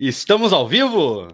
[0.00, 1.28] Estamos ao vivo?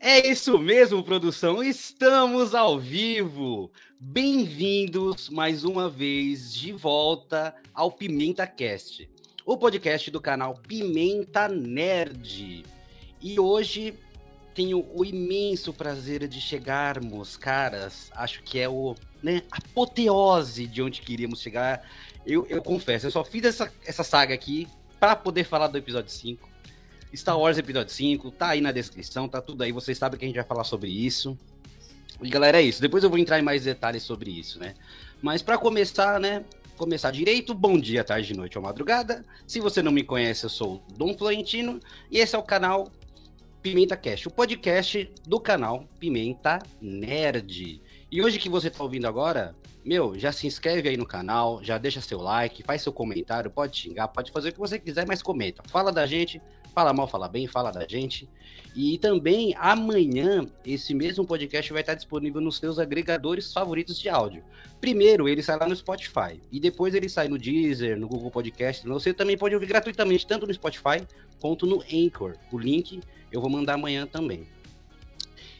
[0.00, 1.62] É isso mesmo, produção.
[1.62, 3.70] Estamos ao vivo.
[4.00, 9.06] Bem-vindos mais uma vez de volta ao Pimenta Cast,
[9.44, 12.64] o podcast do canal Pimenta Nerd.
[13.20, 13.92] E hoje
[14.54, 18.10] tenho o imenso prazer de chegarmos, caras.
[18.14, 21.86] Acho que é o né, apoteose de onde queríamos chegar.
[22.24, 24.66] Eu, eu confesso, eu só fiz essa, essa saga aqui
[24.98, 26.47] para poder falar do episódio 5.
[27.14, 30.28] Star Wars Episódio 5, tá aí na descrição, tá tudo aí, vocês sabem que a
[30.28, 31.38] gente vai falar sobre isso.
[32.20, 32.80] E galera, é isso.
[32.80, 34.74] Depois eu vou entrar em mais detalhes sobre isso, né?
[35.22, 36.44] Mas para começar, né?
[36.76, 39.24] Começar direito, bom dia, tarde, noite ou madrugada.
[39.46, 42.90] Se você não me conhece, eu sou o Dom Florentino e esse é o canal
[43.62, 47.82] Pimenta Cast, o podcast do canal Pimenta Nerd.
[48.10, 51.78] E hoje que você tá ouvindo agora, meu, já se inscreve aí no canal, já
[51.78, 55.22] deixa seu like, faz seu comentário, pode xingar, pode fazer o que você quiser, mas
[55.22, 55.62] comenta.
[55.68, 56.40] Fala da gente,
[56.78, 58.28] fala mal, fala bem, fala da gente.
[58.72, 64.44] E também amanhã esse mesmo podcast vai estar disponível nos seus agregadores favoritos de áudio.
[64.80, 68.86] Primeiro ele sai lá no Spotify e depois ele sai no Deezer, no Google Podcast.
[68.86, 71.04] Você também pode ouvir gratuitamente tanto no Spotify
[71.40, 72.36] quanto no Anchor.
[72.52, 73.00] O link
[73.32, 74.46] eu vou mandar amanhã também.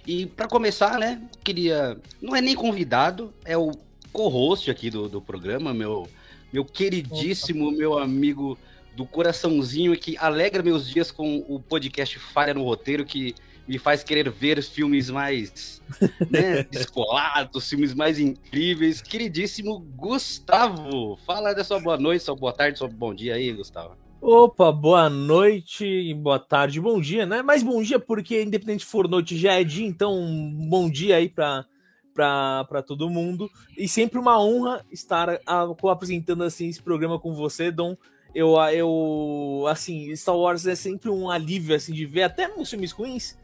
[0.07, 1.99] E para começar, né, queria.
[2.23, 3.73] Não é nem convidado, é o
[4.13, 6.09] co-host aqui do, do programa, meu,
[6.53, 8.57] meu queridíssimo, meu amigo
[8.99, 13.33] do coraçãozinho que alegra meus dias com o podcast Falha no Roteiro, que
[13.69, 15.81] me faz querer ver filmes mais
[16.29, 19.01] né, descolados, filmes mais incríveis.
[19.01, 23.97] Queridíssimo Gustavo, fala da sua boa noite, sua boa tarde, seu bom dia aí, Gustavo.
[24.21, 27.41] Opa, boa noite, boa tarde, bom dia, né?
[27.41, 31.65] Mas bom dia porque independente for noite já é dia, então bom dia aí para
[32.13, 33.49] para todo mundo.
[33.77, 35.41] E sempre uma honra estar
[35.89, 37.97] apresentando assim esse programa com você, Dom.
[38.35, 42.93] Eu, eu, assim, Star Wars é sempre um alívio, assim, de ver até nos filmes
[42.93, 43.37] ruins,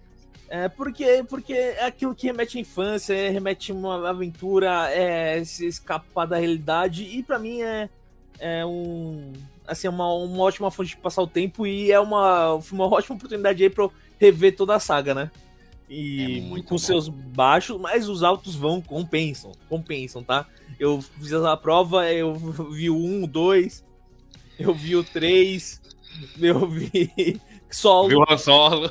[0.49, 5.43] é porque, porque é aquilo que remete à infância, é, remete a uma aventura, é
[5.43, 7.89] se escapar da realidade, e para mim é,
[8.39, 9.33] é um,
[9.67, 13.63] assim, uma, uma ótima fonte de passar o tempo e é uma, uma ótima oportunidade
[13.63, 15.31] aí pra eu rever toda a saga, né?
[15.89, 16.79] E é com bom.
[16.79, 20.47] seus baixos, mas os altos vão, compensam, compensam, tá?
[20.79, 22.35] Eu fiz a prova, eu
[22.71, 23.85] vi o 1, 2,
[24.59, 25.81] eu vi o 3,
[26.41, 28.09] eu vi solo.
[28.09, 28.91] Viu o solo.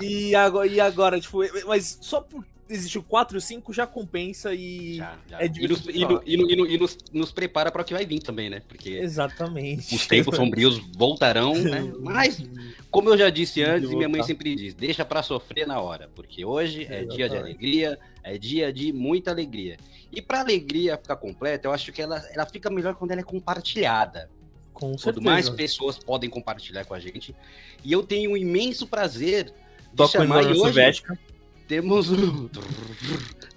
[0.00, 3.86] E agora, e agora, tipo, mas só por existe o 4 e o 5 já
[3.86, 5.40] compensa e já, já.
[5.40, 5.90] é divertido.
[5.90, 8.20] E, nos, e, no, e, no, e nos, nos, prepara para o que vai vir
[8.20, 8.62] também, né?
[8.68, 9.94] Porque Exatamente.
[9.94, 11.90] os tempos sombrios voltarão, né?
[12.00, 12.42] Mas,
[12.90, 16.10] como eu já disse antes, e minha mãe sempre diz, deixa para sofrer na hora,
[16.14, 17.16] porque hoje é Exatamente.
[17.16, 19.78] dia de alegria, é dia de muita alegria.
[20.12, 23.24] E para alegria ficar completa, eu acho que ela, ela fica melhor quando ela é
[23.24, 24.30] compartilhada.
[24.78, 27.34] Com Quanto mais pessoas podem compartilhar com a gente.
[27.82, 30.60] E eu tenho um imenso prazer de Toca chamar hoje...
[30.60, 31.18] Soviética.
[31.66, 32.48] Temos o...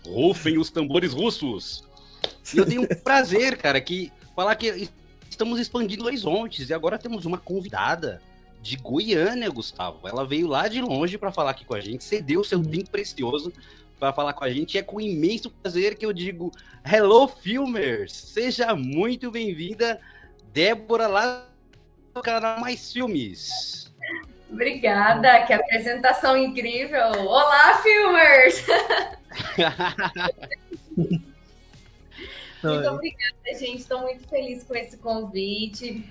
[0.04, 1.84] Rufem os tambores russos.
[2.52, 4.90] E eu tenho um prazer, cara, que falar que
[5.30, 8.20] estamos expandindo horizontes e agora temos uma convidada
[8.60, 10.08] de Goiânia, Gustavo.
[10.08, 13.54] Ela veio lá de longe para falar aqui com a gente, cedeu seu tempo precioso
[14.00, 14.74] para falar com a gente.
[14.74, 16.52] E é com imenso prazer que eu digo:
[16.84, 18.12] Hello, filmers!
[18.12, 20.02] Seja muito bem-vinda
[20.54, 21.46] Débora lá
[22.14, 23.90] do canal Mais Filmes.
[24.50, 27.06] Obrigada, que apresentação incrível.
[27.26, 28.66] Olá, filmers!
[32.62, 33.78] muito obrigada, gente.
[33.78, 36.06] Estou muito feliz com esse convite.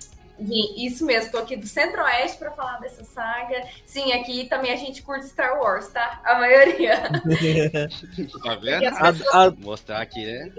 [0.74, 3.62] Isso mesmo, estou aqui do Centro-Oeste para falar dessa saga.
[3.84, 6.18] Sim, aqui também a gente curte Star Wars, tá?
[6.24, 6.96] A maioria.
[8.42, 8.86] tá vendo?
[8.86, 10.50] A, a, mostrar aqui, né?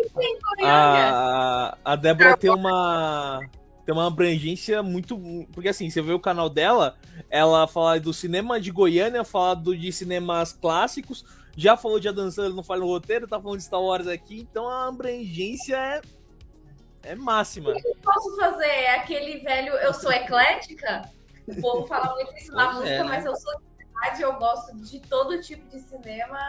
[0.63, 3.41] A, a Débora tem uma
[3.91, 5.19] tem uma abrangência muito.
[5.51, 6.97] Porque assim, você vê o canal dela,
[7.29, 11.25] ela fala do cinema de Goiânia, fala do, de cinemas clássicos,
[11.57, 14.39] já falou de Adam Sandler, não fala no roteiro, tá falando de Star Wars aqui,
[14.39, 16.01] então a abrangência é,
[17.03, 17.71] é máxima.
[17.71, 18.65] O que eu posso fazer?
[18.65, 21.09] É aquele velho, eu sou eclética?
[21.47, 23.09] O povo fala muito isso na música, é, né?
[23.09, 26.39] mas eu sou de verdade, eu gosto de todo tipo de cinema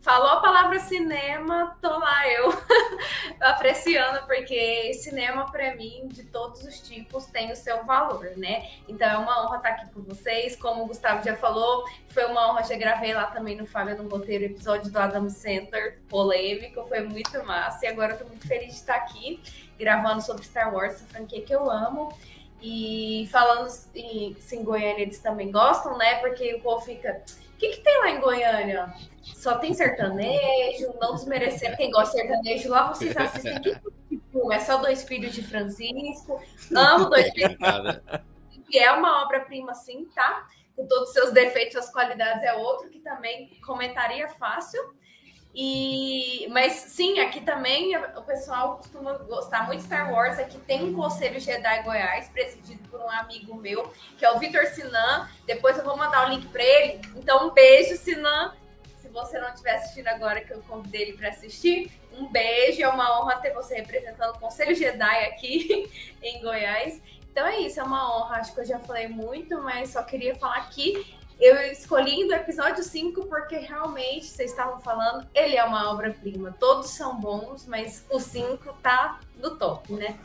[0.00, 2.52] Falou a palavra cinema, tô lá eu
[3.42, 8.70] apreciando, porque cinema, para mim, de todos os tipos, tem o seu valor, né?
[8.88, 10.54] Então é uma honra estar aqui com vocês.
[10.54, 14.08] Como o Gustavo já falou, foi uma honra, já gravei lá também no Fábio no
[14.08, 17.84] Roteiro, episódio do Adam Center, polêmico, foi muito massa.
[17.84, 19.42] E agora eu tô muito feliz de estar aqui,
[19.76, 22.16] gravando sobre Star Wars, essa franquia que eu amo.
[22.62, 26.16] E falando em, em Goiânia, eles também gostam, né?
[26.16, 27.22] Porque o povo fica.
[27.58, 28.94] O que, que tem lá em Goiânia?
[29.34, 32.68] só tem sertanejo, não desmerecer quem gosta de sertanejo.
[32.68, 33.60] Lá vocês assistem
[34.08, 36.40] tipo, é só dois filhos de Francisco.
[36.74, 37.56] Amo dois filhos.
[38.70, 40.46] que é uma obra-prima, sim, tá?
[40.76, 44.80] Com todos os seus defeitos, suas qualidades, é outro que também comentaria fácil.
[45.60, 50.38] E, mas sim, aqui também o pessoal costuma gostar muito de Star Wars.
[50.38, 54.64] Aqui tem um Conselho Jedi Goiás, presidido por um amigo meu, que é o Vitor
[54.66, 55.28] Sinan.
[55.48, 57.00] Depois eu vou mandar o link para ele.
[57.16, 58.54] Então, um beijo, Sinan.
[58.98, 62.80] Se você não estiver assistindo agora, que eu convidei ele para assistir, um beijo.
[62.80, 65.90] É uma honra ter você representando o Conselho Jedi aqui
[66.22, 67.02] em Goiás.
[67.32, 68.36] Então é isso, é uma honra.
[68.36, 72.82] Acho que eu já falei muito, mas só queria falar que eu escolhi do episódio
[72.82, 76.54] 5 porque realmente, vocês estavam falando, ele é uma obra-prima.
[76.58, 80.18] Todos são bons, mas o 5 tá no top, né?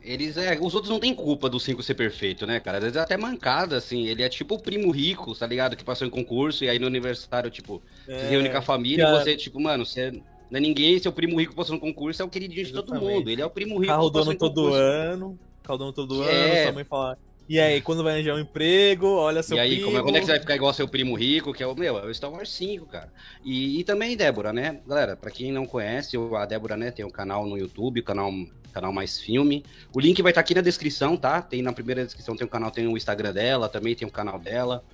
[0.00, 2.78] Eles, é, os outros não têm culpa do 5 ser perfeito, né, cara?
[2.78, 4.06] Às vezes é até mancada, assim.
[4.06, 5.76] Ele é tipo o primo rico, tá ligado?
[5.76, 9.06] Que passou em concurso e aí no aniversário, tipo, é, se reúne com a família
[9.06, 10.12] e você, tipo, mano, você
[10.50, 13.28] não é ninguém, seu primo rico passou no concurso, é o queridinho de todo mundo.
[13.28, 13.92] Ele é o primo rico.
[13.92, 16.52] Carro dono todo ano, carro dono todo é...
[16.52, 19.70] ano, sua mãe fala, e aí, quando vai arranjar um emprego, olha seu E aí,
[19.76, 19.86] primo...
[19.86, 21.74] como é, quando é que você vai ficar igual seu primo rico, que é o
[21.74, 23.10] meu, é o Star Wars 5, cara.
[23.42, 24.80] E, e também Débora, né?
[24.86, 28.30] Galera, pra quem não conhece, a Débora, né, tem um canal no YouTube, o canal,
[28.72, 29.64] canal Mais Filme.
[29.94, 31.40] O link vai estar tá aqui na descrição, tá?
[31.40, 34.38] Tem na primeira descrição, tem o canal, tem o Instagram dela, também tem o canal
[34.38, 34.84] dela.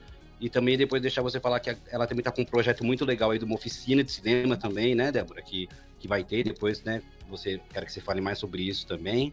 [0.40, 3.30] E também depois deixar você falar que ela também tá com um projeto muito legal
[3.30, 5.42] aí de uma oficina de cinema também, né, Débora?
[5.42, 5.68] Que,
[5.98, 7.02] que vai ter depois, né?
[7.28, 9.32] Você, quero que você fale mais sobre isso também.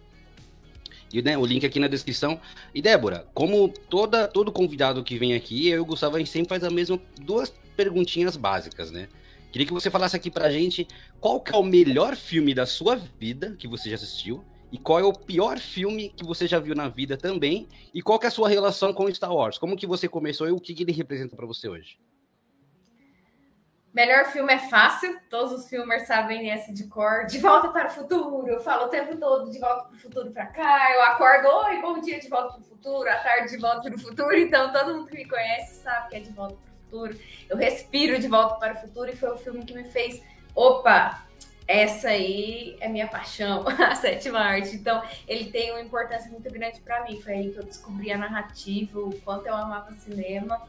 [1.13, 2.39] E né, o link aqui na descrição.
[2.73, 6.31] E Débora, como toda, todo convidado que vem aqui, eu e o Gustavo, a gente
[6.31, 9.07] sempre faz a mesma duas perguntinhas básicas, né?
[9.51, 10.87] Queria que você falasse aqui pra gente
[11.19, 14.99] qual que é o melhor filme da sua vida que você já assistiu e qual
[14.99, 18.29] é o pior filme que você já viu na vida também e qual que é
[18.29, 19.57] a sua relação com Star Wars.
[19.57, 21.97] Como que você começou e o que, que ele representa para você hoje?
[23.93, 27.25] Melhor filme é fácil, todos os filmes sabem esse de cor.
[27.25, 30.31] De volta para o futuro, eu falo o tempo todo de volta para o futuro
[30.31, 30.93] para cá.
[30.93, 33.95] Eu acordo, oi, bom dia, de volta para o futuro, à tarde de volta para
[33.95, 34.37] o futuro.
[34.37, 37.19] Então todo mundo que me conhece sabe que é de volta para o futuro.
[37.49, 40.23] Eu respiro de volta para o futuro e foi o filme que me fez,
[40.55, 41.25] opa,
[41.67, 44.73] essa aí é minha paixão, a sétima arte.
[44.73, 47.19] Então, ele tem uma importância muito grande para mim.
[47.19, 50.61] Foi aí que eu descobri a narrativa, o quanto eu amava cinema.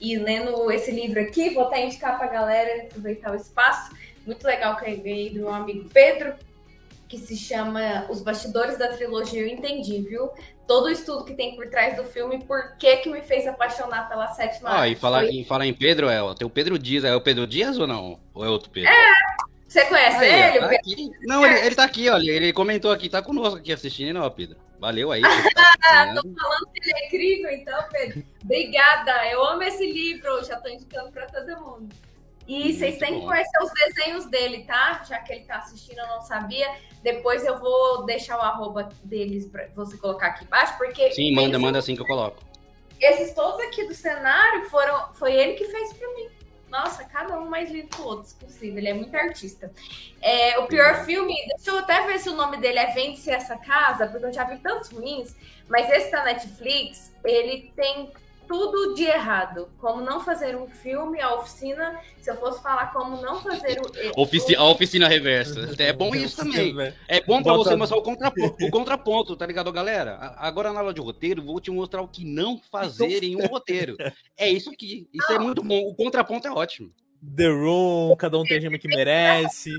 [0.00, 3.94] E lendo esse livro aqui, vou até indicar para a galera aproveitar o espaço.
[4.26, 6.34] Muito legal que eu ganhei do meu amigo Pedro,
[7.08, 10.30] que se chama Os Bastidores da Trilogia Eu Entendi, viu?
[10.66, 14.08] Todo o estudo que tem por trás do filme, por que que me fez apaixonar
[14.08, 15.44] pela sétima Ah, e falar, Foi...
[15.44, 18.20] falar em Pedro, é, tem o Pedro Dias, é o Pedro Dias ou não?
[18.32, 18.88] Ou é outro Pedro?
[18.88, 19.12] É,
[19.70, 21.10] você conhece Aí, ele?
[21.10, 24.28] Tá não, ele, ele tá aqui, olha, ele comentou aqui, tá conosco aqui assistindo, não,
[24.28, 24.58] Pedro.
[24.80, 25.22] Valeu aí.
[25.80, 28.22] Tá tô falando que ele é incrível, então, Pedro.
[28.44, 29.26] Obrigada.
[29.28, 31.88] Eu amo esse livro, já tô indicando para todo mundo.
[32.46, 33.20] E Muito vocês têm bom.
[33.20, 35.02] que conhecer os desenhos dele, tá?
[35.08, 36.68] Já que ele tá assistindo, eu não sabia.
[37.02, 41.10] Depois eu vou deixar o arroba deles para você colocar aqui embaixo, porque.
[41.10, 42.38] Sim, manda, manda assim que eu coloco.
[43.00, 45.12] Esses todos aqui do cenário foram.
[45.14, 46.39] Foi ele que fez para mim.
[46.70, 48.78] Nossa, cada um mais lindo que o outro, exclusivo.
[48.78, 49.72] Ele é muito artista.
[50.22, 53.56] É, o pior filme, deixa eu até ver se o nome dele é Vende-se Essa
[53.56, 55.34] Casa, porque eu já vi tantos ruins,
[55.68, 58.12] mas esse da Netflix, ele tem
[58.50, 59.68] tudo de errado.
[59.78, 64.20] Como não fazer um filme, a oficina, se eu fosse falar como não fazer o.
[64.20, 65.72] Ofici a oficina reversa.
[65.78, 66.74] É bom isso também.
[67.06, 70.34] É bom para você mostrar o contraponto, o contraponto, tá ligado, galera?
[70.36, 73.96] Agora na aula de roteiro, vou te mostrar o que não fazer em um roteiro.
[74.36, 75.08] É isso aqui.
[75.14, 75.86] Isso é muito bom.
[75.86, 76.92] O contraponto é ótimo.
[77.36, 79.70] The Room, cada um tem a gema que merece.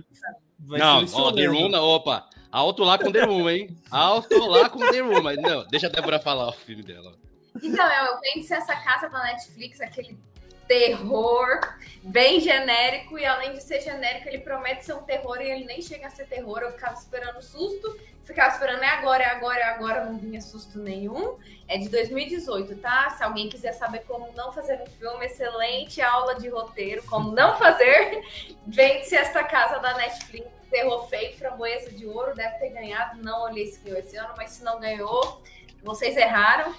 [0.58, 2.30] Vai não, ó, The Room, opa.
[2.50, 3.76] Alto lá com The Room, hein?
[3.90, 5.24] Alto lá com The Room.
[5.24, 7.14] Mas não, deixa a Débora falar o filme dela.
[7.62, 10.18] Então, eu penso essa casa da Netflix, aquele
[10.68, 11.60] terror
[12.02, 15.82] bem genérico, e além de ser genérico, ele promete ser um terror e ele nem
[15.82, 16.60] chega a ser terror.
[16.60, 20.80] Eu ficava esperando susto, ficava esperando é agora, é agora, é agora, não vinha susto
[20.80, 21.38] nenhum.
[21.68, 23.10] É de 2018, tá?
[23.10, 27.58] Se alguém quiser saber como não fazer um filme, excelente aula de roteiro, como não
[27.58, 28.24] fazer,
[28.66, 30.48] vende-se esta casa da Netflix.
[30.70, 33.22] Terror feio, framboesa de ouro, deve ter ganhado.
[33.22, 35.42] Não olhei se ganhou esse ano, mas se não ganhou,
[35.84, 36.74] vocês erraram.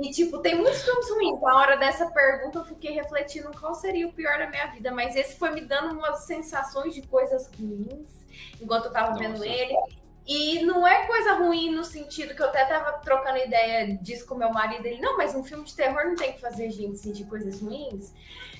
[0.00, 1.40] E, tipo, tem muitos filmes ruins.
[1.40, 4.92] Na hora dessa pergunta, eu fiquei refletindo qual seria o pior da minha vida.
[4.92, 8.26] Mas esse foi me dando umas sensações de coisas ruins
[8.60, 9.22] enquanto eu tava Nossa.
[9.22, 9.74] vendo ele.
[10.26, 14.34] E não é coisa ruim no sentido que eu até tava trocando ideia disso com
[14.34, 14.84] meu marido.
[14.86, 17.60] Ele, não, mas um filme de terror não tem que fazer a gente sentir coisas
[17.60, 18.12] ruins.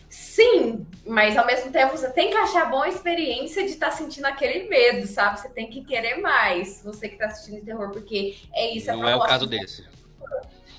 [0.08, 3.92] Sim, mas ao mesmo tempo você tem que achar boa a experiência de estar tá
[3.92, 5.38] sentindo aquele medo, sabe?
[5.38, 8.90] Você tem que querer mais, você que tá assistindo terror, porque é isso.
[8.90, 9.86] Não é o caso desse.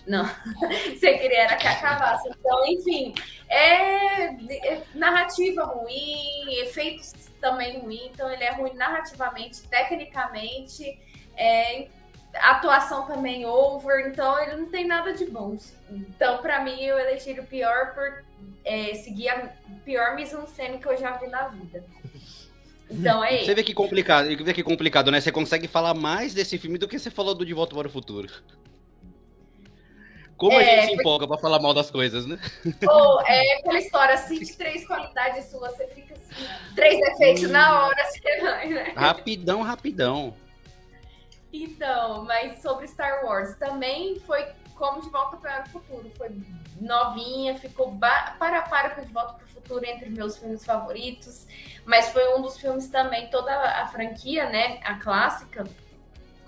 [0.10, 0.26] Não,
[0.98, 2.28] você queria era que acabasse.
[2.28, 3.14] Então, enfim,
[3.48, 8.10] é, é, narrativa ruim, efeitos também ruim.
[8.12, 11.00] Então, ele é ruim narrativamente, tecnicamente.
[11.38, 11.88] É,
[12.34, 15.56] atuação também over, então ele não tem nada de bom.
[15.92, 18.24] Então, para mim, eu elegi o pior por
[18.66, 19.50] é, seguir a
[19.86, 21.86] pior mise-en-scène que eu já vi na vida.
[22.90, 25.22] Então é Você vê que complicado, vê que complicado, né?
[25.22, 27.92] Você consegue falar mais desse filme do que você falou do De Volta para o
[27.92, 28.28] Futuro.
[30.40, 31.42] Como é, a gente se empolga porque...
[31.42, 32.40] pra falar mal das coisas, né?
[32.88, 38.06] Ou é aquela história, cite três qualidades suas, você fica assim, três efeitos na hora,
[38.06, 38.94] você vai, né?
[38.96, 40.34] Rapidão, rapidão.
[41.52, 46.10] Então, mas sobre Star Wars, também foi como De Volta para o Futuro.
[46.18, 46.32] Foi
[46.80, 51.46] novinha, ficou para para com De Volta para o Futuro entre meus filmes favoritos,
[51.84, 55.66] mas foi um dos filmes também, toda a franquia, né, a clássica,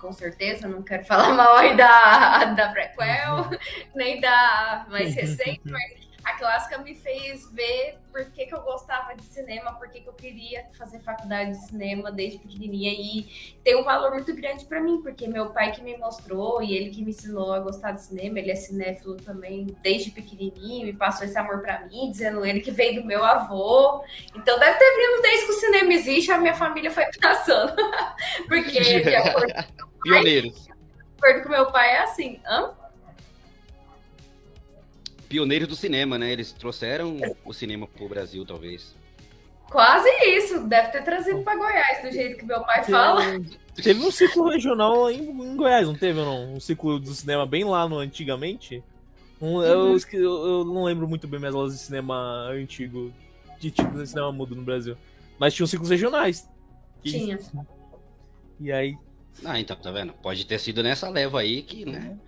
[0.02, 3.50] com certeza, não quero falar mal aí da, da prequel, uhum.
[3.94, 9.14] nem da mais recente, mas a clássica me fez ver por que, que eu gostava
[9.14, 12.92] de cinema, por que, que eu queria fazer faculdade de cinema desde pequenininha.
[12.92, 16.74] E tem um valor muito grande para mim, porque meu pai que me mostrou e
[16.76, 20.92] ele que me ensinou a gostar de cinema, ele é cinéfilo também desde pequenininho e
[20.92, 24.04] passou esse amor para mim, dizendo ele que veio do meu avô.
[24.34, 27.74] Então deve ter vindo desde que o cinema existe, a minha família foi passando.
[28.48, 29.52] porque, de acordo
[30.02, 30.64] Pioneiros.
[30.64, 30.72] De
[31.18, 32.40] acordo com meu pai, é assim.
[32.46, 32.74] Hã?
[35.32, 36.30] Pioneiros do cinema, né?
[36.30, 38.94] Eles trouxeram o cinema pro Brasil, talvez.
[39.70, 40.68] Quase isso.
[40.68, 43.22] Deve ter trazido para Goiás, do jeito que meu pai fala.
[43.82, 46.52] Teve um ciclo regional em, em Goiás, não teve, não?
[46.52, 48.84] Um ciclo do cinema bem lá no antigamente?
[49.40, 49.62] Um, uhum.
[49.62, 53.10] eu, eu, eu, não lembro muito bem minhas aulas de cinema antigo,
[53.58, 54.98] de tipo de cinema mudo no Brasil.
[55.38, 56.46] Mas tinham ciclos regionais.
[57.02, 57.38] Tinha.
[58.60, 58.98] E aí
[59.42, 60.12] ah, então, tá vendo?
[60.12, 62.18] Pode ter sido nessa leva aí que, né?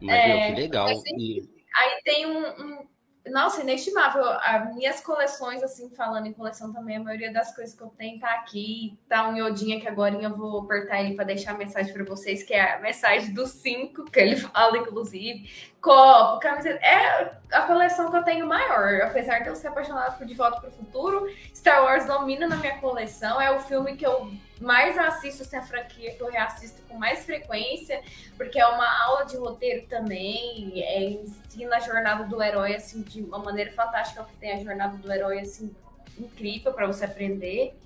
[0.00, 1.02] Mas, é, meu, que legal.
[1.18, 1.55] E...
[1.76, 2.88] Aí tem um, um,
[3.30, 4.24] Nossa, inestimável.
[4.24, 8.20] As minhas coleções, assim, falando em coleção também, a maioria das coisas que eu tenho
[8.20, 8.98] tá aqui.
[9.08, 12.42] Tá um iodinha que agora eu vou apertar ele para deixar a mensagem para vocês,
[12.42, 15.50] que é a mensagem dos cinco, que ele fala, inclusive.
[15.86, 16.84] Copo, camiseta.
[16.84, 19.02] É a coleção que eu tenho maior.
[19.02, 22.56] Apesar de eu ser apaixonada por De Volta para o Futuro, Star Wars domina na
[22.56, 23.40] minha coleção.
[23.40, 27.24] É o filme que eu mais assisto essa assim, franquia, que eu reassisto com mais
[27.24, 28.02] frequência,
[28.36, 33.22] porque é uma aula de roteiro também, é, ensina a jornada do herói assim de
[33.22, 35.72] uma maneira fantástica, que tem a jornada do herói assim
[36.18, 37.78] incrível para você aprender.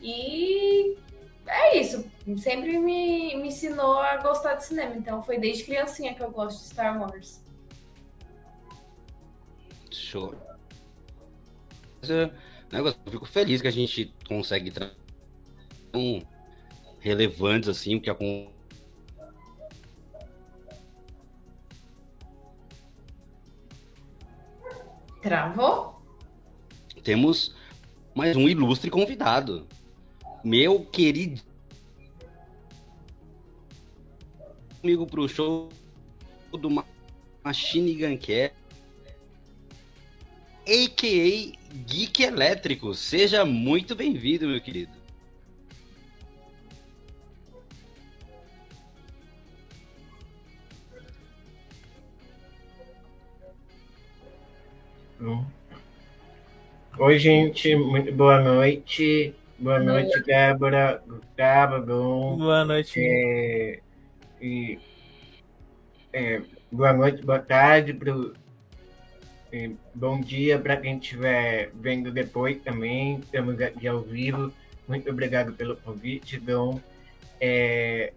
[0.00, 0.96] E
[1.50, 2.04] é isso,
[2.38, 6.60] sempre me, me ensinou a gostar de cinema, então foi desde criancinha que eu gosto
[6.60, 7.42] de Star Wars.
[9.90, 10.34] Show.
[12.72, 16.22] Eu fico feliz que a gente consegue tão
[17.00, 18.50] relevantes assim, que com
[25.20, 26.00] Travou?
[27.02, 27.54] Temos
[28.14, 29.66] mais um ilustre convidado.
[30.42, 31.42] Meu querido
[34.82, 35.68] amigo pro show
[36.50, 36.84] do
[37.44, 38.52] Machine Gun Care,
[40.66, 41.58] a.k.a.
[41.86, 42.94] Geek Elétrico.
[42.94, 45.00] Seja muito bem-vindo, meu querido.
[56.98, 59.34] Oi, gente, muito boa noite.
[59.60, 62.38] Boa noite, Débora, Gustavo, Gum.
[62.38, 62.98] Boa noite.
[62.98, 63.80] É,
[64.40, 64.78] e,
[66.14, 66.40] é,
[66.72, 68.32] boa noite, boa tarde, pro,
[69.52, 73.18] é, bom dia para quem estiver vendo depois também.
[73.18, 74.50] Estamos aqui ao vivo.
[74.88, 76.80] Muito obrigado pelo convite, Gum.
[77.38, 78.14] É,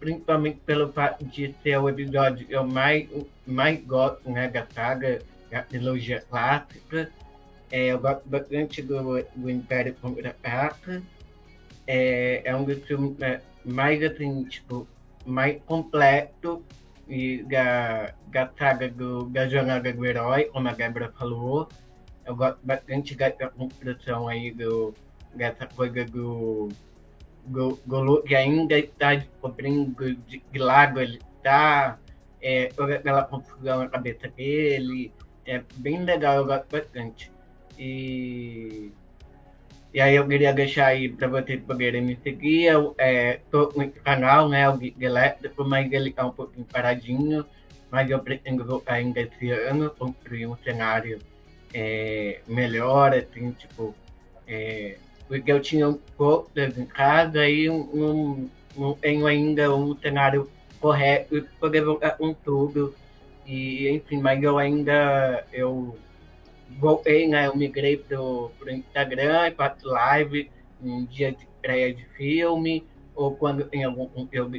[0.00, 3.06] principalmente pelo fato de ser o episódio que eu mais,
[3.46, 5.20] mais gosto né, da saga
[5.52, 7.10] a trilogia clássica.
[7.70, 11.02] É, eu gosto bastante do, do Império Contra-Ataca.
[11.86, 14.86] É, é um dos filmes é, mais, assim, tipo,
[15.24, 16.62] mais completo
[17.06, 21.68] e da, da saga do, da jornada do herói, como a Débora falou.
[22.24, 24.94] Eu gosto bastante dessa construção aí do,
[25.34, 26.68] dessa coisa do,
[27.44, 31.98] do, do Luke ainda está descobrindo de que lado ele está,
[32.40, 35.12] é, toda aquela confusão na cabeça dele,
[35.46, 37.32] é bem legal, eu gosto bastante.
[37.78, 38.90] E,
[39.94, 42.64] e aí eu queria deixar aí para vocês poderem me seguir.
[42.64, 44.98] Eu é, no canal, né, o Geek
[45.66, 47.44] mas ele está um pouquinho paradinho.
[47.90, 51.18] Mas eu pretendo voltar ainda esse ano, construir um cenário
[51.72, 53.94] é, melhor, assim, tipo,
[54.46, 60.50] é, porque eu tinha um pouco em casa e não, não tenho ainda um cenário
[60.80, 62.94] correto para poder voltar com tudo
[63.46, 65.96] e, enfim, mas eu ainda, eu
[66.78, 70.50] voltei, né, eu migrei pro, pro Instagram e faço live
[70.82, 72.84] em dia de estreia de filme,
[73.14, 74.50] ou quando tem algum eu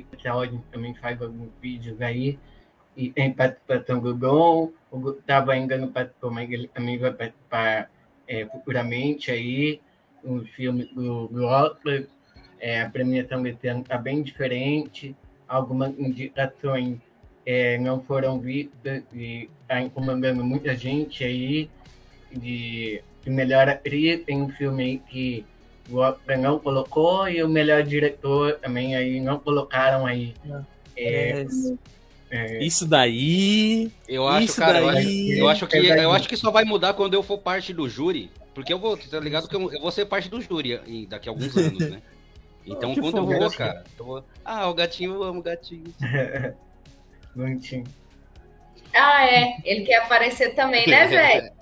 [0.71, 2.37] também faz alguns vídeos aí,
[2.95, 7.89] e tem participação do Dom, o Gustavo ainda não participou, mas ele também vai participar
[8.27, 9.79] é, futuramente aí,
[10.23, 12.03] um filme do, do Oscar,
[12.59, 15.15] é, a premiação desse ano está bem diferente,
[15.47, 16.99] algumas indicações
[17.45, 21.69] é, não foram vistas e está incomodando muita gente aí,
[22.31, 25.45] de, de melhor atriz, tem um filme aí que
[25.89, 30.33] o Oscar não colocou e o melhor diretor também aí não colocaram aí.
[30.95, 31.47] É, é,
[32.29, 33.91] é, isso daí.
[34.07, 36.93] Eu acho, isso cara, daí, eu, acho, que é eu acho que só vai mudar
[36.93, 39.91] quando eu for parte do júri, porque eu vou, tá ligado que eu, eu vou
[39.91, 42.01] ser parte do júri daqui a alguns anos, né?
[42.67, 44.23] Então, quando eu vou, cara, eu vou...
[44.45, 45.91] ah, o gatinho, eu amo o gatinho.
[47.35, 47.85] Bonitinho.
[48.93, 51.53] ah, é, ele quer aparecer também, né, Zé?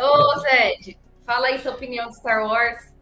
[0.00, 2.92] Ô, Zed, fala aí sua opinião de Star Wars.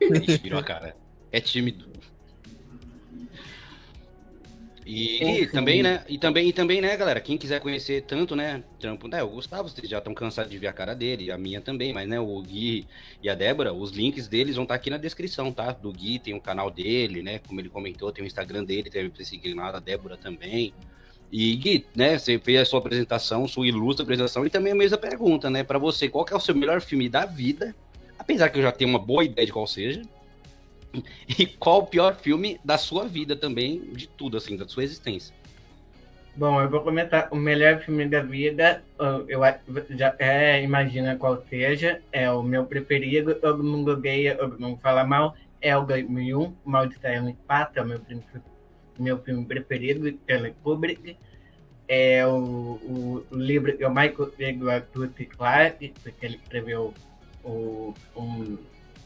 [0.00, 0.96] Ixi, virou a cara.
[1.30, 1.88] É tímido.
[4.88, 6.02] E, e, também, né?
[6.08, 7.20] E também, e também, né, galera?
[7.20, 8.64] Quem quiser conhecer tanto, né?
[8.80, 9.22] Trampo, né?
[9.22, 12.08] O Gustavo, vocês já estão cansados de ver a cara dele, a minha também, mas
[12.08, 12.86] né, o Gui
[13.22, 15.72] e a Débora, os links deles vão estar tá aqui na descrição, tá?
[15.72, 17.38] Do Gui tem o canal dele, né?
[17.40, 20.72] Como ele comentou, tem o Instagram dele, teve pra seguir lá, a Débora também.
[21.30, 22.18] E Gui, né?
[22.18, 25.62] Você fez a sua apresentação, sua ilustre apresentação, e também a mesma pergunta, né?
[25.62, 27.74] Para você, qual é o seu melhor filme da vida?
[28.18, 30.02] Apesar que eu já tenho uma boa ideia de qual seja,
[31.38, 35.34] E qual o pior filme da sua vida também, de tudo, assim, da sua existência?
[36.36, 38.82] Bom, eu vou comentar o melhor filme da vida,
[39.26, 39.40] eu
[39.90, 45.02] já é, imagina qual seja, é o meu preferido, todo mundo odeia, todo mundo fala
[45.02, 48.00] mal, é o 2001, Maldição no Espaço, é o meu,
[48.98, 51.16] meu filme preferido, Stanley Kubrick,
[51.86, 55.24] é o, o, livro que eu mais gostei do Arthur C.
[55.24, 56.92] Clarke, porque ele escreveu
[57.42, 58.58] o, um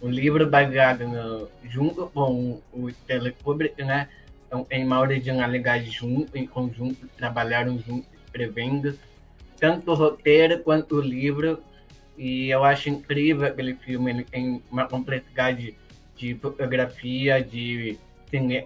[0.03, 4.09] um livro baseado no, junto com o Stanley Kubrick, né?
[4.47, 8.99] Então, em uma originalidade junto, em conjunto, trabalharam juntos, escrevendo
[9.59, 11.63] tanto o roteiro quanto o livro.
[12.19, 15.75] E eu acho incrível aquele filme, ele tem uma complexidade
[16.17, 17.97] de fotografia, de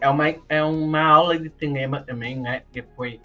[0.01, 2.63] É uma, é uma aula de cinema também, né?
[2.73, 3.21] Que foi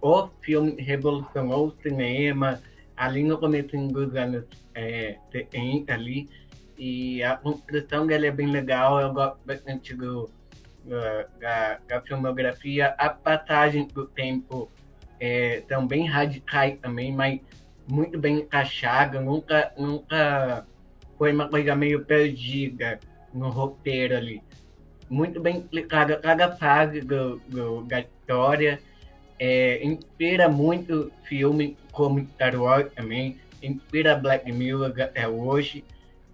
[0.00, 2.60] o filme revolucionou o cinema,
[2.96, 6.28] ali no começo dos anos é, 70, ali,
[6.76, 10.28] e a construção dele é bem legal, eu gosto bastante do,
[11.40, 12.88] da, da filmografia.
[12.98, 14.70] A passagem do tempo
[15.18, 17.40] é, bem radicais também, mas
[17.88, 19.20] muito bem encaixada.
[19.20, 20.66] Nunca, nunca
[21.16, 22.98] foi uma coisa meio perdida
[23.32, 24.42] no roteiro ali.
[25.08, 28.80] Muito bem explicada cada fase do, do, da história.
[29.38, 33.38] É, inspira muito filme como Star Wars também.
[33.62, 35.84] Inspira Black Mirror até hoje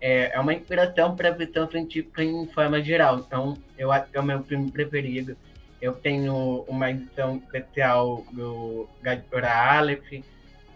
[0.01, 3.19] é, é uma inspiração para a ficção científica em forma geral.
[3.19, 5.37] Então, eu acho que é o meu filme preferido.
[5.81, 10.23] Eu tenho uma edição especial do Gadora Aleph,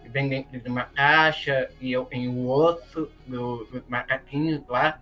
[0.05, 5.01] vem dentro de uma caixa, e eu tenho o osso do, dos macaquinhos lá.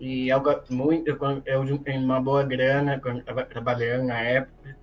[0.00, 4.76] E eu gosto muito, eu juntei uma boa grana quando estava trabalhando na época.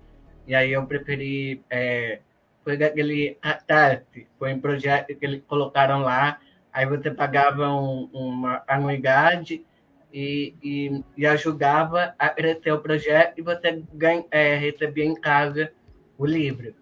[0.46, 1.62] E aí eu preferi.
[1.68, 2.20] É,
[2.64, 6.38] foi daquele Catarse, foi um projeto que eles colocaram lá
[6.78, 9.64] Aí você pagava um, uma anuidade
[10.12, 15.72] e, e, e, ajudava a crescer o projeto e você ganha, é, recebia em casa
[16.16, 16.72] o livro.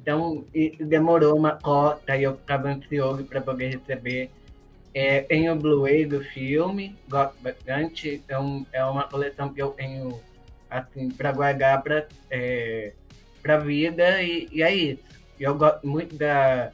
[0.00, 0.44] Então,
[0.80, 4.30] demorou uma cota e eu ficava ansioso para poder receber.
[4.94, 8.08] É, tenho o Blu-ray do filme, gosto bastante.
[8.08, 10.20] Então, é uma coleção que eu tenho
[10.70, 12.92] assim, para guardar para é,
[13.46, 15.02] a vida e, e é isso.
[15.38, 16.70] Eu gosto muito da,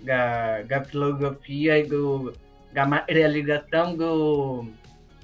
[0.00, 2.32] da, da filosofia e do,
[2.72, 4.66] da materialização do,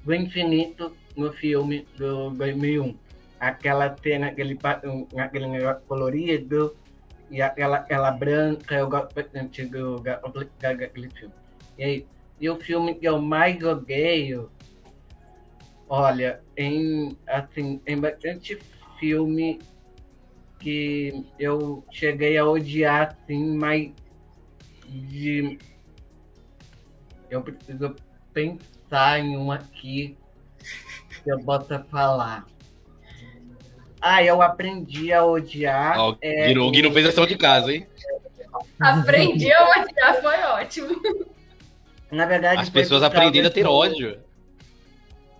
[0.05, 2.97] do infinito no filme do 2001.
[3.39, 4.59] Aquela cena, aquele,
[5.17, 6.75] aquele negócio colorido
[7.31, 11.35] e aquela, aquela branca, eu gosto bastante do, daquele filme.
[11.77, 12.07] E, aí,
[12.41, 14.51] e o filme que eu mais odeio,
[15.89, 18.59] olha, em, assim, em bastante
[18.99, 19.59] filme
[20.61, 23.91] que eu cheguei a odiar, assim, mas
[24.87, 25.59] de.
[27.31, 27.95] Eu preciso
[28.33, 30.17] pensar em um aqui
[31.23, 32.47] que eu possa falar.
[34.01, 35.99] Ah, eu aprendi a odiar.
[35.99, 37.87] Oh, é, o Gui não fez ação de casa, hein?
[38.81, 41.03] Aprendi a odiar, foi ótimo.
[42.11, 44.19] Na verdade, as pessoas aprenderam a ter ódio.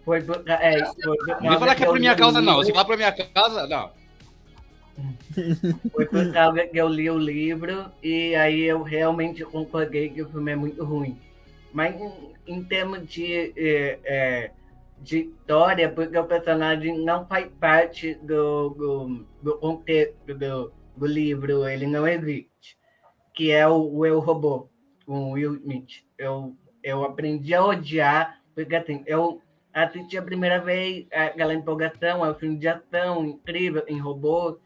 [0.05, 2.63] Foi, é, foi, não vai falar que é por minha causa, não.
[2.63, 3.91] Se falar por minha causa, não.
[5.93, 10.29] Foi por causa que eu li o livro e aí eu realmente concordei que o
[10.29, 11.19] filme é muito ruim.
[11.73, 12.13] Mas em,
[12.47, 14.51] em termos de é, é,
[15.01, 21.69] de história, porque o personagem não faz parte do, do, do contexto do, do livro,
[21.69, 22.77] ele não existe,
[23.35, 24.69] que é o, o Eu Robô,
[25.09, 26.05] com Will Smith.
[26.19, 29.41] Eu, eu aprendi a odiar, porque assim, eu
[29.73, 34.57] assisti a primeira vez aquela empolgação, é um filme de ação incrível em robôs,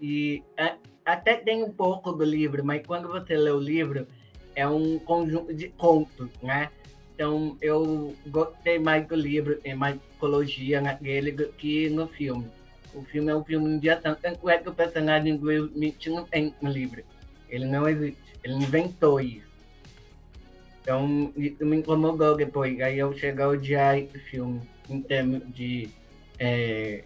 [0.00, 4.06] e a, até tem um pouco do livro, mas quando você lê o livro,
[4.54, 6.70] é um conjunto de contos, né?
[7.14, 12.46] Então eu gostei mais do livro, tem mais psicologia naquele do que no filme.
[12.94, 16.06] O filme é um filme de ação, tanto é que o personagem do Will Smith
[16.06, 17.02] não tem no livro.
[17.48, 19.47] Ele não existe, ele inventou isso.
[20.88, 22.80] Então, isso me incomodou depois.
[22.80, 25.90] Aí eu cheguei a odiar esse filme, em termos de,
[26.38, 27.04] é,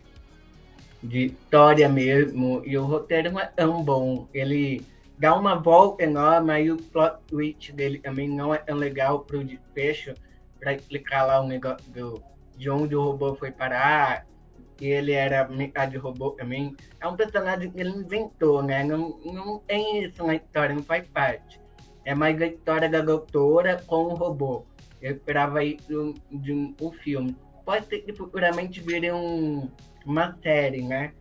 [1.02, 2.62] de história mesmo.
[2.64, 4.28] E o roteiro não é tão bom.
[4.32, 4.86] Ele
[5.18, 9.38] dá uma volta enorme, aí o plot twist dele também não é tão legal para
[9.38, 10.14] o desfecho,
[10.60, 12.22] para explicar lá o negócio do,
[12.56, 14.24] de onde o robô foi parar,
[14.76, 16.76] que ele era metade robô também.
[17.00, 18.84] É um personagem que ele inventou, né?
[18.84, 21.61] Não, não tem isso na história, não faz parte
[22.04, 24.64] é mais a história da doutora com o robô.
[25.00, 27.36] Eu esperava isso de um, um filme.
[27.64, 29.68] Pode ser que futuramente vire um,
[30.04, 31.12] uma série, né?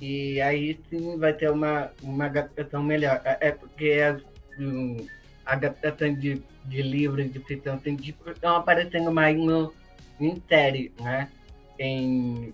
[0.00, 3.20] E aí sim vai ter uma, uma adaptação melhor.
[3.24, 4.22] É, é porque as
[4.58, 5.06] um,
[5.44, 9.72] adaptações de, de livros de ficção científica estão aparecendo mais no,
[10.20, 11.28] em série, né?
[11.76, 12.52] Tem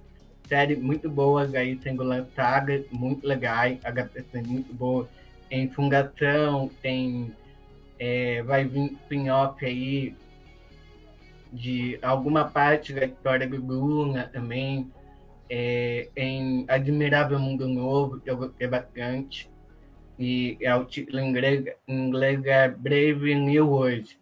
[0.48, 5.08] séries muito boas aí sendo lançadas, muito legais, adaptações muito boas.
[5.48, 7.32] Tem Fundação, tem
[7.98, 10.14] é, vai vir spin-off aí
[11.52, 14.90] de alguma parte da história do Luna também,
[15.50, 19.50] é, em Admirável Mundo Novo, que eu gostei bastante.
[20.18, 24.18] E é o título em inglês, em inglês é Brave New World.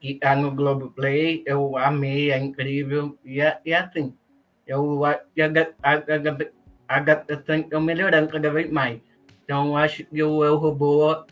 [0.00, 3.18] Que tá no Globoplay, eu amei, é incrível.
[3.24, 4.14] E, é, e é assim,
[4.66, 5.20] eu, a,
[5.82, 5.94] a,
[6.88, 7.24] a,
[7.58, 9.00] estão melhorando cada vez mais.
[9.44, 11.24] Então, acho que o Eu Robô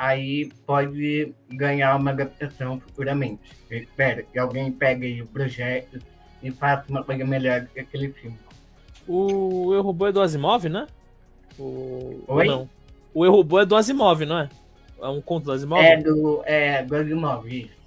[0.00, 3.52] aí pode ganhar uma adaptação futuramente.
[3.70, 6.00] Eu espero que alguém pegue o projeto
[6.42, 8.38] e faça uma coisa melhor do que aquele filme.
[9.06, 10.86] O Eu Robô é do Asimov, né?
[11.58, 12.24] O...
[12.28, 12.46] Oi?
[12.46, 12.66] não?
[13.12, 14.48] O Eu Robô é do Asimov, não é?
[15.02, 15.84] É um conto do Asimov?
[15.84, 17.80] É do, é, do Asimov, isso.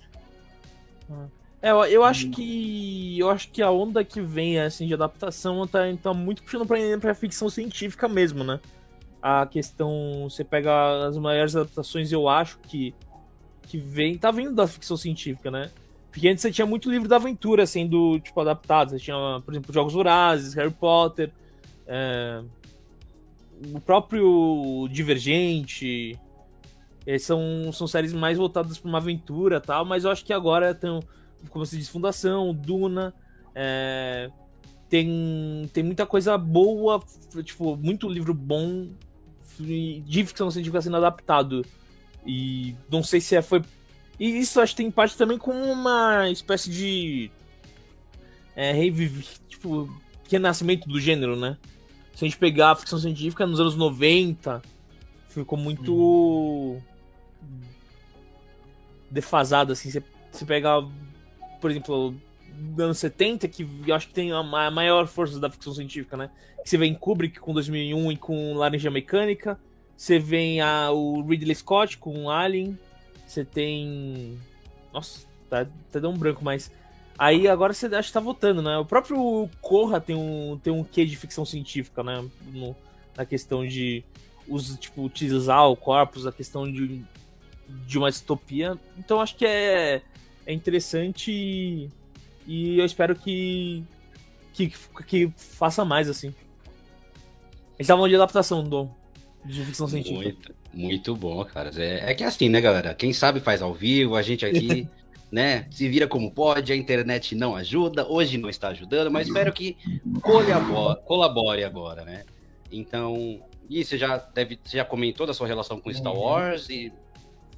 [1.64, 5.66] É, eu, eu acho que eu acho que a onda que vem assim de adaptação
[5.66, 8.60] tá, tá muito puxando para para ficção científica mesmo, né?
[9.24, 10.28] A questão.
[10.30, 12.94] Você pega as maiores adaptações, eu acho que.
[13.66, 14.18] Que vem.
[14.18, 15.72] Tá vindo da ficção científica, né?
[16.12, 18.90] Porque antes você tinha muito livro da aventura sendo, tipo, adaptado.
[18.90, 21.32] Você tinha, por exemplo, Jogos Vorazes, Harry Potter.
[21.88, 22.44] É...
[23.74, 26.20] O próprio Divergente.
[27.06, 30.72] É, são, são séries mais voltadas para uma aventura tal, mas eu acho que agora
[30.72, 31.02] estão,
[31.50, 33.14] como você diz, Fundação, Duna,
[33.54, 34.32] é,
[34.88, 37.04] tem, tem muita coisa boa,
[37.44, 38.88] tipo, muito livro bom
[39.60, 41.66] de ficção científica sendo adaptado.
[42.26, 43.62] E não sei se é, foi.
[44.20, 47.32] E isso acho que tem parte também com uma espécie de.
[48.56, 49.90] É, reviver, tipo,
[50.30, 51.58] renascimento do gênero, né?
[52.16, 54.62] Se a gente pegar a ficção científica nos anos 90,
[55.28, 55.94] ficou muito.
[55.94, 56.82] Hum.
[59.10, 59.90] defasada, assim.
[59.90, 60.82] Você, você pegar,
[61.60, 62.16] por exemplo,
[62.78, 66.30] anos 70, que eu acho que tem a maior força da ficção científica, né?
[66.64, 69.60] Você vê em Kubrick com 2001 e com Laranja Mecânica.
[69.96, 72.78] Você vê a, o Ridley Scott com Alien.
[73.26, 74.38] Você tem.
[74.94, 76.72] Nossa, tá, tá dando um branco, mas.
[77.18, 78.78] Aí agora você acha que tá votando, né?
[78.78, 82.26] O próprio Corra tem um, tem um quê de ficção científica, né?
[82.52, 82.76] No,
[83.16, 84.04] na questão de
[84.48, 87.04] os, tipo, utilizar o corpus, a questão de,
[87.86, 88.78] de uma distopia.
[88.98, 90.02] Então acho que é,
[90.46, 91.90] é interessante e,
[92.48, 93.84] e eu espero que,
[94.54, 94.74] que,
[95.08, 96.28] que faça mais, assim.
[96.28, 98.90] Eles estavam de adaptação do,
[99.46, 100.24] de ficção científica.
[100.24, 101.72] Muito, muito bom, cara.
[101.76, 102.94] É, é que é assim, né, galera?
[102.94, 104.88] Quem sabe faz ao vivo, a gente aqui,
[105.32, 109.52] né, se vira como pode, a internet não ajuda, hoje não está ajudando, mas espero
[109.52, 109.78] que
[110.22, 112.24] colabore, colabore agora, né?
[112.72, 116.20] Então, e você já deve, você já comentou da sua relação com Star uhum.
[116.20, 116.92] Wars e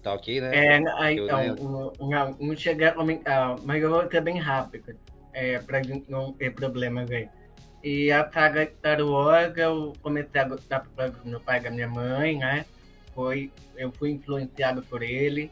[0.06, 0.56] tá ok, né?
[0.56, 1.56] É, aí, eu, né?
[1.60, 4.96] não, não, não cheguei a comentar, mas eu vou ser bem rápido,
[5.34, 7.28] é, pra não ter problemas aí.
[7.84, 11.64] E a saga Star Wars eu comecei a gostar por causa do meu pai e
[11.64, 12.66] da minha mãe, né?
[13.16, 15.52] Foi, eu fui influenciado por ele.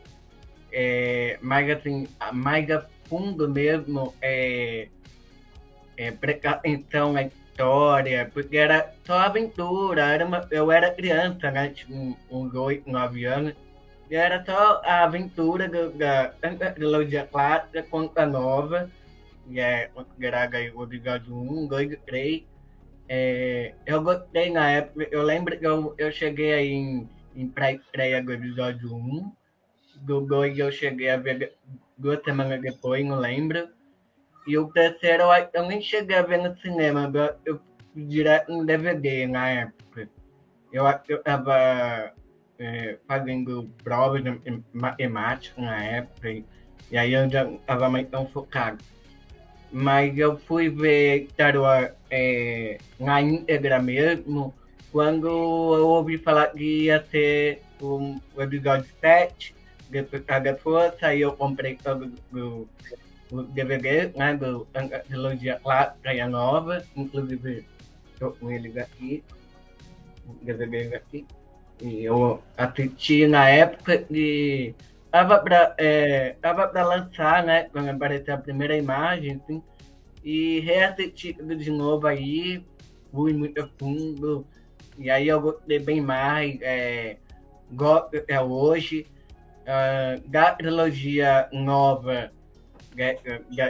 [0.71, 4.87] É, mas assim, mais a fundo mesmo é,
[5.97, 11.69] é prestar atenção na história, porque era só aventura, era uma, eu era criança, né?
[11.69, 13.53] Tipo, uns oito, nove anos.
[14.09, 16.33] E era só a aventura do, da,
[16.73, 18.89] trilogia clássica quanto a nova
[19.47, 22.43] que é considerado aí o episódio 1, 2 e 3.
[23.09, 28.23] É, eu gostei na época, eu lembro que eu, eu cheguei aí em, em pré-estreia
[28.23, 29.31] do episódio 1.
[30.01, 31.53] Do 2 eu cheguei a ver
[31.97, 33.67] duas semanas depois, não lembro.
[34.47, 37.61] E o terceiro eu nem cheguei a ver no cinema, eu, eu
[37.95, 40.09] direto no DVD na época.
[40.71, 42.13] Eu, eu tava
[42.63, 46.45] é, fazendo provas de matemática na época, e,
[46.89, 48.83] e aí eu já estava mais tão focado.
[49.71, 54.53] Mas eu fui ver Wars é, na íntegra mesmo,
[54.91, 59.55] quando eu ouvi falar que ia ter um, episódio 7,
[59.89, 62.67] depois da força, aí eu comprei todo o,
[63.43, 65.59] DVD, né, do, da trilogia
[66.01, 67.65] Praia Nova, inclusive
[68.13, 69.23] estou com ele aqui,
[70.27, 71.25] o DVD aqui.
[71.81, 74.73] E eu assisti na época e
[75.11, 76.35] tava para é,
[76.83, 77.63] lançar, né?
[77.71, 79.61] Quando apareceu a primeira imagem, assim,
[80.23, 82.65] e reassisti de novo aí,
[83.11, 84.45] fui muito fundo,
[84.97, 87.17] e aí eu gostei bem mais, é,
[87.71, 89.05] gosto até hoje.
[89.63, 92.33] Uh, da trilogia nova,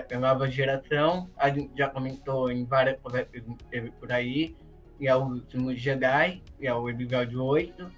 [0.10, 3.44] da nova geração, a gente já comentou em várias conversas
[4.00, 4.56] por aí,
[5.04, 7.92] e é o último Jedi, e é o episódio 8,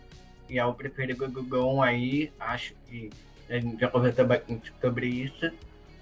[0.50, 3.12] e é o preferido do Gon aí, acho que
[3.48, 5.52] a gente já conversou bastante sobre isso.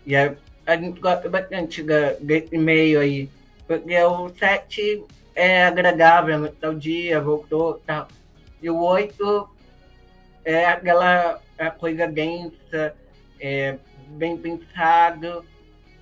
[0.05, 0.33] E é,
[0.65, 1.83] a gente gosta bastante
[2.21, 3.29] desse meio aí,
[3.67, 5.03] porque o 7
[5.35, 8.07] é agradável no tal dia, voltou tal.
[8.61, 9.49] E o 8
[10.45, 12.95] é aquela a coisa densa,
[13.41, 15.43] é, bem pensado,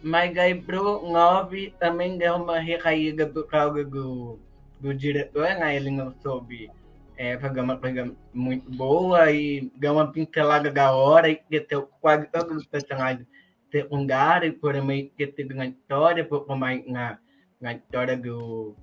[0.04, 4.38] mas aí pro 9 também deu uma recaída por causa do
[4.82, 5.76] do diretor, né?
[5.76, 6.70] Ele não soube
[7.16, 12.28] é, fazer uma coisa muito boa e deu uma pincelada da hora e ter quase
[12.28, 13.28] todos os personagens
[13.72, 17.20] secundários, por meio que ter uma história, pouco mais na,
[17.60, 18.76] na história do,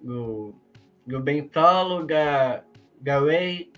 [0.00, 0.54] do,
[1.06, 2.62] do Ben Solo, da,
[3.00, 3.72] da Ray,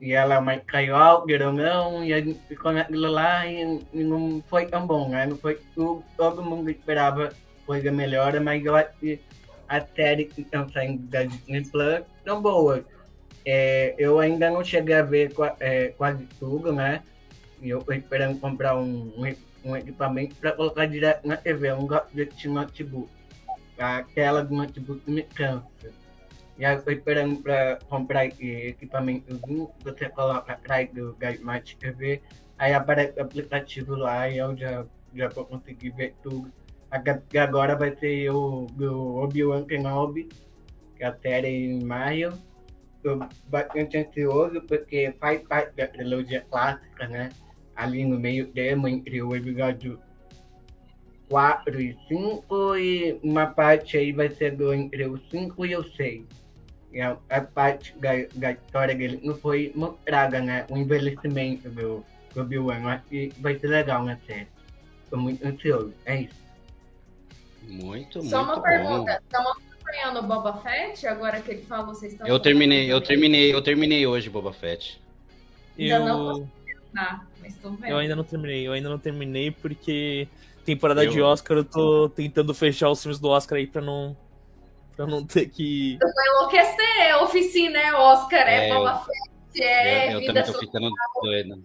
[0.00, 4.42] e ela mais caiu ou não, e a gente ficou naquilo lá e, e, não
[4.48, 5.26] foi tão bom, né?
[5.26, 7.32] Não foi tudo, todo mundo esperava
[7.64, 9.20] coisa melhor, mas eu acho que
[9.72, 12.84] a série que estão saindo da Disney Plus são boas.
[13.42, 17.02] É, eu ainda não cheguei a ver é, quase tudo, né?
[17.62, 19.10] E eu estou esperando comprar um,
[19.64, 21.70] um, equipamento para colocar direto na TV.
[21.70, 23.08] Eu não gosto de notebook.
[23.78, 25.90] A tela do notebook me cansa.
[26.58, 29.40] E aí eu estou esperando para comprar equipamento
[29.82, 32.20] você coloca atrás do Smart TV,
[32.58, 36.52] aí aparece o aplicativo lá e eu já, já vou conseguir ver tudo
[37.38, 40.28] agora vai ter o do Obi-Wan Kenobi,
[40.96, 42.32] que é a série em maio.
[42.96, 47.30] Estou bastante ansioso porque faz parte da trilogia clássica, né?
[47.74, 49.98] Ali no meio termo entre o episódio
[51.28, 55.82] 4 e 5 e uma parte aí vai ser do entre o 5 e o
[55.82, 56.26] 6.
[56.92, 60.66] E a, a parte da, da, história dele não foi mostrada, né?
[60.70, 62.86] O envelhecimento do, do Obi-Wan.
[62.86, 64.46] Acho que vai ser legal na série.
[65.02, 65.94] Estou muito ansioso.
[66.04, 66.41] É isso.
[67.72, 69.22] Muito, Só muito uma pergunta.
[69.22, 71.06] Estão acompanhando o Boba Fett?
[71.06, 72.26] Agora que ele fala, vocês estão.
[72.26, 75.00] Eu terminei, eu terminei, eu terminei hoje Boba Fett.
[75.78, 75.96] Eu...
[75.96, 76.48] Ainda não
[76.96, 77.90] ah, mas tô vendo.
[77.90, 80.28] Eu ainda não terminei, eu ainda não terminei porque
[80.64, 81.10] temporada eu...
[81.10, 84.16] de Oscar eu tô tentando fechar os filmes do Oscar aí pra não.
[84.94, 85.98] Pra não ter que.
[86.00, 90.14] Eu vou enlouquecer, oficina é Oscar, é, é Boba Fett, é.
[90.14, 90.90] Eu, eu também tô ficando
[91.22, 91.64] doido.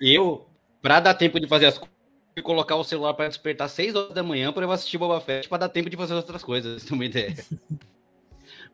[0.00, 0.46] Eu,
[0.80, 1.97] pra dar tempo de fazer as coisas
[2.42, 5.58] colocar o celular para despertar 6 horas da manhã para eu assistir Boba Fett para
[5.58, 7.34] dar tempo de fazer outras coisas, se uma ideia.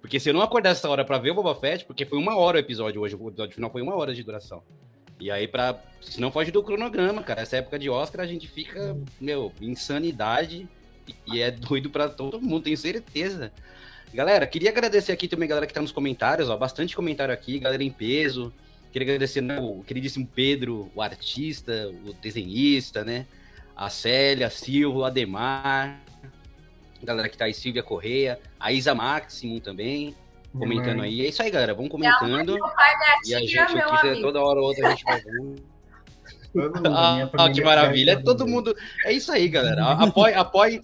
[0.00, 2.36] Porque se eu não acordar essa hora para ver o Boba Fett, porque foi uma
[2.36, 4.62] hora o episódio hoje, o episódio final foi uma hora de duração.
[5.20, 8.48] E aí, pra, se não foge do cronograma, cara, essa época de Oscar a gente
[8.48, 10.68] fica, meu, insanidade
[11.26, 13.52] e é doido para todo mundo, tenho certeza.
[14.12, 17.82] Galera, queria agradecer aqui também, galera que tá nos comentários, ó, bastante comentário aqui, galera
[17.82, 18.52] em peso.
[18.92, 23.26] Queria agradecer né, o queridíssimo Pedro, o artista, o desenhista, né?
[23.76, 26.00] A Célia, a Silva, o Ademar,
[27.02, 30.14] a galera que tá aí, Silvia Correia, a Isa Maximum também,
[30.52, 31.22] comentando aí.
[31.22, 32.56] É isso aí, galera, vamos comentando.
[33.26, 35.62] e a gente, o que toda hora ou outra a gente vai vendo.
[36.94, 38.12] ah, ah, que maravilha.
[38.12, 38.74] É todo mundo.
[39.04, 39.92] É isso aí, galera.
[39.92, 40.82] Apoie, apoie.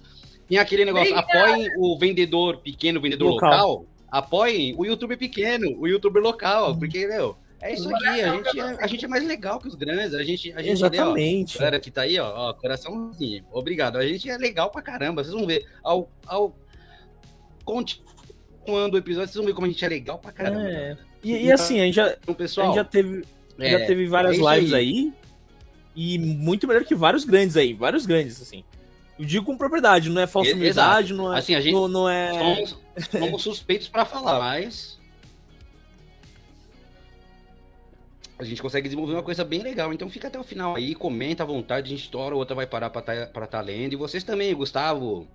[0.49, 3.69] Tem aquele negócio, apoiem o vendedor pequeno, o vendedor local.
[3.69, 3.87] local.
[4.11, 8.63] Apoiem o youtuber pequeno, o youtuber local, porque, meu, é isso aqui, a gente é,
[8.81, 10.15] a gente é mais legal que os grandes.
[10.15, 11.57] A gente, a gente Exatamente.
[11.57, 13.45] Ó, galera que tá aí, ó, ó, coraçãozinho.
[13.53, 13.99] Obrigado.
[13.99, 15.23] A gente é legal pra caramba.
[15.23, 15.67] Vocês vão ver.
[15.83, 16.57] Ao, ao
[17.65, 20.69] continuando o episódio, vocês vão ver como a gente é legal pra caramba.
[20.69, 20.97] É.
[21.23, 23.25] E, e, assim, a gente já, então, pessoal, a gente já teve,
[23.59, 24.89] é, já teve várias é lives aí.
[24.89, 25.13] aí.
[25.95, 28.65] E muito melhor que vários grandes aí, vários grandes, assim.
[29.19, 31.39] Eu digo com propriedade, não é falsa humildade, não é.
[31.39, 32.33] Assim, a gente não, não é...
[32.33, 32.79] somos,
[33.11, 34.99] somos suspeitos para falar, mas.
[38.41, 39.93] A gente consegue desenvolver uma coisa bem legal.
[39.93, 42.89] Então fica até o final aí, comenta à vontade, a gente tora, outra vai parar
[42.89, 43.93] para estar tá, tá lendo.
[43.93, 45.29] E vocês também, Gustavo,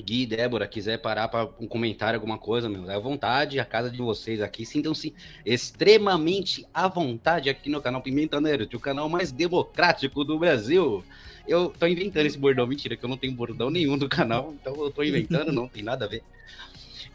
[0.00, 3.90] Gui, Débora, quiser parar para um comentário, alguma coisa, meu, é à vontade, a casa
[3.90, 9.30] de vocês aqui, sintam-se extremamente à vontade aqui no canal Pimenta Nerd, o canal mais
[9.30, 11.04] democrático do Brasil.
[11.46, 14.74] Eu tô inventando esse bordão, mentira, que eu não tenho bordão nenhum do canal, então
[14.82, 16.22] eu tô inventando, não tem nada a ver.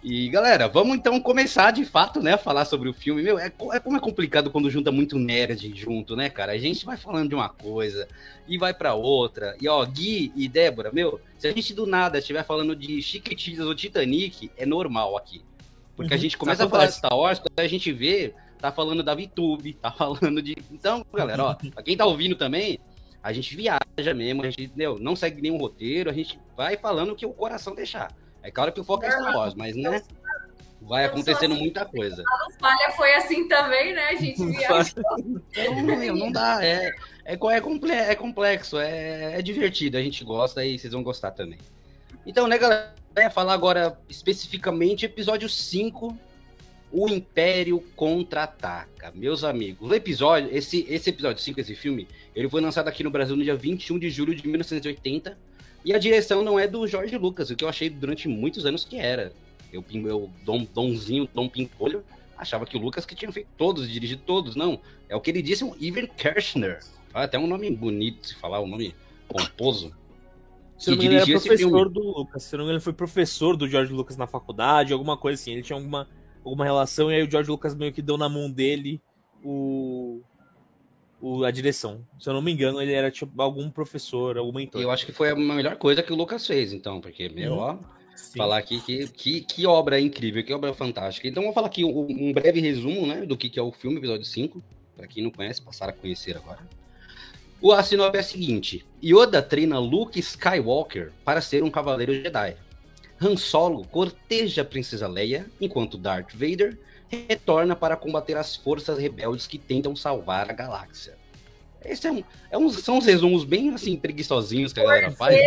[0.07, 3.23] E galera, vamos então começar de fato, né, a falar sobre o filme.
[3.23, 6.51] Meu, é, é como é complicado quando junta muito nerd junto, né, cara?
[6.51, 8.07] A gente vai falando de uma coisa
[8.47, 9.57] e vai para outra.
[9.59, 13.65] E ó, Gui e Débora, meu, se a gente do nada estiver falando de Chiquititas
[13.65, 15.41] ou Titanic, é normal aqui.
[15.95, 18.71] Porque uhum, a gente começa a falar de Star Wars, quando a gente vê, tá
[18.71, 20.55] falando da VTube, tá falando de.
[20.71, 22.77] Então, galera, ó, pra quem tá ouvindo também,
[23.23, 24.99] a gente viaja mesmo, a gente entendeu?
[24.99, 28.13] não segue nenhum roteiro, a gente vai falando o que o coração deixar.
[28.45, 30.03] É claro que o foco é Star Wars, mas né?
[30.81, 32.23] Vai acontecendo assim, muita coisa.
[32.23, 34.09] A falha foi assim também, né?
[34.09, 34.93] A gente viaja.
[35.83, 36.91] não, não dá, é,
[37.25, 41.57] é, é, é complexo, é, é divertido, a gente gosta e vocês vão gostar também.
[42.23, 42.93] Então, né, galera?
[43.33, 46.15] Falar agora especificamente episódio 5
[46.91, 49.11] o Império Contra-Ataca.
[49.15, 53.09] Meus amigos, o episódio, esse, esse episódio 5, esse filme, ele foi lançado aqui no
[53.09, 55.37] Brasil no dia 21 de julho de 1980.
[55.85, 58.83] E a direção não é do Jorge Lucas, o que eu achei durante muitos anos
[58.83, 59.31] que era.
[59.71, 62.03] Eu, eu Dom, Domzinho, Dom Pimpolho,
[62.35, 64.55] achava que o Lucas que tinha feito todos, dirigido todos.
[64.55, 66.79] Não, é o que ele disse, um Ivan Kirchner.
[67.13, 68.95] Ah, até um nome bonito se falar, um nome
[69.29, 69.93] pomposo.
[70.77, 72.43] Se não me engano, ele era professor do Lucas.
[72.43, 75.53] Se não me engano, ele foi professor do George Lucas na faculdade, alguma coisa assim.
[75.53, 76.07] Ele tinha alguma
[76.43, 79.01] alguma relação, e aí o George Lucas meio que deu na mão dele
[79.43, 80.21] o,
[81.21, 82.05] o, a direção.
[82.19, 84.81] Se eu não me engano, ele era tipo algum professor, algum mentor.
[84.81, 87.59] Eu acho que foi a melhor coisa que o Lucas fez, então, porque, meu, hum,
[87.59, 87.77] ó,
[88.37, 91.27] falar aqui que, que, que obra incrível, que obra fantástica.
[91.27, 93.97] Então, vou falar aqui um, um breve resumo, né, do que, que é o filme,
[93.97, 94.63] episódio 5,
[94.95, 96.59] para quem não conhece, passar a conhecer agora.
[97.61, 102.55] O sinopse é a seguinte: Yoda treina Luke Skywalker para ser um cavaleiro Jedi.
[103.21, 106.77] Han Solo corteja a princesa Leia, enquanto Darth Vader
[107.09, 111.15] retorna para combater as forças rebeldes que tentam salvar a galáxia.
[111.85, 115.37] Esse é um, é um, são uns resumos bem assim preguiçosinhos que a galera faz.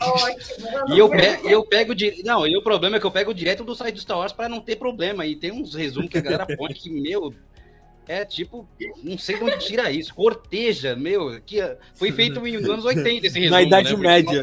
[0.00, 0.94] Ótimo.
[0.94, 3.64] E eu, pe, eu pego de, não, e o problema é que eu pego direto
[3.64, 5.26] do site do Star Wars para não ter problema.
[5.26, 7.34] E tem uns resumos que a galera põe que meu
[8.08, 8.66] é tipo,
[9.02, 10.14] não sei de onde tira isso.
[10.14, 11.58] Corteja, meu, que
[11.94, 13.50] foi feito nos anos 80 esse resumo.
[13.50, 14.02] Na Idade né?
[14.02, 14.42] Média.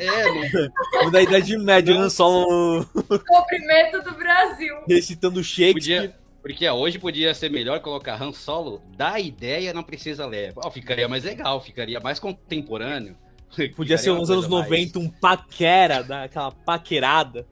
[0.00, 1.10] É, no...
[1.12, 2.86] Na Idade Média, não só o.
[2.86, 4.76] Cumprimento do Brasil.
[4.88, 6.08] Recitando Shakespeare.
[6.08, 6.22] Podia...
[6.40, 10.52] Porque hoje podia ser melhor colocar Han Solo da ideia, não precisa ler.
[10.56, 13.16] Oh, ficaria mais legal, ficaria mais contemporâneo.
[13.76, 15.08] Podia ser nos anos 90 mais...
[15.08, 17.46] um paquera, aquela paquerada.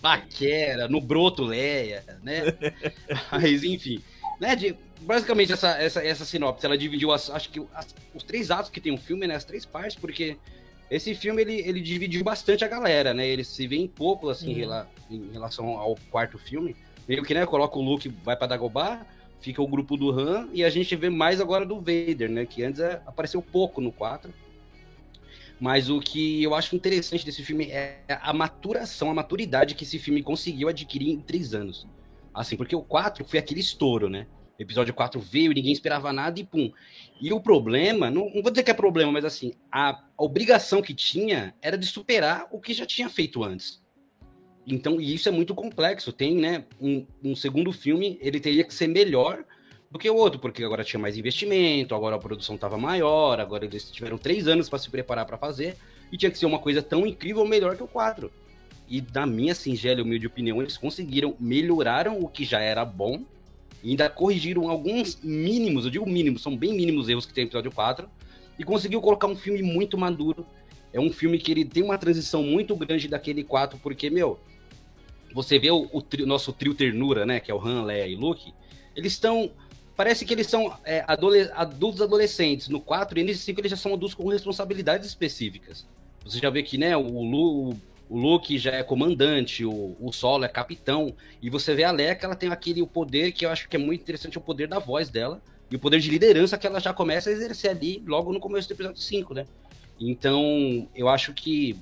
[0.00, 2.42] Paquera, no broto Leia, né?
[3.32, 4.02] Mas enfim,
[4.40, 8.50] né, de, basicamente essa, essa, essa sinopse, ela dividiu, as, acho que as, os três
[8.50, 10.36] atos que tem o filme, né, as três partes, porque
[10.90, 14.52] esse filme, ele, ele dividiu bastante a galera, né, ele se vê em pouco, assim,
[14.52, 14.58] uhum.
[14.58, 19.06] rela, em relação ao quarto filme, meio que, né, coloca o Luke, vai para Dagobah,
[19.40, 22.62] fica o grupo do Han, e a gente vê mais agora do Vader, né, que
[22.62, 24.32] antes é, apareceu pouco no 4,
[25.60, 29.98] mas o que eu acho interessante desse filme é a maturação, a maturidade que esse
[29.98, 31.84] filme conseguiu adquirir em três anos.
[32.38, 34.26] Assim, porque o 4 foi aquele estouro, né?
[34.58, 36.72] O episódio 4 veio, ninguém esperava nada e pum.
[37.20, 40.80] E o problema, não, não vou dizer que é problema, mas assim, a, a obrigação
[40.80, 43.82] que tinha era de superar o que já tinha feito antes.
[44.66, 46.12] Então, e isso é muito complexo.
[46.12, 49.44] Tem, né, um, um, segundo filme, ele teria que ser melhor
[49.90, 53.64] do que o outro, porque agora tinha mais investimento, agora a produção estava maior, agora
[53.64, 55.76] eles tiveram três anos para se preparar para fazer,
[56.12, 58.30] e tinha que ser uma coisa tão incrível ou melhor que o 4.
[58.88, 63.22] E na minha singela e humilde opinião, eles conseguiram, melhoraram o que já era bom,
[63.82, 67.48] e ainda corrigiram alguns mínimos, eu digo mínimos, são bem mínimos erros que tem no
[67.48, 68.08] episódio 4,
[68.58, 70.44] e conseguiu colocar um filme muito maduro.
[70.92, 74.38] É um filme que ele tem uma transição muito grande daquele 4, porque, meu,
[75.34, 78.16] você vê o, o tri, nosso trio ternura, né, que é o Han, Leia e
[78.16, 78.52] Luke,
[78.96, 79.50] eles estão
[79.98, 82.68] parece que eles são é, adole adultos adolescentes.
[82.68, 85.84] No 4 e nesse 5 eles já são adultos com responsabilidades específicas.
[86.24, 87.76] Você já vê que, né, o, Lu,
[88.08, 92.18] o Luke já é comandante, o, o Solo é capitão, e você vê a Leia
[92.20, 94.78] ela tem aquele o poder que eu acho que é muito interessante, o poder da
[94.78, 98.32] voz dela, e o poder de liderança que ela já começa a exercer ali logo
[98.32, 99.46] no começo do episódio 5, né?
[100.00, 101.76] Então, eu acho que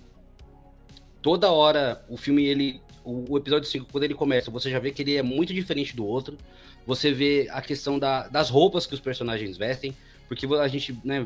[1.22, 2.80] toda hora o filme, ele.
[3.04, 5.94] O, o, episódio 5, quando ele começa, você já vê que ele é muito diferente
[5.94, 6.36] do outro.
[6.84, 9.94] Você vê a questão da, das roupas que os personagens vestem,
[10.26, 11.24] porque a gente, né,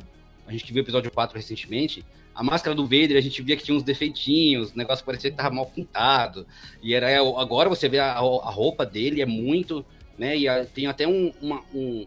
[0.51, 3.63] a gente viu o episódio 4 recentemente, a máscara do Vader a gente via que
[3.63, 6.47] tinha uns defeitinhos, o negócio parecia que tava mal pintado.
[6.83, 9.85] E era agora você vê a, a roupa dele é muito,
[10.19, 10.37] né?
[10.37, 12.07] E a, tem até um, uma, um,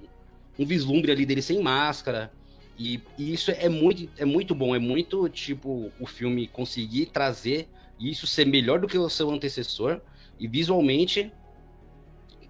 [0.59, 2.31] um vislumbre ali dele sem máscara.
[2.77, 7.67] E, e, isso é muito, é muito bom, é muito tipo o filme conseguir trazer
[7.99, 10.01] isso ser melhor do que o seu antecessor
[10.39, 11.31] e visualmente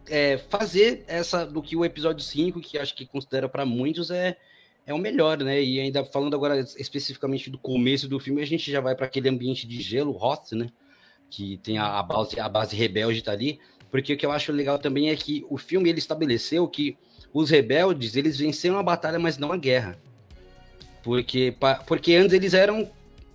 [0.10, 4.38] é, fazer essa do que o episódio 5, que acho que considera para muitos é,
[4.86, 5.62] é o melhor, né?
[5.64, 9.30] E ainda falando agora especificamente do começo do filme, a gente já vai para aquele
[9.30, 10.70] ambiente de gelo, Hoth, né?
[11.30, 13.60] Que tem a, a, base, a base rebelde tá ali.
[13.90, 16.98] Porque o que eu acho legal também é que o filme ele estabeleceu que
[17.34, 19.98] os rebeldes eles venceram a batalha, mas não a guerra.
[21.02, 21.56] Porque,
[21.86, 22.90] porque antes eles eram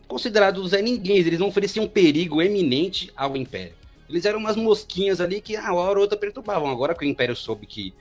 [0.07, 3.75] considerados é ninguém, eles não ofereciam perigo eminente ao Império.
[4.09, 6.71] Eles eram umas mosquinhas ali que a hora ou outra perturbavam.
[6.71, 7.93] Agora que o Império soube que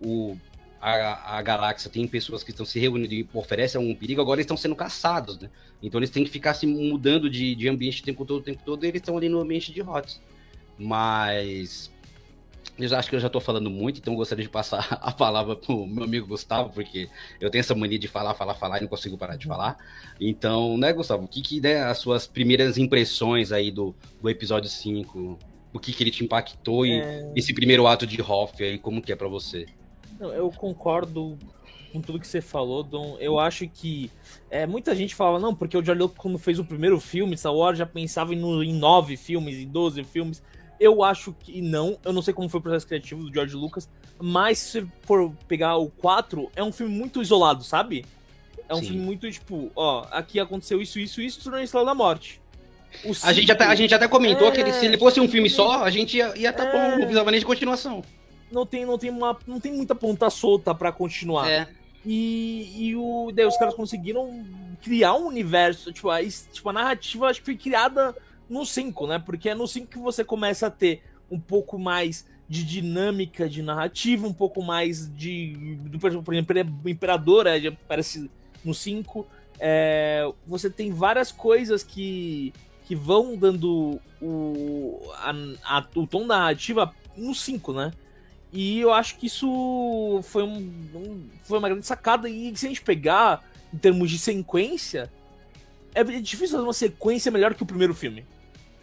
[0.00, 0.36] o,
[0.80, 4.44] a, a galáxia tem pessoas que estão se reunindo e oferecem algum perigo, agora eles
[4.44, 5.50] estão sendo caçados, né?
[5.82, 8.62] Então eles têm que ficar se mudando de, de ambiente o tempo todo, o tempo
[8.64, 10.20] todo, e eles estão ali no ambiente de HOTS.
[10.78, 11.90] Mas
[12.78, 15.86] eu acho que eu já estou falando muito, então gostaria de passar a palavra pro
[15.86, 17.08] meu amigo Gustavo, porque
[17.40, 19.76] eu tenho essa mania de falar, falar, falar e não consigo parar de falar.
[20.20, 24.68] Então, né, Gustavo, o que que né, as suas primeiras impressões aí do, do episódio
[24.68, 25.38] 5?
[25.72, 27.32] O que que ele te impactou e é...
[27.34, 29.66] esse primeiro ato de Hoff aí, como que é para você?
[30.20, 31.38] Eu concordo
[31.92, 33.16] com tudo que você falou, Dom.
[33.18, 34.10] Eu acho que
[34.50, 37.54] é, muita gente fala, não, porque o George Lucas, quando fez o primeiro filme, Star
[37.54, 40.42] Wars, já pensava em, em nove filmes, em doze filmes.
[40.78, 41.98] Eu acho que não.
[42.04, 43.88] Eu não sei como foi o processo criativo do George Lucas.
[44.20, 48.04] Mas se você for pegar o 4, é um filme muito isolado, sabe?
[48.68, 48.88] É um Sim.
[48.88, 52.40] filme muito tipo, ó, aqui aconteceu isso, isso, isso, tornou Estrela da Morte.
[53.22, 54.50] a, gente até, a gente até comentou é...
[54.50, 56.72] que ele, se ele fosse um filme só, a gente ia estar tá é...
[56.72, 58.02] bom, não precisava nem de continuação.
[58.50, 61.50] Não tem, não tem, uma, não tem muita ponta solta para continuar.
[61.50, 61.68] É.
[62.04, 64.44] E, e o, daí os caras conseguiram
[64.82, 68.14] criar um universo, tipo, a, tipo, a narrativa acho que foi criada
[68.48, 69.18] no 5, né?
[69.18, 73.60] Porque é no 5 que você começa a ter um pouco mais de dinâmica de
[73.60, 75.76] narrativa, um pouco mais de.
[75.82, 76.34] Do, por exemplo,
[76.84, 78.30] o Imperador é, aparece
[78.64, 79.26] no 5.
[79.58, 82.52] É, você tem várias coisas que,
[82.84, 85.32] que vão dando o, a,
[85.78, 87.90] a, o tom narrativa no 5, né?
[88.56, 90.56] E eu acho que isso foi, um,
[90.94, 92.26] um, foi uma grande sacada.
[92.26, 95.12] E se a gente pegar em termos de sequência,
[95.94, 98.24] é difícil fazer uma sequência melhor que o primeiro filme.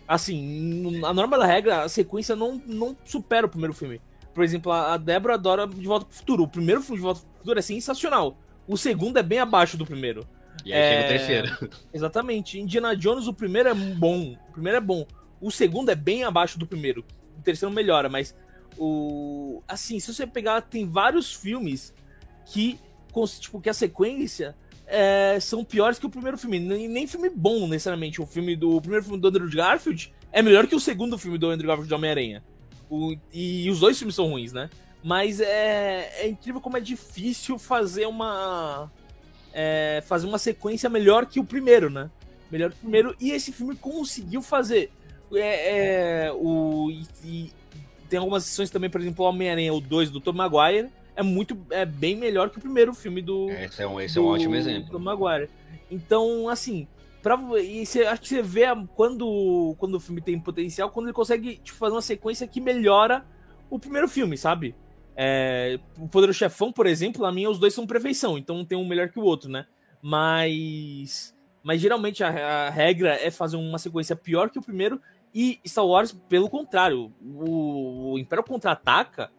[0.08, 4.00] Assim, a norma da regra, a sequência não, não supera o primeiro filme.
[4.32, 6.44] Por exemplo, a Débora adora De Volta pro Futuro.
[6.44, 8.38] O primeiro filme de Volta pro Futuro é sensacional.
[8.68, 10.24] O segundo é bem abaixo do primeiro.
[10.64, 10.92] E aí é...
[10.92, 11.72] chega o terceiro.
[11.92, 12.60] Exatamente.
[12.60, 14.38] Indiana Jones, o primeiro é bom.
[14.50, 15.08] O primeiro é bom.
[15.42, 17.04] O segundo é bem abaixo do primeiro.
[17.40, 18.36] O terceiro melhora, mas
[18.78, 19.62] o.
[19.68, 21.94] Assim, se você pegar, tem vários filmes
[22.46, 22.80] que,
[23.40, 24.56] tipo, que a sequência
[24.86, 26.60] é, são piores que o primeiro filme.
[26.60, 28.22] Nem, nem filme bom, necessariamente.
[28.22, 31.38] O filme do o primeiro filme do Andrew Garfield é melhor que o segundo filme
[31.38, 32.44] do Andrew Garfield de Homem-Aranha.
[33.34, 34.70] E, e, os dois filmes são ruins, né?
[35.04, 38.92] Mas é, é incrível como é difícil fazer uma.
[39.54, 42.10] É, fazer uma sequência melhor que o primeiro, né?
[42.52, 43.16] Melhor que o primeiro.
[43.20, 44.92] E esse filme conseguiu fazer.
[45.34, 46.92] É, é o,
[47.24, 47.52] e,
[48.14, 51.58] tem algumas sessões também, por exemplo, o Homem-Aranha, o 2 do Tom Maguire é muito
[51.72, 54.28] é bem melhor que o primeiro filme do esse é um, esse do, é um
[54.28, 54.92] ótimo exemplo.
[54.92, 55.50] Do Maguire.
[55.90, 56.88] Então assim
[57.24, 61.14] para e você, acho que você vê quando quando o filme tem potencial quando ele
[61.14, 63.26] consegue tipo, fazer uma sequência que melhora
[63.68, 64.76] o primeiro filme sabe?
[65.16, 68.88] É, o Poderoso Chefão por exemplo na minha os dois são perfeição então tem um
[68.88, 69.66] melhor que o outro né?
[70.04, 75.02] Mas mas geralmente a, a regra é fazer uma sequência pior que o primeiro
[75.34, 79.32] e Star Wars pelo contrário o, o Império contra-ataca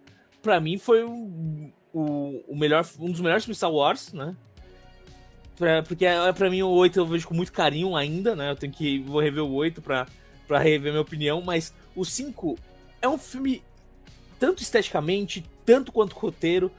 [0.42, 4.36] para mim foi o, o, o, melhor, um dos melhores filmes Star Wars, né?
[5.56, 8.50] Pra, porque é, para mim o 8 eu vejo com muito carinho ainda, né?
[8.50, 10.06] Eu tenho que vou rever o 8 para
[10.46, 12.58] para rever minha opinião, mas o 5
[13.00, 13.62] é um filme
[14.38, 16.70] tanto esteticamente, tanto quanto roteiro,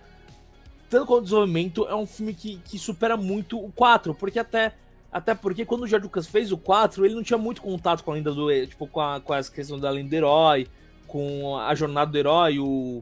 [0.88, 4.76] tanto quanto desenvolvimento, é um filme que, que supera muito o 4, porque até
[5.16, 8.12] até porque quando o George Lucas fez o 4, ele não tinha muito contato com
[8.12, 10.68] a lenda do tipo com, a, com as questões da lenda do herói,
[11.08, 13.02] com a jornada do herói, o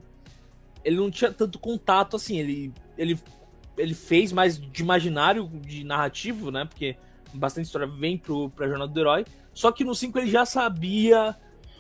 [0.86, 3.20] ele não tinha tanto contato assim, ele, ele,
[3.76, 6.66] ele fez mais de imaginário, de narrativo, né?
[6.66, 6.96] Porque
[7.34, 9.26] bastante história vem pro, pra Jornada do Herói.
[9.52, 11.36] Só que no 5 ele já sabia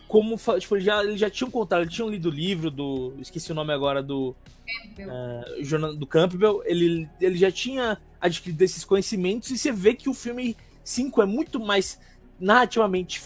[0.08, 0.38] como.
[0.60, 3.14] Tipo, ele já, ele já tinha um contato, ele tinha lido o livro do.
[3.20, 4.36] Esqueci o nome agora do.
[5.00, 6.62] Uh, do Campbell.
[6.66, 11.26] Ele, ele já tinha adquirido esses conhecimentos e você vê que o filme 5 é
[11.26, 12.00] muito mais
[12.40, 13.22] narrativamente.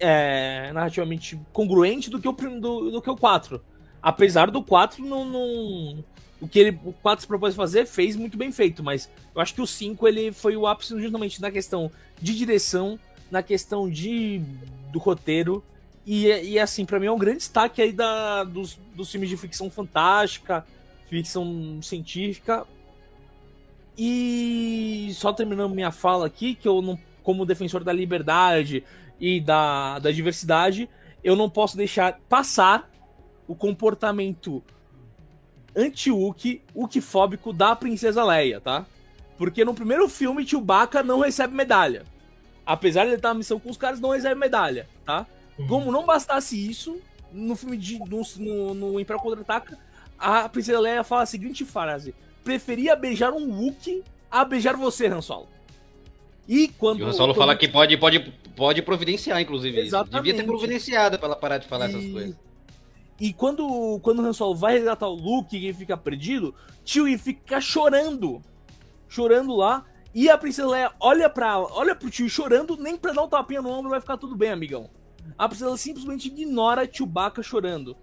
[0.00, 3.62] É, narrativamente congruente do que o, do, do que o 4.
[4.02, 6.04] Apesar do 4 não, não,
[6.40, 9.54] o que ele, o 4 se propôs fazer, fez muito bem feito, mas eu acho
[9.54, 12.98] que o 5 ele foi o ápice justamente na questão de direção,
[13.34, 14.40] na questão de
[14.92, 15.60] do roteiro,
[16.06, 19.36] e, e assim, para mim é um grande destaque aí da, dos, dos filmes de
[19.36, 20.64] ficção fantástica,
[21.08, 22.64] ficção científica.
[23.98, 28.84] E só terminando minha fala aqui, que eu não, como defensor da liberdade
[29.18, 30.88] e da, da diversidade,
[31.24, 32.88] eu não posso deixar passar
[33.48, 34.62] o comportamento
[35.74, 38.86] anti-Wookie, Wookiefóbico da Princesa Leia, tá?
[39.36, 42.13] Porque no primeiro filme, Chewbacca não recebe medalha.
[42.66, 45.26] Apesar de ele estar na missão com os caras, não recebe medalha, tá?
[45.58, 45.66] Uhum.
[45.66, 46.98] Como não bastasse isso,
[47.32, 47.98] no filme de.
[47.98, 49.78] no, no, no Império Contra-Ataca,
[50.18, 55.20] a Princesa Leia fala a seguinte frase: Preferia beijar um Wookiee a beijar você, Han
[55.20, 55.48] Solo.
[56.48, 57.00] E quando.
[57.00, 57.38] E o Han Solo quando...
[57.38, 59.78] fala que pode, pode, pode providenciar, inclusive.
[59.78, 60.22] Exatamente.
[60.22, 61.94] Devia ter providenciado pra ela parar de falar e...
[61.94, 62.36] essas coisas.
[63.20, 66.54] E quando, quando o Han Solo vai resgatar o Luke e ele fica perdido,
[66.84, 68.42] Chewie fica chorando.
[69.08, 69.84] Chorando lá.
[70.14, 73.60] E a Princesa Leia olha pra olha pro tio chorando, nem pra dar um tapinha
[73.60, 74.88] no ombro vai ficar tudo bem, amigão.
[75.36, 77.96] A Princesa simplesmente ignora Chewbacca chorando.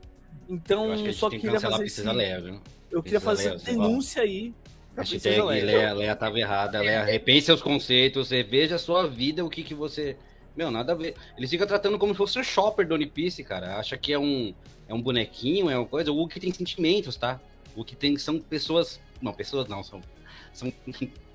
[0.49, 2.01] Então, que só que queria fazer esse...
[2.03, 2.59] Leia, viu?
[2.91, 4.53] Eu queria fazer Leia, denúncia aí.
[4.97, 5.65] Hashtag Leia.
[5.65, 6.81] Leia, Leia tava errada.
[6.81, 10.17] Leia, repense seus conceitos, reveja a sua vida, o que que você...
[10.53, 11.15] Meu, nada a ver.
[11.37, 13.77] Eles ficam tratando como se fosse o shopper do One Piece, cara.
[13.77, 14.53] Acha que é um,
[14.85, 16.11] é um bonequinho, é uma coisa.
[16.11, 17.39] O que tem sentimentos, tá?
[17.73, 18.99] O que tem são pessoas.
[19.21, 20.01] Não, pessoas não, são,
[20.53, 20.71] são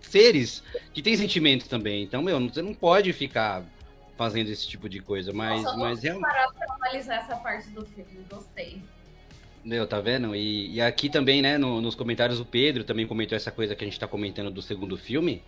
[0.01, 0.63] seres
[0.93, 2.03] que têm sentimentos também.
[2.03, 3.65] Então, meu, você não pode ficar
[4.17, 5.33] fazendo esse tipo de coisa.
[5.33, 6.15] Mas, Nossa, mas é.
[6.15, 8.81] parar pra analisar essa parte do filme, gostei.
[9.65, 10.35] Meu, tá vendo?
[10.35, 13.85] E, e aqui também, né, no, nos comentários, o Pedro também comentou essa coisa que
[13.85, 15.43] a gente tá comentando do segundo filme,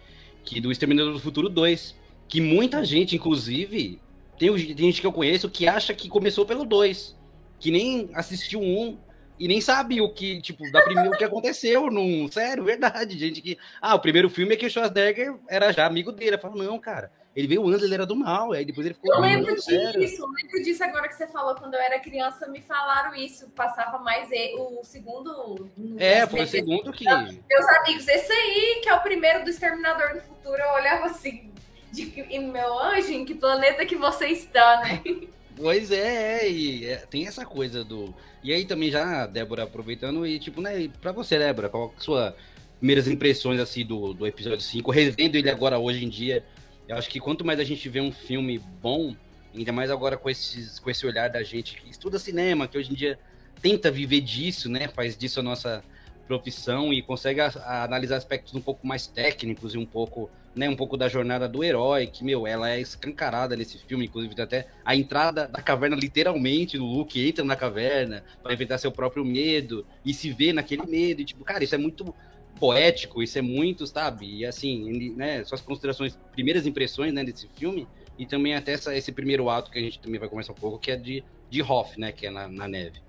[0.45, 1.97] que do Exterminador do Futuro 2.
[2.27, 3.99] Que muita gente, inclusive,
[4.39, 7.17] tem, tem gente que eu conheço que acha que começou pelo 2
[7.59, 8.97] que nem assistiu um
[9.39, 12.31] e nem sabe o que, tipo, da primeira, o que aconteceu num.
[12.31, 13.41] Sério, verdade, gente.
[13.41, 16.37] Que, ah, o primeiro filme é que o Schwarzenegger era já amigo dele.
[16.37, 17.13] Eu falo, não, cara.
[17.37, 18.51] Ele veio antes, ele era do mal.
[18.53, 19.15] Aí depois ele ficou.
[19.15, 21.55] Eu lembro disso, eu lembro disso agora que você falou.
[21.55, 23.49] Quando eu era criança, me falaram isso.
[23.51, 25.71] Passava mais o segundo.
[25.99, 27.05] É, foi o segundo que.
[27.05, 31.53] Meus amigos, esse aí, que é o primeiro do Exterminador do Futuro, eu olhava assim.
[31.93, 35.03] De, meu anjo, em que planeta que você está, né?
[35.61, 38.15] Pois é, é, e é, tem essa coisa do.
[38.43, 42.37] E aí também já, Débora, aproveitando, e tipo, né, pra você, Débora, qual a sua
[42.79, 46.45] primeiras impressões assim do, do episódio 5, revendo ele agora hoje em dia.
[46.87, 49.15] Eu acho que quanto mais a gente vê um filme bom,
[49.55, 52.93] ainda mais agora com, esses, com esse olhar da gente que estuda cinema, que hoje
[52.93, 53.19] em dia
[53.61, 54.89] tenta viver disso, né?
[54.89, 55.85] Faz disso a nossa
[56.27, 60.69] profissão e consegue a, a analisar aspectos um pouco mais técnicos e um pouco né,
[60.69, 64.69] um pouco da jornada do herói, que, meu, ela é escancarada nesse filme, inclusive até
[64.85, 69.87] a entrada da caverna, literalmente, o Luke entra na caverna para enfrentar seu próprio medo
[70.05, 72.15] e se vê naquele medo, e, tipo, cara, isso é muito
[72.59, 77.87] poético, isso é muito, sabe, e assim, né, suas considerações, primeiras impressões, né, desse filme,
[78.19, 80.79] e também até essa, esse primeiro ato que a gente também vai conversar um pouco,
[80.79, 83.01] que é de, de Hoff, né, que é na, na neve.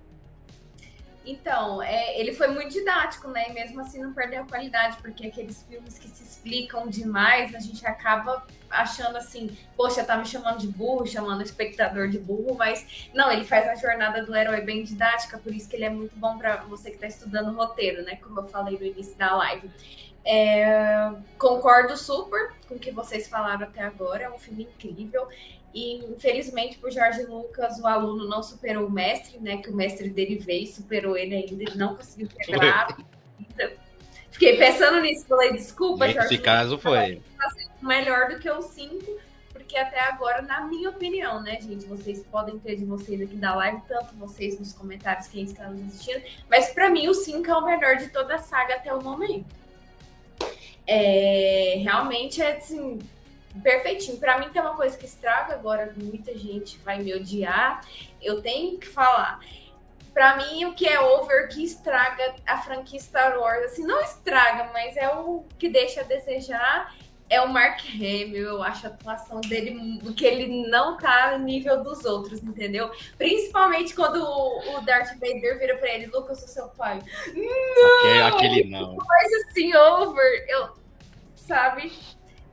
[1.30, 3.48] Então, é, ele foi muito didático, né?
[3.48, 7.60] E mesmo assim não perdeu a qualidade, porque aqueles filmes que se explicam demais, a
[7.60, 12.56] gente acaba achando assim, poxa, tá me chamando de burro, chamando o espectador de burro,
[12.56, 15.90] mas não, ele faz a jornada do herói bem didática, por isso que ele é
[15.90, 18.16] muito bom para você que tá estudando roteiro, né?
[18.16, 19.70] Como eu falei no início da live.
[20.24, 25.28] É, concordo super com o que vocês falaram até agora, é um filme incrível.
[25.72, 29.58] E infelizmente por Jorge Lucas, o aluno não superou o mestre, né?
[29.58, 32.96] Que o mestre dele veio, superou ele ainda, ele não conseguiu quebrar.
[34.30, 36.30] Fiquei pensando nisso, falei, desculpa, Nesse Jorge.
[36.30, 37.22] Nesse caso Lucas, foi.
[37.82, 39.20] Melhor do que o 5,
[39.52, 41.86] porque até agora, na minha opinião, né, gente?
[41.86, 45.86] Vocês podem ter de vocês aqui da live, tanto vocês nos comentários, quem está nos
[45.86, 49.02] assistindo, mas para mim o 5 é o melhor de toda a saga até o
[49.02, 49.46] momento.
[50.86, 52.98] É, realmente é assim
[53.62, 54.18] perfeitinho.
[54.18, 57.84] Para mim tem uma coisa que estraga agora, muita gente vai me odiar.
[58.22, 59.40] Eu tenho que falar.
[60.12, 64.70] Para mim, o que é over que estraga a franquia Star Wars, assim, não estraga,
[64.72, 66.92] mas é o que deixa a desejar
[67.30, 68.48] é o Mark Hamill.
[68.48, 72.90] Eu acho a atuação dele que ele não tá no nível dos outros, entendeu?
[73.16, 77.00] Principalmente quando o Darth Vader vira para ele, Lucas, eu sou seu pai.
[77.28, 78.26] Não!
[78.26, 78.96] Aquele, aquele não.
[78.96, 80.70] Mas assim, over, eu,
[81.36, 81.92] sabe?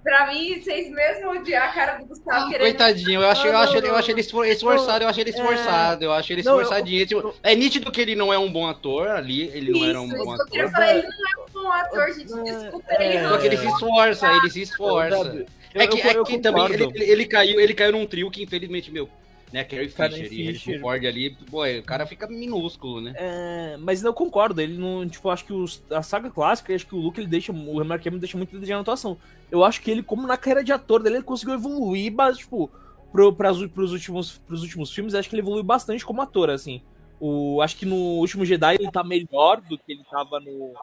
[0.07, 2.61] Pra mim, vocês mesmo odiar a cara do Gustavo ah, querendo...
[2.61, 6.31] Coitadinho, eu acho, eu acho, eu acho ele esforçado, eu acho ele esforçado, eu acho
[6.31, 7.05] ele esforçadinho.
[7.05, 10.07] Tipo, é nítido que ele não é um bom ator ali, ele não era um
[10.07, 10.47] bom ator.
[10.53, 13.27] Eu falar, ele não é um bom ator, gente, desculpa, ele é.
[13.27, 15.45] Só que ele se esforça, ele se esforça.
[15.73, 19.09] É que, é que também ele, ele, caiu, ele caiu num trio que, infelizmente, meu,
[19.51, 19.63] né?
[19.63, 23.13] Carrie Fisher e Harrison Ford ali, pô, o cara fica minúsculo, né?
[23.15, 26.95] É, mas eu concordo, ele não, tipo, acho que os, a saga clássica, acho que
[26.95, 29.17] o Luke, ele deixa, o Mark Hamill deixa muito de atuação.
[29.49, 32.69] Eu acho que ele, como na carreira de ator dele, ele conseguiu evoluir, mas, tipo,
[33.11, 36.81] pro, pras, pros, últimos, pros últimos filmes, acho que ele evoluiu bastante como ator, assim.
[37.19, 40.73] O, acho que no último Jedi ele tá melhor do que ele tava no.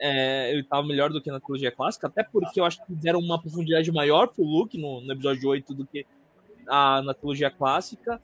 [0.00, 3.18] É, ele tava melhor do que na trilogia clássica, até porque eu acho que deram
[3.18, 6.06] uma profundidade maior pro Luke no, no episódio 8 do que
[6.68, 8.20] a, na trilogia clássica.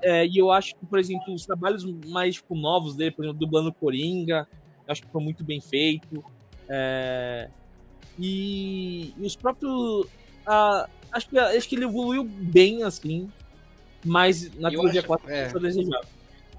[0.00, 3.40] É, e eu acho que, por exemplo, os trabalhos mais tipo, novos dele, por exemplo,
[3.40, 4.46] dublando Coringa,
[4.86, 6.24] acho que foi muito bem feito.
[6.68, 7.48] É,
[8.18, 10.06] e, e, os próprios.
[10.46, 13.30] A, acho, que, acho que ele evoluiu bem, assim,
[14.04, 15.48] mas na trilogia clássica é.
[15.50, 15.60] foi.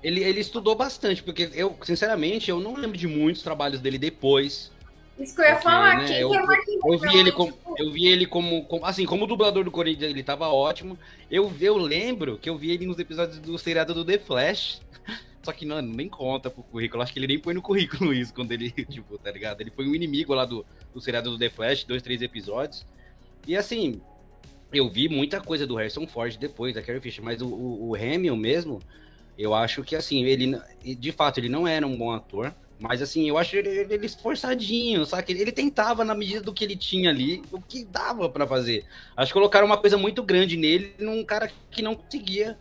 [0.01, 4.71] Ele, ele estudou bastante, porque eu, sinceramente, eu não lembro de muitos trabalhos dele depois.
[5.19, 8.07] Isso que eu ia porque, falar, né, eu, eu, eu, vi ele como, eu vi
[8.07, 10.97] ele como, como, assim, como dublador do Corinthians, ele tava ótimo.
[11.29, 14.81] Eu, eu lembro que eu vi ele nos episódios do seriado do The Flash.
[15.43, 17.03] Só que, não, nem conta pro currículo.
[17.03, 19.59] Acho que ele nem põe no currículo isso quando ele, tipo, tá ligado?
[19.59, 22.85] Ele foi um inimigo lá do, do seriado do The Flash, dois, três episódios.
[23.45, 24.01] E assim,
[24.71, 27.95] eu vi muita coisa do Harrison Ford depois, da Carrie Fisher, mas o, o, o
[27.95, 28.79] Hamill mesmo,
[29.37, 33.27] eu acho que assim, ele de fato ele não era um bom ator, mas assim,
[33.27, 35.33] eu acho ele, ele esforçadinho, sabe?
[35.33, 38.85] Ele, tentava na medida do que ele tinha ali, o que dava para fazer.
[39.17, 42.57] Acho que colocaram uma coisa muito grande nele, num cara que não conseguia.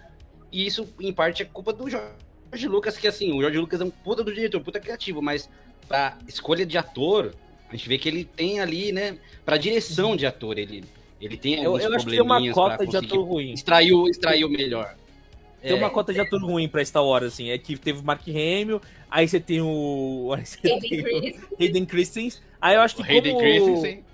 [0.51, 3.85] E isso, em parte, é culpa do Jorge Lucas, que assim, o Jorge Lucas é
[3.85, 5.49] um puta do diretor, puta criativo, mas
[5.87, 7.33] pra escolha de ator,
[7.69, 10.85] a gente vê que ele tem ali, né, pra direção de ator, ele,
[11.21, 13.53] ele tem alguns eu, eu acho que tem uma cota de ator ruim.
[13.53, 14.97] Extraiu, extraiu melhor.
[15.61, 15.75] Tem é.
[15.75, 17.51] uma cota de ator ruim pra Star Wars, assim.
[17.51, 18.81] É que teve o Mark Hamill,
[19.11, 20.35] aí você tem o.
[21.59, 22.41] Hayden Christensen.
[22.61, 23.03] Aí eu acho que.
[23.03, 23.45] Hayden como...
[23.45, 24.05] Christensen.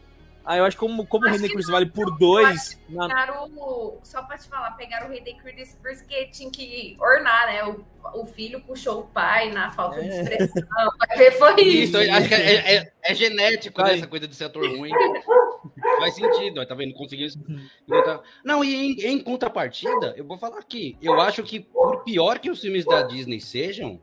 [0.45, 2.79] Aí eu acho que como, como o Hayden Christensen vale por dois.
[2.89, 3.47] Na...
[3.57, 7.65] O, só pra te falar, pegaram o Hayden Christensen porque tinha que ornar, né?
[7.65, 7.85] O,
[8.21, 10.03] o filho puxou o pai na falta é.
[10.03, 10.63] de expressão.
[11.39, 11.99] foi isso.
[11.99, 12.13] isso.
[12.13, 14.91] Acho que é, é, é genético, né, essa coisa de ser ator ruim.
[15.99, 16.93] Faz sentido, tá vendo?
[16.93, 17.29] Conseguiu.
[17.49, 18.21] Uhum.
[18.45, 20.97] Não, e em, em, contrapartida, eu vou falar aqui.
[21.01, 24.01] Eu acho que, por pior que os filmes da Disney sejam,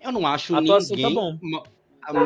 [0.00, 1.02] eu não acho a tá ninguém.
[1.02, 1.38] Tá bom.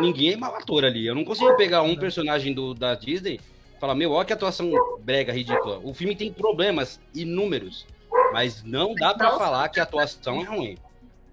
[0.00, 1.06] Ninguém é mau ator ali.
[1.06, 3.40] Eu não consigo pegar um personagem do, da Disney
[3.76, 4.70] e falar, meu, olha que atuação
[5.00, 5.80] brega, ridícula.
[5.82, 7.86] O filme tem problemas inúmeros,
[8.32, 10.78] mas não dá para falar que a atuação é ruim.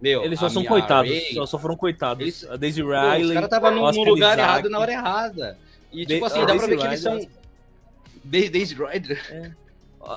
[0.01, 2.21] Meu, eles só são coitados, Ray, só, só foram coitados.
[2.21, 3.25] Eles, a Daisy Riley.
[3.25, 4.39] Os caras tava no, no lugar Isaac.
[4.39, 5.57] errado na hora errada.
[5.91, 7.19] E, tipo assim, dá pra ver que eles são.
[8.23, 9.25] Daisy Rider.
[9.31, 9.51] É.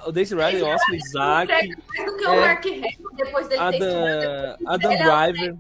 [0.07, 1.49] O Daisy Rider, o Oscar Isaac.
[1.49, 2.41] Mais do que o é.
[2.41, 5.57] Mark Hamill, depois dele Adam, ter Adam Driver.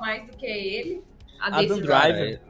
[0.00, 1.02] Mais do que ele.
[1.40, 2.40] A Adam Driver.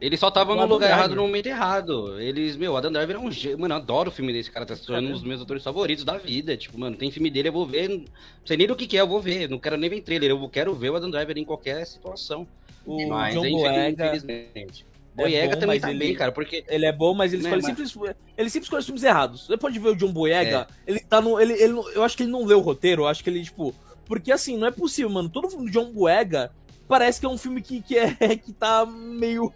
[0.00, 0.98] Ele só tava no lugar Driver.
[0.98, 2.20] errado no momento errado.
[2.20, 3.58] Eles, meu, Adam Driver é um gênio.
[3.58, 6.04] Mano, eu adoro o filme desse cara, tá se tornando um dos meus atores favoritos
[6.04, 6.56] da vida.
[6.56, 7.88] Tipo, mano, tem filme dele, eu vou ver.
[7.88, 8.04] Não
[8.44, 9.48] sei nem do que, que é, eu vou ver.
[9.48, 12.48] Não quero nem ver trailer, eu quero ver o Adam Driver em qualquer situação.
[12.86, 14.86] O Mas, John Boyega, infelizmente.
[15.14, 16.64] Boyega é bom, também tá ele, bem, cara, porque...
[16.68, 17.90] Ele é bom, mas ele né, escolhe, mas...
[17.90, 19.46] sempre, ele sempre escolhe os filmes errados.
[19.46, 20.90] Você pode ver o John Boyega, é.
[20.90, 21.38] ele tá no...
[21.38, 23.74] Ele, ele, eu acho que ele não leu o roteiro, eu acho que ele, tipo...
[24.06, 25.28] Porque, assim, não é possível, mano.
[25.28, 26.50] Todo filme do John Boyega
[26.90, 29.52] parece que é um filme que, que, é, que tá meio...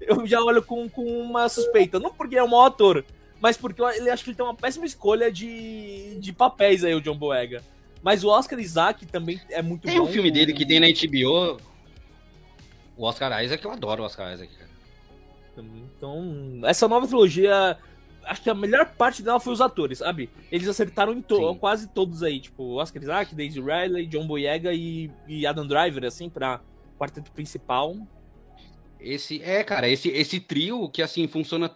[0.00, 2.00] Eu já olho com, com uma suspeita.
[2.00, 3.04] Não porque é um mau ator,
[3.38, 7.00] mas porque ele acho que ele tem uma péssima escolha de, de papéis aí, o
[7.00, 7.62] John Boyega.
[8.02, 10.04] Mas o Oscar Isaac também é muito tem bom.
[10.04, 11.60] Tem um filme dele que tem na HBO.
[12.96, 14.70] O Oscar Isaac, eu adoro o Oscar Isaac, cara.
[15.58, 17.76] Então, essa nova trilogia,
[18.24, 20.30] acho que a melhor parte dela foi os atores, sabe?
[20.50, 25.10] Eles acertaram em to quase todos aí, tipo, Oscar Isaac, Daisy Riley, John Boyega e,
[25.28, 26.60] e Adam Driver, assim, pra
[27.00, 27.96] quarteto principal.
[29.00, 31.74] Esse, é, cara, esse, esse trio que, assim, funciona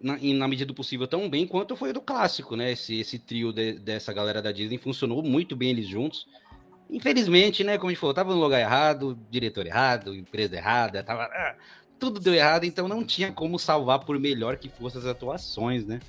[0.00, 2.72] na, na, medida do possível tão bem quanto foi do clássico, né?
[2.72, 6.26] Esse, esse trio de, dessa galera da Disney funcionou muito bem eles juntos.
[6.90, 11.24] Infelizmente, né, como a gente falou, tava no lugar errado, diretor errado, empresa errada, tava.
[11.24, 11.56] Ah,
[11.98, 16.00] tudo deu errado, então não tinha como salvar por melhor que fossem as atuações, né?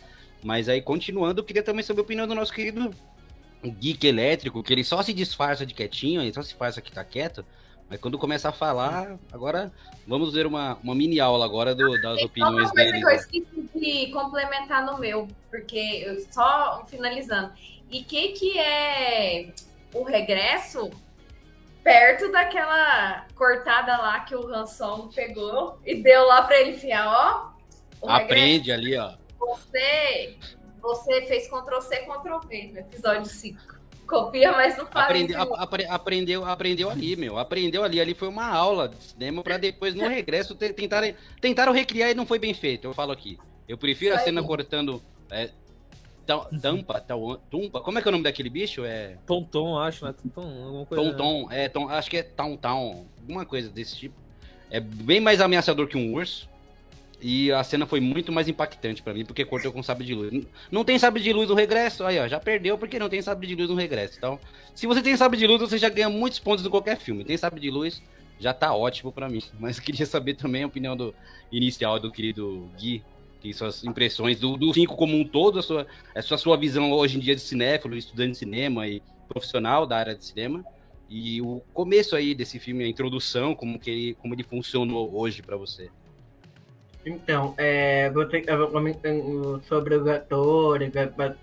[0.43, 2.93] Mas aí, continuando, eu queria também saber a opinião do nosso querido
[3.63, 7.03] geek elétrico, que ele só se disfarça de quietinho, ele só se disfarça que tá
[7.03, 7.43] quieto,
[7.89, 9.71] mas quando começa a falar, agora
[10.07, 13.01] vamos ver uma, uma mini aula agora do, das opiniões dele.
[13.01, 17.51] Eu esqueci de complementar no meu, porque só finalizando.
[17.89, 19.51] E que que é
[19.93, 20.91] o regresso
[21.83, 28.07] perto daquela cortada lá que o Hanson pegou e deu lá para ele enfiar, ó.
[28.07, 29.13] Aprende ali, ó.
[29.39, 30.37] Você,
[30.79, 33.78] você fez Ctrl C, Ctrl V no episódio 5.
[34.09, 35.05] Copia, mas não faz.
[35.05, 37.37] Aprende, apre, aprendeu, aprendeu ali, meu.
[37.37, 38.01] Aprendeu ali.
[38.01, 42.25] Ali foi uma aula de cinema para depois, no regresso, tentarem, tentaram recriar e não
[42.25, 42.85] foi bem feito.
[42.85, 43.37] Eu falo aqui.
[43.67, 45.01] Eu prefiro a cena cortando.
[45.29, 45.51] É,
[46.61, 47.05] tampa,
[47.49, 47.81] tumpa.
[47.81, 48.83] Como é que é o nome daquele bicho?
[48.83, 49.17] É.
[49.27, 50.13] Tonton, acho, né?
[50.13, 51.03] Tonton, alguma coisa.
[51.03, 54.15] Tonton, é, tom, acho que é Town Town, alguma coisa desse tipo.
[54.71, 56.49] É bem mais ameaçador que um urso.
[57.21, 60.45] E a cena foi muito mais impactante para mim, porque cortou com sabre de luz.
[60.71, 63.45] Não tem sabre de luz no regresso, aí ó, já perdeu porque não tem sabre
[63.47, 64.15] de luz no regresso.
[64.17, 64.39] Então,
[64.73, 67.25] se você tem sabre de luz, você já ganha muitos pontos em qualquer filme.
[67.25, 68.01] Tem sabre de luz,
[68.39, 69.41] já tá ótimo para mim.
[69.59, 71.13] Mas queria saber também a opinião do
[71.51, 73.03] inicial do querido Gui,
[73.41, 76.57] que suas impressões do, do cinco como um todo, a sua, a sua, a sua
[76.57, 80.63] visão hoje em dia de cinéfilo, estudante de cinema e profissional da área de cinema.
[81.09, 85.41] E o começo aí desse filme, a introdução, como que ele, como ele funcionou hoje
[85.41, 85.89] para você.
[87.05, 90.91] Então, é, você estava comentando sobre os atores,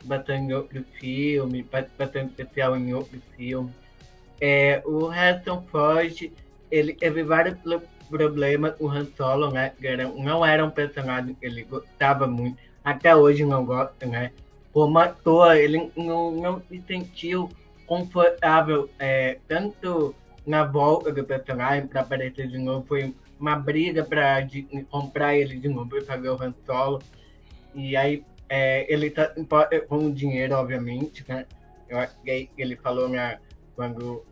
[0.04, 1.66] bastante em outro filme,
[1.98, 3.72] bastante especial em outro filme.
[4.40, 6.30] É, o Harrison Ford,
[6.70, 7.56] ele teve vários
[8.08, 9.72] problemas com o Han Solo, né?
[9.82, 14.32] Era, não era um personagem que ele gostava muito, até hoje não gosta, né?
[14.72, 17.50] Como ator, ele não, não se sentiu
[17.86, 20.14] confortável, é, tanto
[20.46, 24.46] na volta do personagem para aparecer de novo, foi uma briga para
[24.90, 27.02] comprar ele de novo e fazer o Han Solo.
[27.74, 29.32] E aí é, ele tá
[29.88, 31.46] com dinheiro, obviamente, né?
[31.88, 33.38] Eu acho que ele falou na,
[33.74, 34.24] quando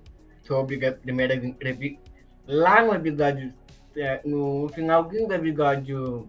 [0.43, 2.01] sobre a primeira entrevista.
[2.47, 3.53] Lá no episódio,
[3.97, 6.29] é, no finalzinho do episódio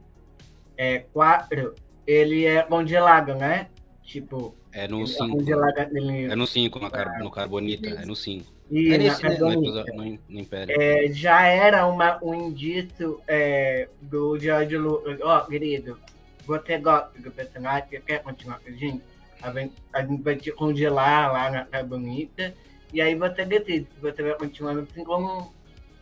[0.77, 1.73] é, 4,
[2.05, 3.67] ele é congelado, né?
[4.03, 4.55] Tipo.
[4.71, 5.41] É no 5.
[5.41, 8.54] É, é no 5, no, car no Carbonita, é no 5.
[8.69, 9.09] E é né,
[9.39, 10.75] no, no, no Império.
[10.79, 15.19] É, já era uma, um indício é, do George Lucas.
[15.21, 15.99] Ó, oh, querido,
[16.45, 19.03] você gosta do personagem, quer continuar com a gente?
[19.41, 22.53] A gente, a gente vai te congelar lá na Carbonita.
[22.91, 25.53] E aí você decide se você vai continuar assim como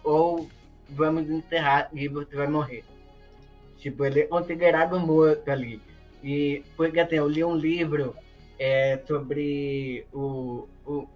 [0.04, 0.48] ou
[0.90, 2.84] vamos enterrar e você vai morrer.
[3.78, 5.82] Tipo, ele é considerado morto ali.
[6.24, 8.16] E porque assim, eu li um livro
[8.58, 11.08] é, sobre o, o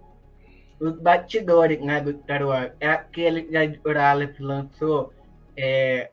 [0.80, 2.12] os bastidores né, do
[2.46, 2.72] Wars.
[2.80, 5.12] É aquele que a editora Aleph lançou,
[5.56, 6.10] é,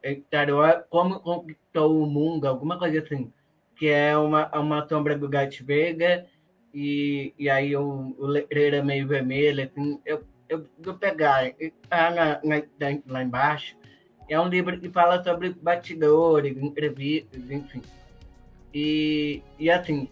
[0.52, 3.32] Wars, Como Conquistou o Mundo, alguma coisa assim,
[3.76, 6.26] que é uma, uma sombra do Darth Vader,
[6.74, 12.12] e, e aí o, o letreiro é meio vermelho, assim, eu, eu vou pegar, está
[12.12, 12.64] na, na,
[13.08, 13.76] lá embaixo,
[14.28, 17.82] é um livro que fala sobre bastidores, entrevistas, enfim.
[18.74, 20.10] E, e assim,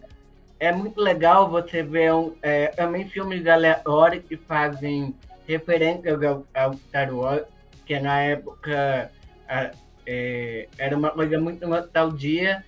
[0.64, 5.14] é muito legal você ver um, é, também filmes aleatórios que fazem
[5.46, 7.44] referência ao, ao Star Wars,
[7.84, 9.10] que na época
[9.48, 9.70] a,
[10.06, 12.64] é, era uma coisa muito nostalgia,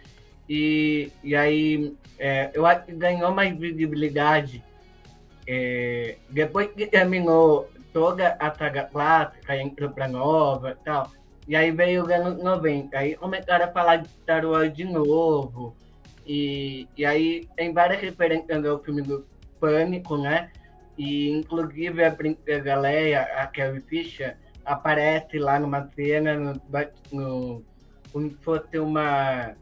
[0.49, 4.63] e, e aí é, eu acho que ganhou mais visibilidade
[5.47, 11.11] é, depois que terminou toda a saga clássica, entrou pra nova e tal,
[11.49, 15.75] e aí veio o ano 90, aí começaram a falar de Star Wars de novo,
[16.27, 19.27] e, e aí tem várias referências ao filme do
[19.61, 20.51] Pânico, né?
[20.99, 26.61] E inclusive a Leia, a Carrie Fisher, aparece lá numa cena no,
[27.13, 27.65] no,
[28.13, 29.55] como se fosse uma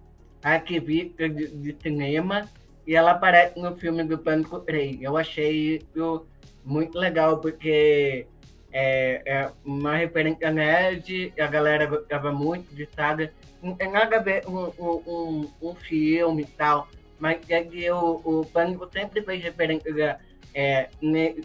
[0.43, 2.49] arquivista de, de, cinema
[2.87, 5.03] e ela aparece no filme do Pânico 3.
[5.03, 6.27] Eu achei isso
[6.65, 8.27] muito legal porque
[8.73, 13.33] é, é uma referência nerd, a galera gostava muito de saga
[13.73, 16.89] tem nada a ver um, um, um filme e tal,
[17.19, 20.19] mas é que o, o Pânico sempre fez referência
[20.55, 20.89] é,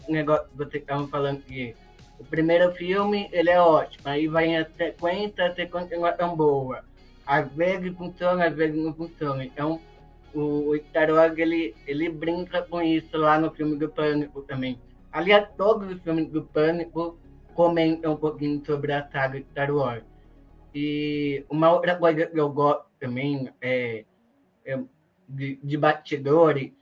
[0.08, 1.74] negócio que vocês estavam falando que
[2.18, 6.36] o primeiro filme ele é ótimo, aí vai a sequência, a sequência não é tão
[6.36, 6.84] boa.
[7.26, 9.44] Às vezes funciona, às vezes não funciona.
[9.44, 9.80] Então,
[10.34, 14.78] o, o Star Wars, ele, ele brinca com isso lá no filme do Pânico também.
[15.12, 17.18] Aliás, todos os filmes do Pânico
[17.54, 20.04] comentam um pouquinho sobre a saga Star Wars.
[20.74, 24.04] E uma outra coisa que eu gosto também é,
[24.64, 24.78] é
[25.28, 26.72] de, de bastidores,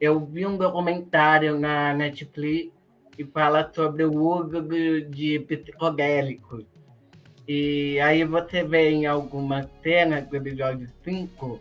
[0.00, 2.72] eu vi um documentário na Netflix
[3.12, 6.64] que fala sobre o uso de, de psicodélicos.
[7.46, 11.60] E aí você vê em algumas cenas do episódio 5,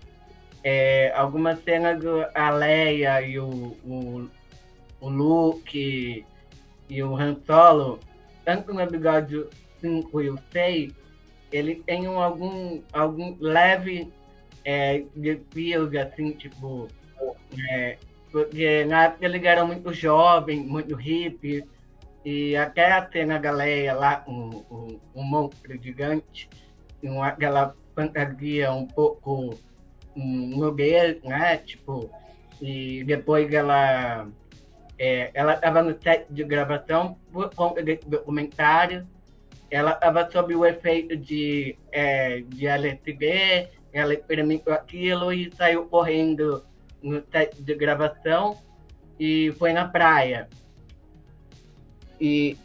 [0.63, 2.23] é, algumas cenas do
[2.57, 3.49] Leia e o,
[3.83, 4.29] o,
[5.01, 6.25] o Luke
[6.89, 7.99] e o Han Solo,
[8.45, 9.49] tanto no episódio
[9.81, 10.93] 5 e o 6,
[11.51, 14.11] ele tem um, algum, algum leve
[14.63, 15.03] é,
[16.01, 16.87] assim, tipo,
[17.69, 17.97] é,
[18.31, 21.63] porque na época eles eram muito jovens, muito hippie,
[22.23, 26.49] e até a cena galera lá, um, um, um monstro gigante,
[27.01, 29.57] com aquela fantasia um pouco
[30.15, 32.09] um, nogueira, né, tipo,
[32.61, 34.27] e depois ela
[34.97, 39.07] é, ela estava no set de gravação por conta desse documentário,
[39.69, 46.63] ela estava sob o efeito de, é, de LSD, ela experimentou aquilo e saiu correndo
[47.01, 48.57] no set de gravação
[49.19, 50.47] e foi na praia.
[52.19, 52.57] E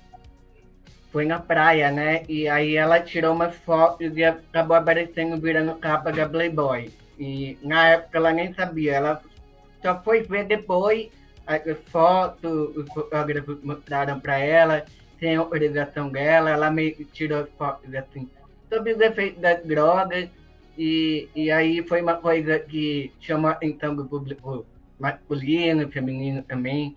[1.10, 2.24] foi na praia, né?
[2.28, 6.90] E aí ela tirou umas fotos e acabou aparecendo virando capa da Playboy.
[7.18, 9.22] E na época ela nem sabia, ela
[9.80, 11.10] só foi ver depois
[11.46, 14.84] as fotos, os fotógrafos mostraram para ela,
[15.18, 18.28] sem autorização dela, ela meio que tirou fotos assim,
[18.72, 20.28] sobre os efeitos das drogas,
[20.76, 24.66] e, e aí foi uma coisa que chamou a atenção do público
[24.98, 26.96] masculino, feminino também.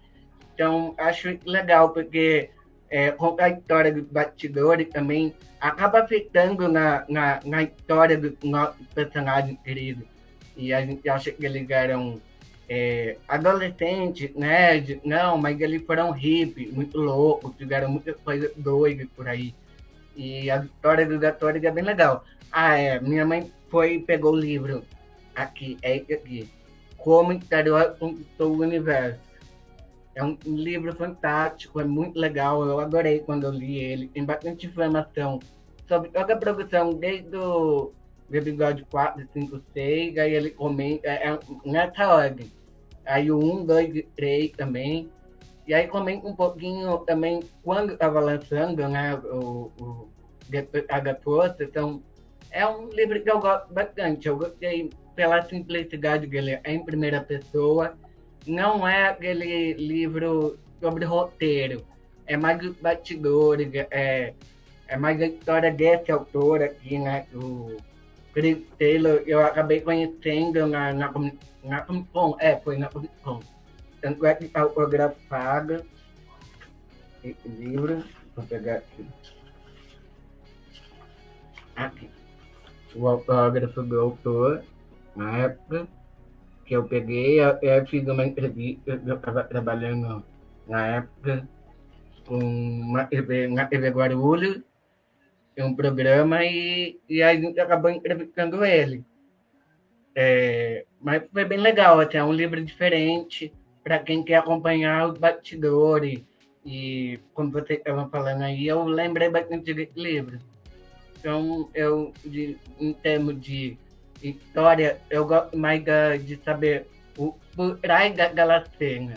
[0.53, 2.49] Então, acho legal, porque
[2.89, 8.78] é, contar a história dos bastidores também acaba afetando na, na, na história do nosso
[8.95, 10.03] personagem querido.
[10.55, 12.20] E a gente acha que eles eram
[12.70, 14.84] é, adolescentes, né?
[15.03, 19.53] Não, mas eles foram hip, muito loucos, fizeram muita coisa doida por aí.
[20.15, 22.26] E a história do atores é bem legal.
[22.51, 24.84] Ah, é, minha mãe foi pegou o livro
[25.36, 26.49] aqui, é aqui.
[26.97, 29.20] Como Interior conquistou o universo.
[30.15, 32.65] É um livro fantástico, é muito legal.
[32.65, 34.07] Eu adorei quando eu li ele.
[34.07, 35.39] Tem bastante informação
[35.88, 37.91] sobre toda a produção, desde o
[38.32, 40.18] episódio 4, 5, 6.
[40.18, 42.51] Aí ele comenta, é, é nessa ordem.
[43.08, 45.10] Aí o 1, 2 e 3 também.
[45.66, 50.10] E aí comenta um pouquinho também quando estava lançando né, o, o
[51.24, 51.64] Força.
[51.64, 52.01] Então,
[52.51, 54.28] é um livro que eu gosto bastante.
[54.28, 56.60] Eu gostei pela simplicidade dele.
[56.64, 57.97] É em primeira pessoa
[58.47, 61.86] não é aquele livro sobre roteiro,
[62.26, 64.34] é mais os bastidores, é,
[64.88, 67.26] é mais a história desse autor aqui, né?
[67.34, 67.78] O
[68.34, 71.12] Chris Taylor, eu acabei conhecendo na, na,
[71.68, 73.41] na Con, é, foi na Con.
[74.01, 75.86] Tanto é que está autografado
[77.24, 78.03] esse livro,
[78.36, 79.05] vou pegar aqui.
[81.76, 82.09] Aqui.
[82.95, 84.63] O autógrafo do autor,
[85.15, 85.88] na época
[86.65, 90.24] que eu peguei, eu, eu fiz uma entrevista, eu estava trabalhando
[90.68, 91.47] na época
[92.26, 94.61] com uma TV, na TV Guarulhos,
[95.59, 99.03] um programa, e, e a gente acabou entrevistando ele.
[100.15, 105.08] É, mas foi bem legal, até assim, é um livro diferente para quem quer acompanhar
[105.08, 106.22] os bastidores.
[106.66, 110.39] E como você estava falando aí, eu lembrei bastante desse livro.
[111.18, 113.78] Então, eu, de, em termos de
[114.22, 115.84] história, eu gosto mais
[116.26, 116.88] de saber
[117.18, 119.16] o por da Galacena.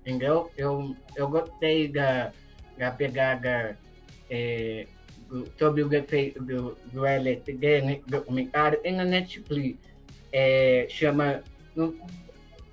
[0.00, 0.50] Entendeu?
[0.56, 2.32] Eu, eu gostei da,
[2.76, 3.76] da pegada
[4.28, 4.86] é,
[5.58, 9.89] sobre o efeito do, do LSD, né, documentário, tem na Netflix.
[10.32, 11.42] É, chama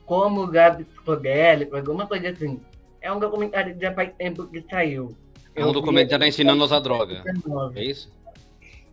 [0.06, 2.60] Como o Gabi Psicodélico, alguma coisa assim.
[3.02, 5.16] É um documentário de já faz tempo que saiu.
[5.56, 7.24] É um documentário ensinando a usar droga.
[7.76, 8.12] É isso?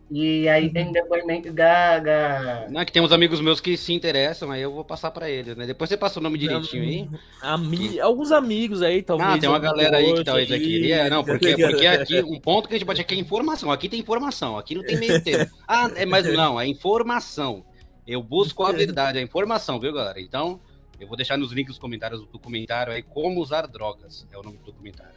[0.09, 2.67] E aí tem depoimento da, da...
[2.69, 5.29] Não, é que tem uns amigos meus que se interessam, aí eu vou passar pra
[5.29, 5.65] eles, né?
[5.65, 7.09] Depois você passa o nome direitinho aí.
[7.41, 7.99] Ami...
[7.99, 9.29] Alguns amigos aí, talvez.
[9.29, 10.91] Ah, tem uma galera aí que talvez aqui.
[10.91, 13.71] É, não, porque, porque aqui, um ponto que a gente pode aqui é informação.
[13.71, 15.51] Aqui tem informação, aqui não tem meio termo.
[15.67, 17.65] Ah, é, mas não, é informação.
[18.07, 20.19] Eu busco a verdade, a informação, viu, galera?
[20.21, 20.59] Então,
[20.99, 24.27] eu vou deixar nos links dos comentários do documentário aí como usar drogas.
[24.31, 25.15] É o nome do documentário.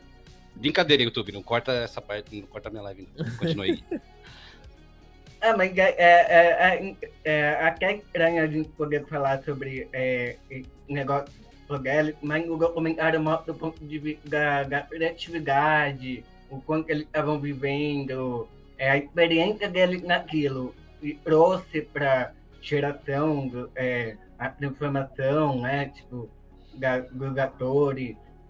[0.55, 3.31] Brincadeira, YouTube, não corta essa parte, não corta minha live, não.
[3.37, 3.85] Continua aí.
[5.41, 10.35] Ah, mas é, é, é, é, até é estranho a gente poder falar sobre é,
[10.89, 11.33] negócio
[11.69, 17.05] progresso, mas o documentário mostra o ponto de vista da, da criatividade, o quanto eles
[17.05, 22.33] estavam vivendo, é, a experiência deles naquilo, e trouxe para
[22.69, 26.31] geração é, a transformação, né, tipo,
[26.75, 27.05] da,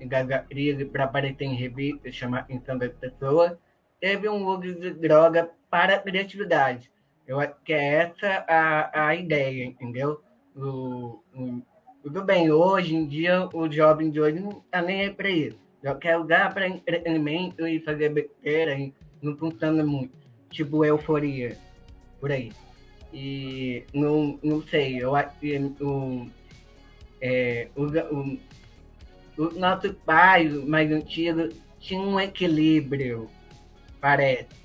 [0.01, 3.57] e das atrizes para aparecer em revistas, chamar a atenção das pessoas,
[4.01, 6.91] teve um uso de droga para a criatividade.
[7.27, 10.21] Eu acho que é essa a, a ideia, entendeu?
[10.57, 11.63] O, o,
[12.03, 15.59] tudo bem, hoje em dia, o jovem de hoje não está nem aí para isso.
[15.83, 20.17] Já quer usar para entretenimento e fazer besteira, e não funciona muito.
[20.51, 21.57] Tipo euforia,
[22.21, 22.51] por aí.
[23.13, 26.29] E não, não sei, eu acho que o,
[27.21, 28.39] é, o, o,
[29.39, 31.49] o nosso pai mais antigo
[31.81, 33.31] tinha um equilíbrio,
[34.01, 34.59] parece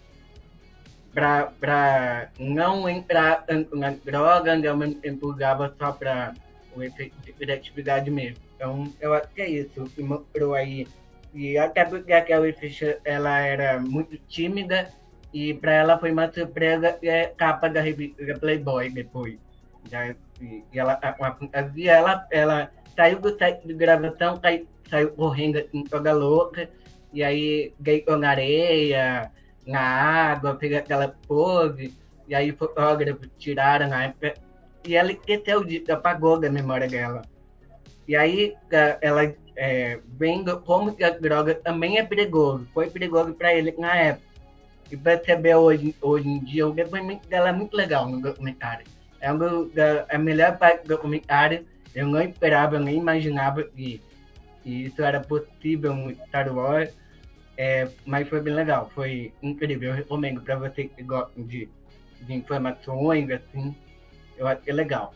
[1.13, 6.33] para não entrar na droga, e ao mesmo tempo usava só para
[6.75, 8.43] o efeito de criatividade mesmo.
[8.55, 10.87] Então, eu acho que é isso que mostrou aí.
[11.33, 14.89] E até porque a Kelly Fischer, ela era muito tímida,
[15.33, 19.37] e para ela foi uma surpresa é capa da revista Playboy depois.
[19.89, 25.11] Já, e, ela com a fantasia, ela, ela saiu do set de gravação, saiu, saiu
[25.11, 26.69] correndo assim, toda louca,
[27.11, 29.31] e aí deitou na areia,
[29.65, 34.35] na água, fez aquela pose, e aí fotógrafos tiraram na época,
[34.85, 37.23] e ela esqueceu disso, apagou da memória dela.
[38.07, 38.55] E aí
[39.01, 43.95] ela é, vendo como que a droga também é perigoso, foi perigoso para ele na
[43.95, 44.32] época.
[44.93, 48.85] E perceber hoje, hoje em dia, o depoimento dela é muito legal no documentário.
[49.19, 51.65] É um da, a melhor parte do documentário.
[51.95, 53.99] Eu não esperava, eu nem imaginava que,
[54.61, 56.91] que isso era possível no Star Wars.
[57.57, 59.89] É, mas foi bem legal, foi incrível.
[59.89, 61.67] Eu recomendo para vocês que gostam de,
[62.21, 63.75] de informações, assim.
[64.37, 65.11] Eu acho que é legal.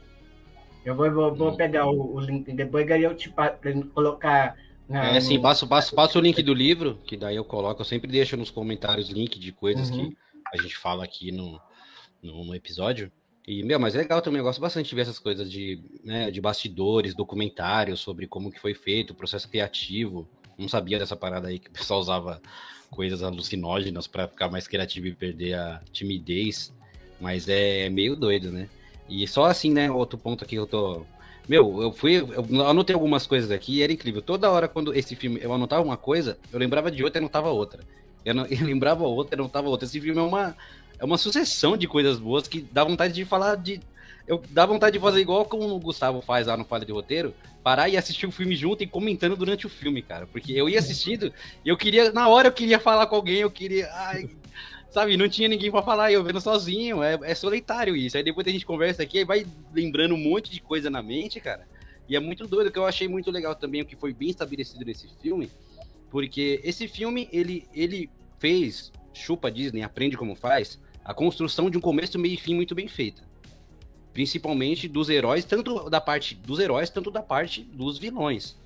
[0.83, 1.55] Eu vou, vou, vou hum.
[1.55, 4.57] pegar o, o, link depois, aí eu te passo gente colocar.
[4.87, 7.81] Na, é, sim, passo, passo, passo o link do livro, que daí eu coloco.
[7.81, 10.09] Eu sempre deixo nos comentários link de coisas uhum.
[10.09, 10.17] que
[10.53, 11.59] a gente fala aqui no,
[12.21, 13.11] no, no, episódio.
[13.45, 16.31] E, meu, mas é legal também, eu gosto bastante de ver essas coisas de, né,
[16.31, 20.27] de bastidores, documentários sobre como que foi feito, o processo criativo.
[20.57, 22.41] Não sabia dessa parada aí que o pessoal usava
[22.89, 26.73] coisas alucinógenas para ficar mais criativo e perder a timidez.
[27.19, 28.69] Mas é meio doido, né?
[29.09, 29.89] E só assim, né?
[29.89, 31.05] Outro ponto aqui que eu tô.
[31.47, 32.17] Meu, eu fui.
[32.17, 34.21] Eu anotei algumas coisas aqui e era incrível.
[34.21, 37.49] Toda hora quando esse filme eu anotava uma coisa, eu lembrava de outra e anotava
[37.49, 37.81] outra.
[38.25, 39.85] Eu, não, eu lembrava outra e anotava outra.
[39.85, 40.55] Esse filme é uma,
[40.99, 43.79] é uma sucessão de coisas boas que dá vontade de falar de.
[44.27, 47.33] Eu dá vontade de fazer igual como o Gustavo faz lá no Falha de Roteiro,
[47.63, 50.27] parar e assistir o filme junto e comentando durante o filme, cara.
[50.27, 51.31] Porque eu ia assistindo
[51.63, 53.89] e eu queria, na hora eu queria falar com alguém, eu queria.
[53.93, 54.29] Ai,
[54.97, 58.17] sabe, não tinha ninguém para falar, eu vendo sozinho, é, é solitário isso.
[58.17, 61.39] Aí depois a gente conversa aqui, aí vai lembrando um monte de coisa na mente,
[61.39, 61.67] cara.
[62.09, 64.83] E é muito doido, que eu achei muito legal também, o que foi bem estabelecido
[64.83, 65.51] nesse filme,
[66.09, 71.81] porque esse filme, ele, ele fez, chupa Disney, aprende como faz, a construção de um
[71.81, 73.21] começo, meio e fim muito bem feita.
[74.13, 78.57] Principalmente dos heróis, tanto da parte dos heróis, tanto da parte dos vilões.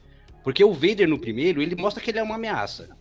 [0.46, 2.96] Porque o Vader no primeiro, ele mostra que ele é uma ameaça.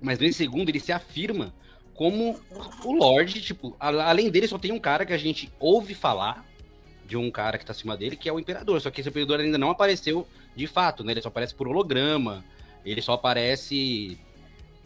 [0.00, 1.52] Mas no segundo, ele se afirma
[1.94, 2.38] como
[2.84, 6.46] o Lorde, tipo, além dele só tem um cara que a gente ouve falar
[7.06, 8.80] de um cara que tá acima dele, que é o Imperador.
[8.80, 10.26] Só que esse Imperador ainda não apareceu
[10.56, 11.12] de fato, né?
[11.12, 12.44] Ele só aparece por holograma,
[12.84, 14.18] ele só aparece,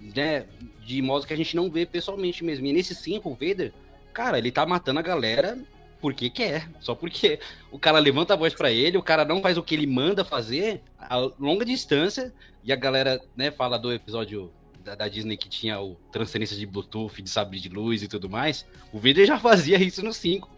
[0.01, 0.47] né,
[0.85, 2.67] de modo que a gente não vê pessoalmente mesmo.
[2.67, 3.73] E nesse 5, o Vader,
[4.13, 5.59] cara, ele tá matando a galera
[6.01, 7.41] porque quer, só porque
[7.71, 10.25] o cara levanta a voz para ele, o cara não faz o que ele manda
[10.25, 12.33] fazer a longa distância,
[12.63, 14.53] e a galera, né, fala do episódio
[14.87, 18.30] da, da, Disney que tinha o transferência de Bluetooth, de sabre de luz e tudo
[18.30, 20.49] mais, o Vader já fazia isso no 5.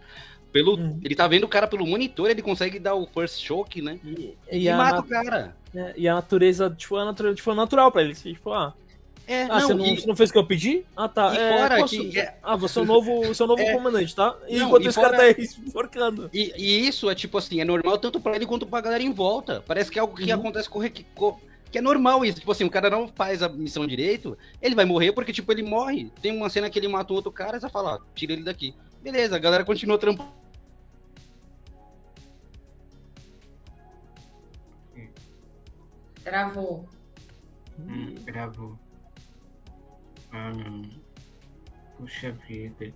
[0.52, 1.00] Pelo, uhum.
[1.02, 3.98] Ele tá vendo o cara pelo monitor, ele consegue dar o first choke, né?
[4.04, 5.56] E, e, e mata o cara.
[5.74, 8.14] É, e a natureza, tipo, a natureza tipo, é natural pra ele.
[8.14, 8.72] Tipo, ah,
[9.26, 10.00] é, ah, não, você, não, e...
[10.00, 10.86] você não fez o que eu pedi?
[10.96, 11.34] Ah, tá.
[11.34, 12.08] E é, fora posso...
[12.08, 12.18] que...
[12.18, 13.72] É- ah, você é o novo, você é novo é...
[13.74, 14.34] comandante, tá?
[14.48, 15.10] E não, enquanto e esse fora...
[15.10, 16.30] cara tá aí enforcando.
[16.32, 19.12] E, e, isso é tipo assim, é normal tanto pra ele quanto pra galera em
[19.12, 19.62] volta.
[19.66, 20.40] Parece que é algo que uhum.
[20.40, 20.80] acontece com,
[21.70, 22.40] que é normal isso.
[22.40, 25.62] Tipo assim, o cara não faz a missão direito, ele vai morrer porque, tipo, ele
[25.62, 26.10] morre.
[26.22, 28.74] Tem uma cena que ele mata um outro cara, você fala, tira ele daqui.
[29.02, 30.32] Beleza, a galera continua trampando.
[36.24, 36.86] Travou.
[37.78, 38.78] Hum, gravou.
[40.32, 40.82] Hum,
[41.96, 42.92] puxa vida.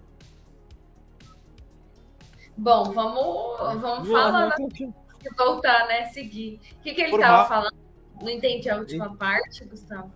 [2.56, 4.54] Bom, vamos, vamos falar.
[5.38, 6.04] Voltar, né?
[6.06, 6.60] Seguir.
[6.78, 7.81] O que, que ele Por tava falando?
[8.22, 9.16] Não entendi a última ele...
[9.16, 10.10] parte, Gustavo.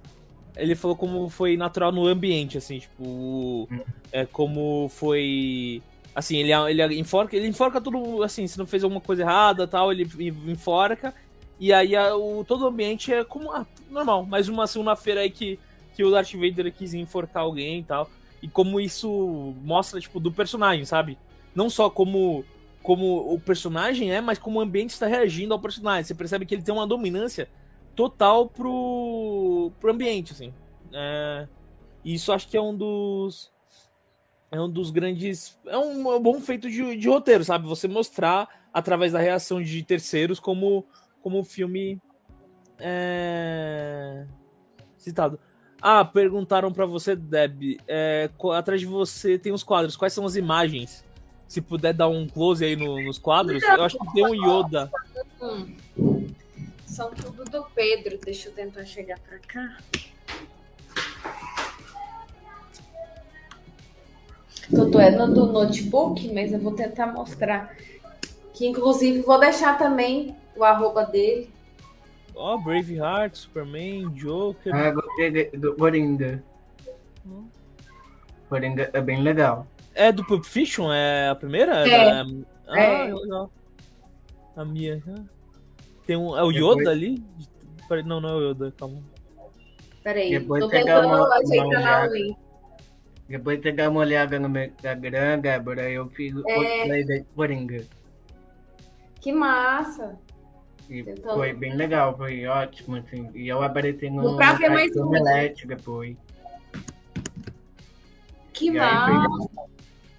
[0.56, 3.68] Ele falou como foi natural no ambiente, assim, tipo.
[4.10, 5.82] É como foi.
[6.14, 6.52] Assim, ele,
[6.82, 10.08] ele enforca, ele enforca tudo, assim, se não fez alguma coisa errada tal, ele
[10.46, 11.12] enforca.
[11.60, 14.24] E aí a, o, todo o ambiente é como ah, normal.
[14.24, 15.58] Mais uma segunda-feira aí que,
[15.94, 18.10] que o Darth Vader quis enforcar alguém e tal.
[18.42, 21.18] E como isso mostra, tipo, do personagem, sabe?
[21.54, 22.44] Não só como
[22.82, 26.04] como o personagem é, mas como o ambiente está reagindo ao personagem.
[26.04, 27.48] Você percebe que ele tem uma dominância
[27.96, 30.52] total pro, pro ambiente, assim.
[30.92, 31.48] É,
[32.04, 33.50] isso acho que é um dos
[34.50, 37.66] é um dos grandes é um, é um bom feito de, de, roteiro, sabe?
[37.66, 40.86] Você mostrar através da reação de terceiros como
[41.20, 42.00] como o filme
[42.78, 44.26] é
[44.98, 45.40] citado.
[45.80, 49.96] Ah, perguntaram para você, Deb, é, atrás de você tem os quadros.
[49.96, 51.04] Quais são as imagens?
[51.46, 54.90] Se puder dar um close aí no, nos quadros, eu acho que tem um Yoda.
[56.96, 58.18] São tudo do Pedro.
[58.24, 59.76] Deixa eu tentar chegar pra cá.
[64.72, 67.76] Eu tô é no do notebook, mas eu vou tentar mostrar.
[68.54, 71.50] Que inclusive vou deixar também o arroba dele.
[72.34, 74.74] Ó, oh, Braveheart, Superman, Joker.
[74.74, 76.42] Ah, gostei do Coringa.
[77.26, 77.46] Hum.
[78.48, 79.66] Coringa é bem legal.
[79.94, 80.90] É do Pulp Fiction?
[80.90, 81.86] É a primeira?
[81.86, 81.90] É.
[81.90, 82.24] é.
[82.68, 83.12] Ah, é.
[83.12, 83.50] legal.
[84.56, 85.02] A minha.
[86.06, 86.36] Tem um.
[86.36, 87.22] É o Yoda ali?
[88.04, 89.02] Não, não é o Yoda, calma.
[90.02, 92.08] Peraí, Depois tô tentando uma, ajeitar.
[93.28, 96.36] Depois pegar uma olhada no meu Instagram, Débora, eu fiz é...
[96.36, 97.84] outro Coringa.
[99.20, 100.16] Que massa!
[100.88, 101.34] E tô...
[101.34, 103.28] foi bem legal, foi ótimo, assim.
[103.34, 106.16] E eu apareci no pra ver mais Omelete depois.
[108.52, 109.48] Que e massa!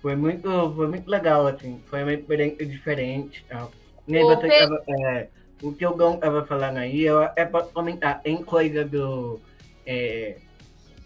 [0.01, 1.81] Foi, muito, foi muito legal, assim.
[1.85, 3.45] Foi uma experiência diferente.
[4.05, 5.29] Nem você tava, é,
[5.61, 9.39] o que o Gão estava falando aí eu, é para comentar em coisa do,
[9.85, 10.37] é,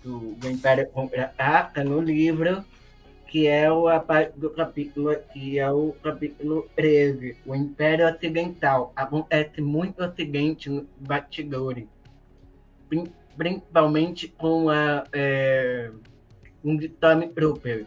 [0.04, 2.64] do, do Império Contra-Ataca no livro
[3.32, 8.92] que é o, a parte do capítulo que é o capítulo 13, o Império Ocidental.
[8.94, 11.86] Acontece muito acidente no bastidores,
[13.38, 15.92] principalmente com a, é,
[16.62, 17.86] um de Tommy Trooper.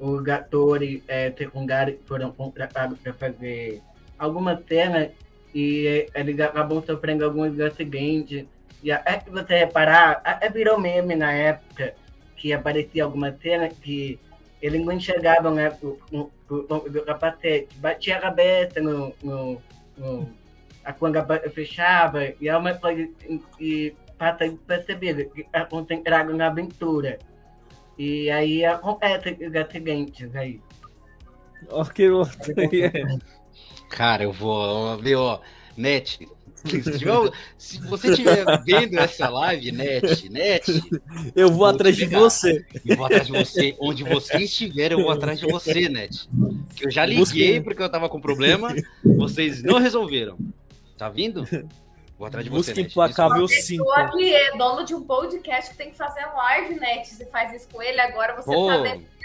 [0.00, 3.82] Os atores é, secundários foram contratados para fazer
[4.18, 5.10] algumas cenas
[5.56, 8.44] e eles acabam sofrendo alguns acidentes.
[8.82, 11.94] E é que você reparar, até virou meme na época
[12.36, 14.20] que aparecia alguma cena que
[14.60, 19.62] ele não enxergava né, o, o, o, capacete, batia a cabeça no, no,
[19.96, 20.28] no
[20.84, 23.08] a quando a fechava, e é uma coisa
[23.56, 27.18] que passa percebido, que está concentrado na aventura.
[27.96, 30.60] E aí acontece os acidentes aí.
[31.70, 32.08] Ok,
[33.88, 34.98] Cara, eu vou.
[34.98, 35.40] Meu,
[35.76, 36.26] Net,
[37.58, 40.82] se você estiver vendo essa live, Net, Net.
[41.34, 42.64] Eu vou atrás de você.
[42.84, 43.76] Eu vou atrás de você.
[43.80, 46.28] Onde você estiver, eu vou atrás de você, Net.
[46.80, 48.74] Eu já liguei porque eu tava com problema.
[49.04, 50.36] Vocês não resolveram.
[50.98, 51.46] Tá vindo?
[52.18, 52.72] Vou atrás de você.
[52.72, 53.84] Busca implacável 5.
[54.16, 57.08] que é dono de um podcast que tem que fazer live, Net.
[57.08, 58.66] Você faz isso com ele, agora você Pô.
[58.66, 59.15] tá devendo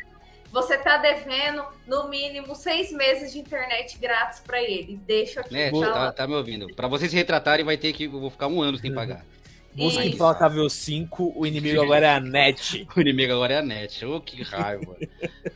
[0.51, 4.99] você tá devendo no mínimo seis meses de internet grátis para ele.
[5.07, 5.53] Deixa aqui.
[5.53, 6.67] Net, tá, tá, me ouvindo.
[6.75, 8.05] Para vocês se retratarem, vai ter que.
[8.05, 9.25] Eu vou ficar um ano sem pagar.
[9.73, 12.85] Busca Implacável 5, o inimigo agora é a net.
[12.93, 14.05] o inimigo agora é a net.
[14.05, 14.97] Ô, oh, que raiva.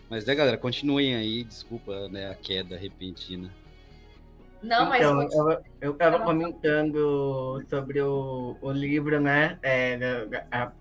[0.09, 1.43] Mas, né, galera, continuem aí.
[1.43, 3.51] Desculpa, né, a queda repentina.
[4.63, 5.01] Não, mas.
[5.01, 9.59] Então, eu, eu tava comentando sobre o, o livro, né?
[9.61, 9.99] É,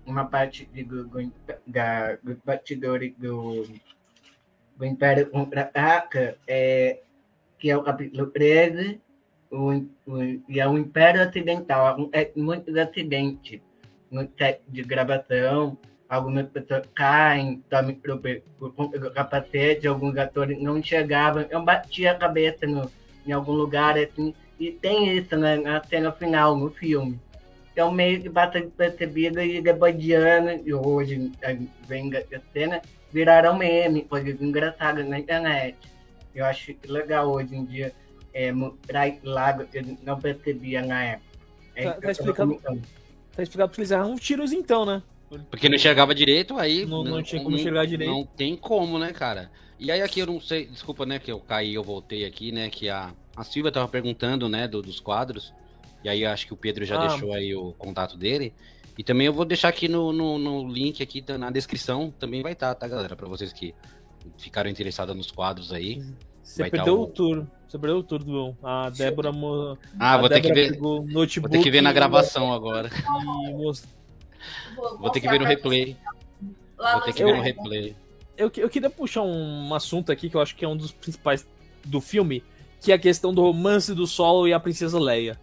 [0.05, 1.31] uma parte de, do,
[1.67, 3.65] da, dos bastidores do
[4.79, 6.99] o Império Contra-Ataca, é,
[7.57, 8.99] que é o capítulo 13,
[9.51, 9.71] o,
[10.05, 12.09] o, e é o Império Ocidental.
[12.11, 13.61] É muitos acidentes
[14.11, 17.95] no set de gravação, algumas pessoas caem, tomam
[18.59, 22.89] por conta do capacete, alguns atores não enxergavam, eu bati a cabeça no,
[23.25, 27.19] em algum lugar, assim, e tem isso né, na cena final, no filme.
[27.73, 31.31] Então, meio que bastante percebido e depois de anos, e hoje
[31.87, 32.81] vem a cena,
[33.15, 35.77] viraram meme, coisas engraçadas na internet.
[36.35, 37.93] Eu acho legal hoje em dia
[38.33, 41.25] é, mostrar lado que eu não percebia na época.
[41.73, 42.55] É, tá, tá, explicando,
[43.33, 45.01] tá explicando porque eles erraram tiros então, né?
[45.49, 46.85] Porque não enxergava direito, aí.
[46.85, 48.11] Não, não, não tinha como enxergar direito.
[48.11, 49.49] Não tem como, né, cara?
[49.79, 52.69] E aí aqui eu não sei, desculpa, né, que eu caí, eu voltei aqui, né,
[52.69, 55.53] que a, a Silvia tava perguntando, né, do, dos quadros.
[56.03, 57.07] E aí acho que o Pedro já ah.
[57.07, 58.53] deixou aí o contato dele.
[58.97, 62.53] E também eu vou deixar aqui no, no, no link aqui na descrição, também vai
[62.53, 63.15] estar, tá, tá, galera?
[63.15, 63.73] Para vocês que
[64.37, 66.01] ficaram interessados nos quadros aí.
[66.41, 67.03] Você tá perdeu tá o...
[67.03, 67.47] o tour.
[67.67, 69.31] Você perdeu o tour do A Débora.
[69.31, 69.77] Mo...
[69.99, 70.79] Ah, a vou Débora ter que ver.
[70.79, 72.89] Notebook vou ter que ver na gravação agora.
[73.51, 73.85] Most...
[74.75, 75.97] Vou, vou ter que ver no replay.
[76.77, 77.95] Vou ter que ver no replay.
[78.37, 81.47] Eu, eu queria puxar um assunto aqui que eu acho que é um dos principais
[81.85, 82.43] do filme,
[82.79, 85.39] que é a questão do romance do Solo e a princesa Leia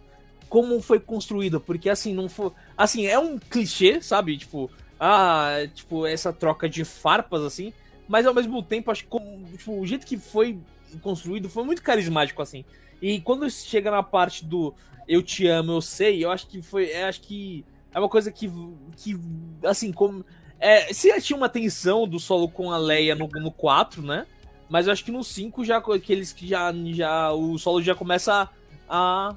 [0.53, 2.51] como foi construído, porque assim, não foi.
[2.77, 4.37] Assim, é um clichê, sabe?
[4.37, 7.73] Tipo, ah, tipo, essa troca de farpas, assim,
[8.07, 10.59] mas ao mesmo tempo, acho que como, tipo, o jeito que foi
[11.01, 12.63] construído foi muito carismático, assim.
[13.01, 14.75] E quando chega na parte do
[15.07, 16.85] eu te amo, eu sei, eu acho que foi.
[16.85, 18.47] Eu acho que é uma coisa que.
[18.95, 19.19] que
[19.63, 20.23] assim, como.
[20.59, 24.27] É, se tinha uma tensão do solo com a Leia no, no 4, né?
[24.69, 27.31] Mas eu acho que no 5 já que eles já, já.
[27.31, 28.47] O solo já começa
[28.87, 29.35] a, a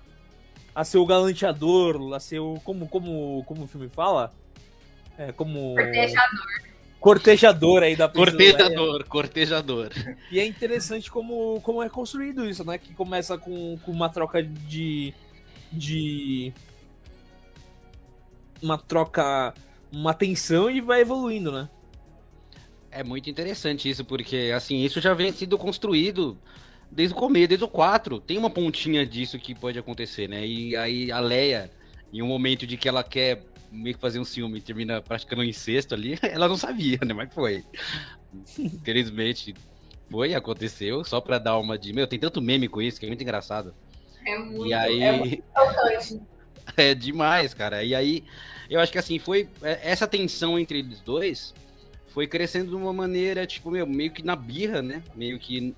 [0.76, 2.60] a ser o galanteador, a ser o.
[2.62, 4.30] Como, como, como o filme fala?
[5.16, 5.74] É, como.
[5.74, 6.66] Cortejador.
[7.00, 9.90] Cortejador aí da Cortejador, cortejador.
[10.30, 12.76] E é interessante como, como é construído isso, né?
[12.76, 15.14] Que começa com, com uma troca de.
[15.72, 16.52] de.
[18.62, 19.54] Uma troca.
[19.90, 21.70] Uma tensão e vai evoluindo, né?
[22.90, 26.36] É muito interessante isso, porque assim, isso já vem sido construído
[26.90, 30.46] desde o começo, desde o 4, tem uma pontinha disso que pode acontecer, né?
[30.46, 31.70] E aí a Leia,
[32.12, 35.42] em um momento de que ela quer meio que fazer um ciúme e termina praticando
[35.42, 37.12] um incesto ali, ela não sabia, né?
[37.12, 37.64] Mas foi.
[38.58, 39.54] Infelizmente,
[40.10, 41.92] foi, aconteceu, só pra dar uma de.
[41.92, 43.74] Meu, tem tanto meme com isso que é muito engraçado.
[44.24, 45.02] É muito, e aí...
[45.02, 45.44] é muito
[46.76, 47.82] é demais, cara.
[47.84, 48.24] E aí,
[48.68, 49.48] eu acho que assim, foi.
[49.62, 51.54] É, essa tensão entre eles dois
[52.08, 55.02] foi crescendo de uma maneira, tipo, meu, meio que na birra, né?
[55.14, 55.74] Meio que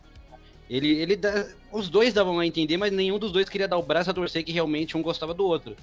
[0.69, 1.19] Ele, ele
[1.73, 4.45] os dois davam a entender, mas nenhum dos dois queria dar o braço a torcer
[4.45, 5.75] que realmente um gostava do outro.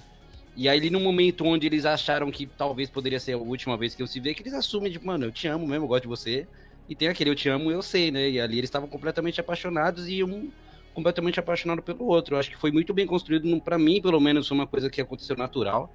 [0.56, 4.02] E aí, no momento onde eles acharam que talvez poderia ser a última vez que
[4.02, 6.08] eu se ver, que eles assumem, tipo, mano, eu te amo mesmo, eu gosto de
[6.08, 6.46] você.
[6.88, 8.30] E tem aquele eu te amo, eu sei, né?
[8.30, 10.50] E ali eles estavam completamente apaixonados e um
[10.94, 12.34] completamente apaixonado pelo outro.
[12.34, 15.36] Eu acho que foi muito bem construído, para mim, pelo menos, uma coisa que aconteceu
[15.36, 15.92] natural.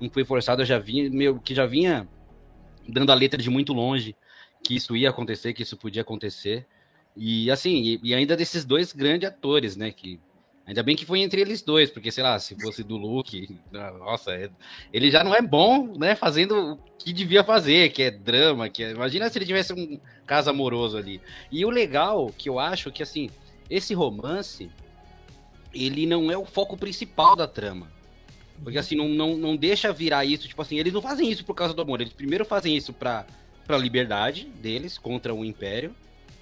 [0.00, 2.06] Não foi forçado, eu já vinha, meu, que já vinha
[2.86, 4.14] dando a letra de muito longe
[4.62, 6.66] que isso ia acontecer, que isso podia acontecer.
[7.16, 9.90] E assim, e, e ainda desses dois grandes atores, né?
[9.90, 10.20] Que
[10.66, 14.32] Ainda bem que foi entre eles dois, porque, sei lá, se fosse do Luke, nossa,
[14.32, 14.48] é,
[14.92, 18.82] ele já não é bom, né, fazendo o que devia fazer, que é drama, que
[18.82, 21.20] é, imagina se ele tivesse um caso amoroso ali.
[21.52, 23.28] E o legal, que eu acho que, assim,
[23.68, 24.70] esse romance,
[25.74, 27.92] ele não é o foco principal da trama.
[28.62, 31.54] Porque, assim, não, não, não deixa virar isso, tipo assim, eles não fazem isso por
[31.54, 33.26] causa do amor, eles primeiro fazem isso pra,
[33.66, 35.94] pra liberdade deles, contra o Império,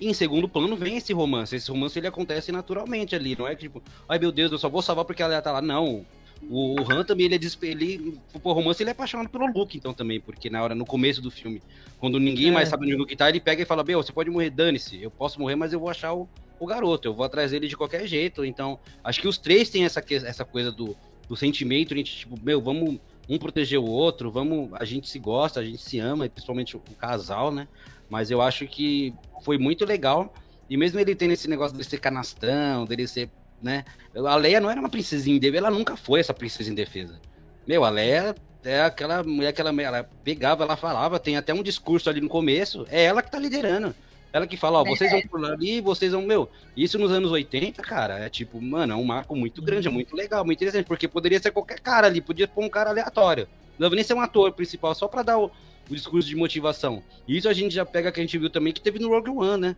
[0.02, 1.54] e em segundo plano vem esse romance.
[1.54, 4.68] Esse romance ele acontece naturalmente ali, não é que tipo, ai meu Deus, eu só
[4.68, 5.62] vou salvar porque ela tá lá.
[5.62, 6.04] Não.
[6.50, 9.94] O, o Han também, ele é ele, o romance ele é apaixonado pelo Luke, então
[9.94, 11.62] também, porque na hora, no começo do filme,
[12.00, 12.50] quando ninguém é.
[12.50, 15.00] mais sabe onde o Luke tá, ele pega e fala, meu, você pode morrer, dane-se,
[15.00, 17.76] eu posso morrer, mas eu vou achar o, o garoto, eu vou atrás dele de
[17.76, 20.96] qualquer jeito, então, acho que os três têm essa, essa coisa do,
[21.28, 22.98] do sentimento, a gente, tipo, meu, vamos
[23.28, 26.82] um proteger o outro, vamos, a gente se gosta, a gente se ama, principalmente o,
[26.90, 27.68] o casal, né,
[28.12, 30.34] mas eu acho que foi muito legal.
[30.68, 33.30] E mesmo ele tendo esse negócio de ser canastrão, dele ser,
[33.62, 33.86] né?
[34.14, 37.18] A Leia não era uma princesinha dele, ela nunca foi essa princesa em defesa.
[37.66, 41.62] Meu, a Leia é aquela mulher que ela, ela pegava, ela falava, tem até um
[41.62, 43.94] discurso ali no começo, é ela que tá liderando.
[44.30, 47.80] Ela que fala, ó, vocês vão por ali, vocês vão, meu, isso nos anos 80,
[47.80, 51.08] cara, é tipo, mano, é um marco muito grande, é muito legal, muito interessante, porque
[51.08, 53.48] poderia ser qualquer cara ali, podia pôr um cara aleatório.
[53.78, 55.50] Não deve nem ser um ator principal, só pra dar o,
[55.90, 57.02] o discurso de motivação.
[57.26, 59.30] E isso a gente já pega que a gente viu também que teve no Rogue
[59.30, 59.76] One, né?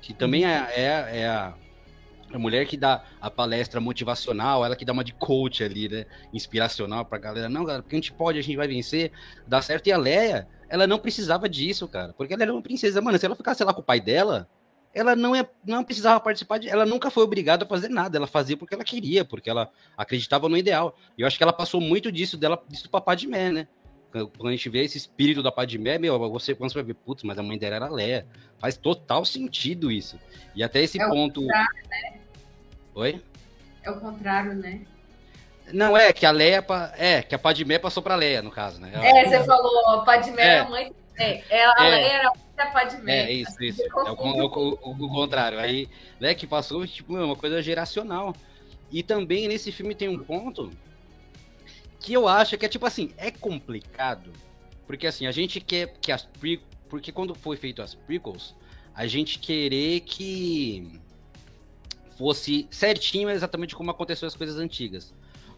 [0.00, 0.50] Que também uhum.
[0.50, 1.54] é, é, é a,
[2.32, 6.06] a, mulher que dá a palestra motivacional, ela que dá uma de coach ali, né?
[6.32, 7.48] Inspiracional pra galera.
[7.48, 9.10] Não, galera, porque a gente pode, a gente vai vencer,
[9.46, 9.86] dá certo.
[9.88, 12.12] E a Leia, ela não precisava disso, cara.
[12.12, 13.00] Porque ela era uma princesa.
[13.00, 14.48] Mano, se ela ficasse lá com o pai dela,
[14.96, 16.70] ela não, é, não precisava participar de.
[16.70, 18.16] Ela nunca foi obrigada a fazer nada.
[18.16, 20.96] Ela fazia porque ela queria, porque ela acreditava no ideal.
[21.18, 23.68] E eu acho que ela passou muito disso dela, disso do de Mé, né?
[24.36, 27.22] Quando a gente vê esse espírito da Padmé, meu, você, quando você vai ver, putz,
[27.22, 28.26] mas a mãe dela era Leia.
[28.58, 30.18] Faz total sentido isso.
[30.54, 31.42] E até esse é ponto.
[31.42, 31.66] Né?
[32.94, 33.22] Oi?
[33.82, 34.80] É o contrário, né?
[35.72, 36.64] Não, é que a Leia.
[36.96, 38.90] É, que a Padmé passou pra Leia, no caso, né?
[38.92, 39.06] Ela...
[39.06, 40.46] É, você falou, a Padmé é.
[40.46, 40.92] era a mãe.
[41.18, 41.90] É, ela, a é.
[41.90, 43.18] Leia era da Padmé.
[43.26, 43.82] É, isso, isso.
[43.82, 45.58] É o, o, o, o, contrário.
[45.58, 45.88] Aí,
[46.18, 48.34] né, que passou, tipo, uma coisa geracional.
[48.90, 50.70] E também nesse filme tem um ponto
[52.06, 54.32] que eu acho que é tipo assim, é complicado,
[54.86, 56.62] porque assim, a gente quer que as pre...
[56.88, 58.54] porque quando foi feito as prequels,
[58.94, 61.00] a gente querer que
[62.16, 65.12] fosse certinho exatamente como aconteceu as coisas antigas.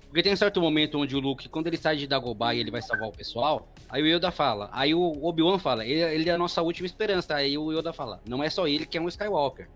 [0.06, 2.70] Porque tem um certo momento onde o Luke, quando ele sai de Dagobah e ele
[2.70, 6.32] vai salvar o pessoal, aí o Yoda fala, aí o Obi-Wan fala, ele, ele, é
[6.32, 7.34] a nossa última esperança.
[7.34, 9.68] Aí o Yoda fala, não é só ele que é um Skywalker.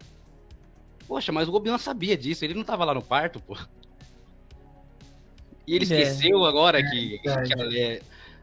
[1.06, 3.58] Poxa, mas o Obi-Wan sabia disso, ele não tava lá no parto, pô.
[5.66, 6.00] E ele é.
[6.00, 8.00] esqueceu agora é, que, que ela é.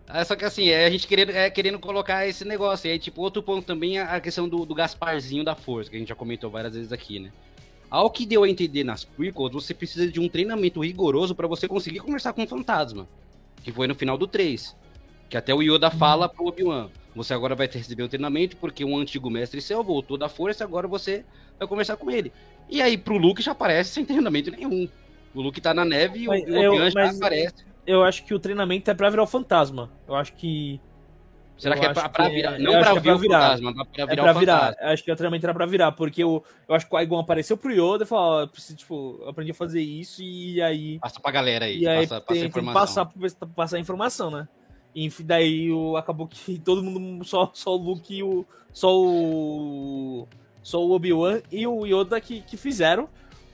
[0.07, 2.87] Ah, só que assim, é a gente querendo, é, querendo colocar esse negócio.
[2.87, 5.95] E aí, tipo, outro ponto também é a questão do, do Gasparzinho da força, que
[5.95, 7.31] a gente já comentou várias vezes aqui, né?
[7.89, 11.67] Ao que deu a entender nas prequels, você precisa de um treinamento rigoroso para você
[11.67, 13.07] conseguir conversar com o fantasma.
[13.63, 14.75] Que foi no final do 3.
[15.29, 16.89] Que até o Yoda fala pro Obi-Wan.
[17.15, 20.87] Você agora vai receber o treinamento porque um antigo mestre seu voltou da força, agora
[20.87, 21.25] você
[21.57, 22.31] vai conversar com ele.
[22.69, 24.87] E aí pro Luke já aparece sem treinamento nenhum.
[25.33, 27.65] O Luke tá na neve e o, Obi-Wan já aparece.
[27.85, 29.89] Eu acho que o treinamento é pra virar o fantasma.
[30.07, 30.79] Eu acho que.
[31.57, 32.55] Será que é pra, pra virar?
[32.55, 33.41] É, não pra, é pra virar.
[33.41, 34.75] Fantasma, pra virar, é pra virar.
[34.79, 37.57] Acho que o treinamento era pra virar, porque eu, eu acho que o Aigon apareceu
[37.57, 40.99] pro Yoda e falou: ó, preciso, tipo, eu aprendi a fazer isso e aí.
[40.99, 41.79] Passa pra galera aí.
[41.79, 43.11] E aí passa, tem, passa tem que passar,
[43.55, 44.47] passar a informação, né?
[44.95, 48.45] E daí o, acabou que todo mundo, só, só o Luke e o.
[48.71, 50.27] Só o.
[50.61, 53.09] Só o Obi-Wan e o Yoda que, que fizeram.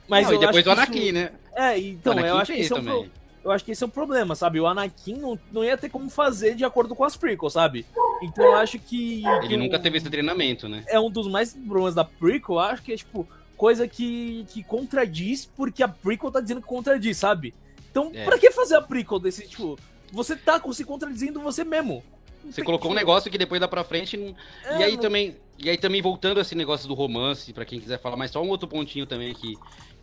[0.07, 1.14] Mas não, e depois o Anakin, isso...
[1.14, 1.31] né?
[1.56, 3.07] É, então, eu acho que esse é um pro...
[3.44, 4.60] eu acho que esse é um problema, sabe?
[4.60, 7.86] O Anakin não, não ia ter como fazer de acordo com as prequels, sabe?
[8.22, 9.26] Então eu acho que.
[9.26, 10.84] Ele que nunca teve esse treinamento, né?
[10.88, 14.64] É um dos mais problemas da prequel, eu acho que é, tipo, coisa que, que
[14.64, 17.53] contradiz porque a prequel tá dizendo que contradiz, sabe?
[17.90, 18.26] Então, é.
[18.26, 19.80] pra que fazer a prequel desse, tipo.
[20.11, 22.03] Você tá se contradizendo você mesmo.
[22.45, 24.36] Você colocou um negócio que depois dá pra frente.
[24.65, 24.99] É, e aí não...
[24.99, 25.36] também.
[25.57, 28.44] E aí também voltando a esse negócio do romance, para quem quiser falar, mas só
[28.44, 29.56] um outro pontinho também que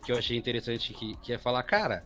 [0.03, 2.03] que eu achei interessante, que, que é falar, cara,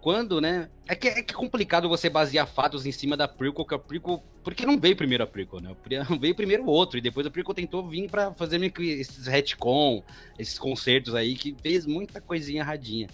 [0.00, 0.70] quando, né?
[0.88, 4.22] É que é, que complicado você basear fatos em cima da prequel, que a prequel
[4.42, 5.76] porque não veio primeiro a prequel, né?
[6.20, 10.04] Veio primeiro o outro, e depois a prequel tentou vir para fazer esses retcon,
[10.38, 13.08] esses concertos aí, que fez muita coisinha erradinha.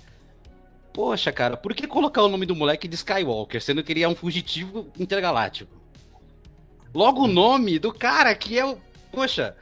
[0.93, 4.09] Poxa, cara, por que colocar o nome do moleque de Skywalker, sendo que ele é
[4.09, 5.73] um fugitivo intergaláctico?
[6.95, 8.79] Logo o nome do cara que é o.
[9.13, 9.55] Poxa,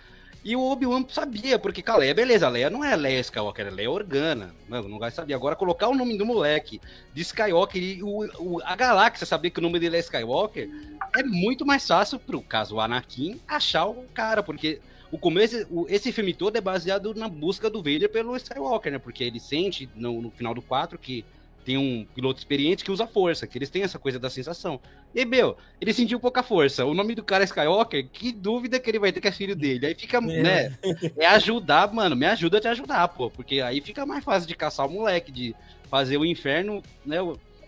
[0.42, 3.90] e o Obi-Wan sabia, porque, cara, Leia, beleza, Leia não é Leia Skywalker, é Leia
[3.90, 4.54] Organa.
[4.68, 5.34] Mano, não vai saber.
[5.34, 6.80] Agora, colocar o nome do moleque
[7.12, 10.70] de Skywalker e o, o, a galáxia saber que o nome dele é Skywalker
[11.14, 14.80] é muito mais fácil pro caso Anakin achar o cara, porque
[15.12, 18.98] o começo, o, esse filme todo é baseado na busca do Vader pelo Skywalker, né?
[18.98, 21.22] Porque ele sente no, no final do 4 que
[21.70, 24.80] tem um piloto experiente que usa força, que eles têm essa coisa da sensação.
[25.14, 26.84] E, meu, ele sentiu pouca força.
[26.84, 29.54] O nome do cara é Skywalker, que dúvida que ele vai ter que é filho
[29.54, 29.86] dele.
[29.86, 30.42] Aí fica, é.
[30.42, 30.78] né?
[31.16, 33.30] É ajudar, mano, me ajuda a te ajudar, pô.
[33.30, 35.54] Porque aí fica mais fácil de caçar o moleque, de
[35.88, 37.18] fazer o inferno, né?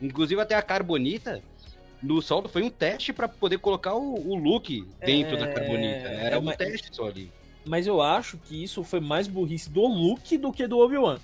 [0.00, 1.40] Inclusive até a Carbonita,
[2.02, 5.38] no solo foi um teste para poder colocar o, o Luke dentro é...
[5.38, 6.08] da Carbonita.
[6.08, 6.26] Né?
[6.26, 6.56] Era é, um mas...
[6.56, 7.30] teste só ali.
[7.64, 11.20] Mas eu acho que isso foi mais burrice do Luke do que do Obi-Wan.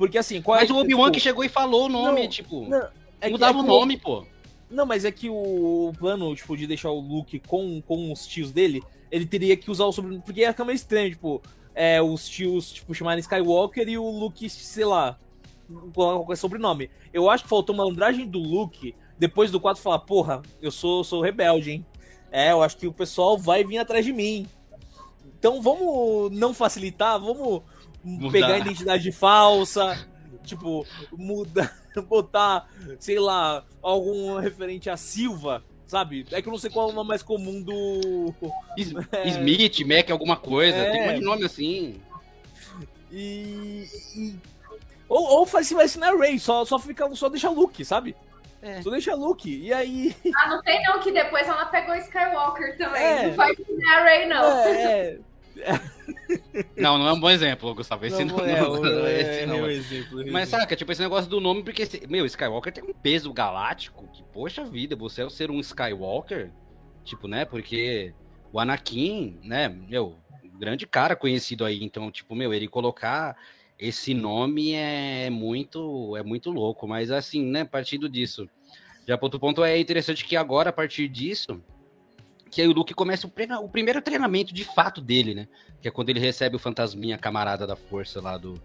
[0.00, 1.12] Porque assim, qual Mas é, o Obi-Wan tipo...
[1.12, 2.66] que chegou e falou o nome, não, tipo.
[2.66, 2.88] Não,
[3.20, 4.24] é mudava que, é o nome, pô.
[4.70, 8.50] Não, mas é que o plano, tipo, de deixar o Luke com, com os tios
[8.50, 10.22] dele, ele teria que usar o sobrenome.
[10.24, 11.42] Porque ia ficar meio estranho, tipo,
[11.74, 15.18] é, os tios, tipo, chamarem Skywalker e o Luke, sei lá,
[15.92, 16.88] qualquer sobrenome.
[17.12, 21.04] Eu acho que faltou uma malandragem do Luke, depois do 4 falar, porra, eu sou,
[21.04, 21.86] sou rebelde, hein?
[22.32, 24.46] É, eu acho que o pessoal vai vir atrás de mim.
[25.38, 27.60] Então vamos não facilitar, vamos
[28.02, 28.32] Mudar.
[28.32, 30.06] pegar identidade falsa,
[30.44, 31.74] tipo, mudar,
[32.08, 32.68] botar,
[32.98, 36.26] sei lá, algum referente a Silva, sabe?
[36.30, 38.34] É que eu não sei qual é o nome mais comum do.
[39.12, 39.28] É...
[39.28, 40.90] Smith, Mac, alguma coisa, é...
[40.90, 42.00] tem um monte de nome assim.
[43.12, 43.86] E.
[44.16, 44.34] e...
[45.08, 48.14] Ou, ou faz assim na Ray, só, só, fica, só deixa Luke, sabe?
[48.62, 48.80] É.
[48.82, 49.50] Só deixa Luke.
[49.50, 50.14] E aí.
[50.36, 53.02] Ah, não tem não, que depois ela pegou Skywalker também.
[53.02, 53.26] É.
[53.26, 54.44] Não faz na Ray, não.
[54.44, 55.18] É.
[56.76, 58.06] Não, não é um bom exemplo, Gustavo.
[58.06, 59.66] Esse não, não, é, não, não, é, esse não.
[59.66, 63.32] É exemplo, Mas saca, tipo, esse negócio do nome, porque, meu, Skywalker tem um peso
[63.32, 66.50] galáctico que, poxa vida, você é ser um Skywalker,
[67.04, 68.14] tipo, né, porque
[68.52, 70.16] o Anakin, né, meu,
[70.58, 73.36] grande cara conhecido aí, então, tipo, meu, ele colocar
[73.78, 78.48] esse nome é muito, é muito louco, mas assim, né, partindo disso,
[79.06, 81.62] já para outro ponto é interessante que agora, a partir disso,
[82.50, 85.48] que aí o Luke começa o, o, primeiro treinamento de fato dele, né?
[85.80, 88.60] Que é quando ele recebe o fantasminha camarada da força lá do,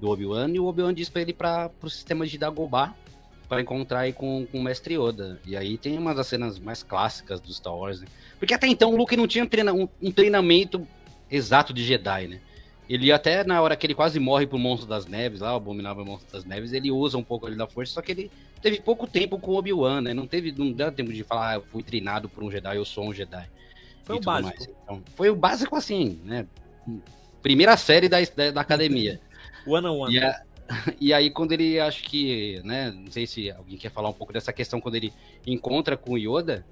[0.00, 2.94] do Obi-Wan, e o Obi-Wan diz pra ele para pro sistema de Dagobah
[3.48, 5.40] para encontrar aí com, com o Mestre Yoda.
[5.46, 8.06] E aí tem uma das cenas mais clássicas do Star Wars, né?
[8.38, 10.86] Porque até então o Luke não tinha treina, um, um treinamento
[11.30, 12.40] exato de Jedi, né?
[12.88, 16.04] Ele até na hora que ele quase morre pro Monstro das Neves, lá, o Abominável
[16.04, 18.30] Monstro das Neves, ele usa um pouco ali da força, só que ele
[18.60, 20.14] teve pouco tempo com o Obi-Wan, né?
[20.14, 22.84] Não teve, não deu tempo de falar, ah, eu fui treinado por um Jedi, eu
[22.84, 23.48] sou um Jedi.
[24.04, 24.66] Foi o básico.
[24.82, 26.46] Então, foi o básico assim, né?
[27.42, 29.20] Primeira série da, da, da academia.
[29.66, 30.14] one on one.
[30.14, 30.42] E, a,
[31.00, 32.90] e, aí quando ele, acho que, né?
[32.90, 35.12] Não sei se alguém quer falar um pouco dessa questão, quando ele
[35.46, 36.64] encontra com o Yoda,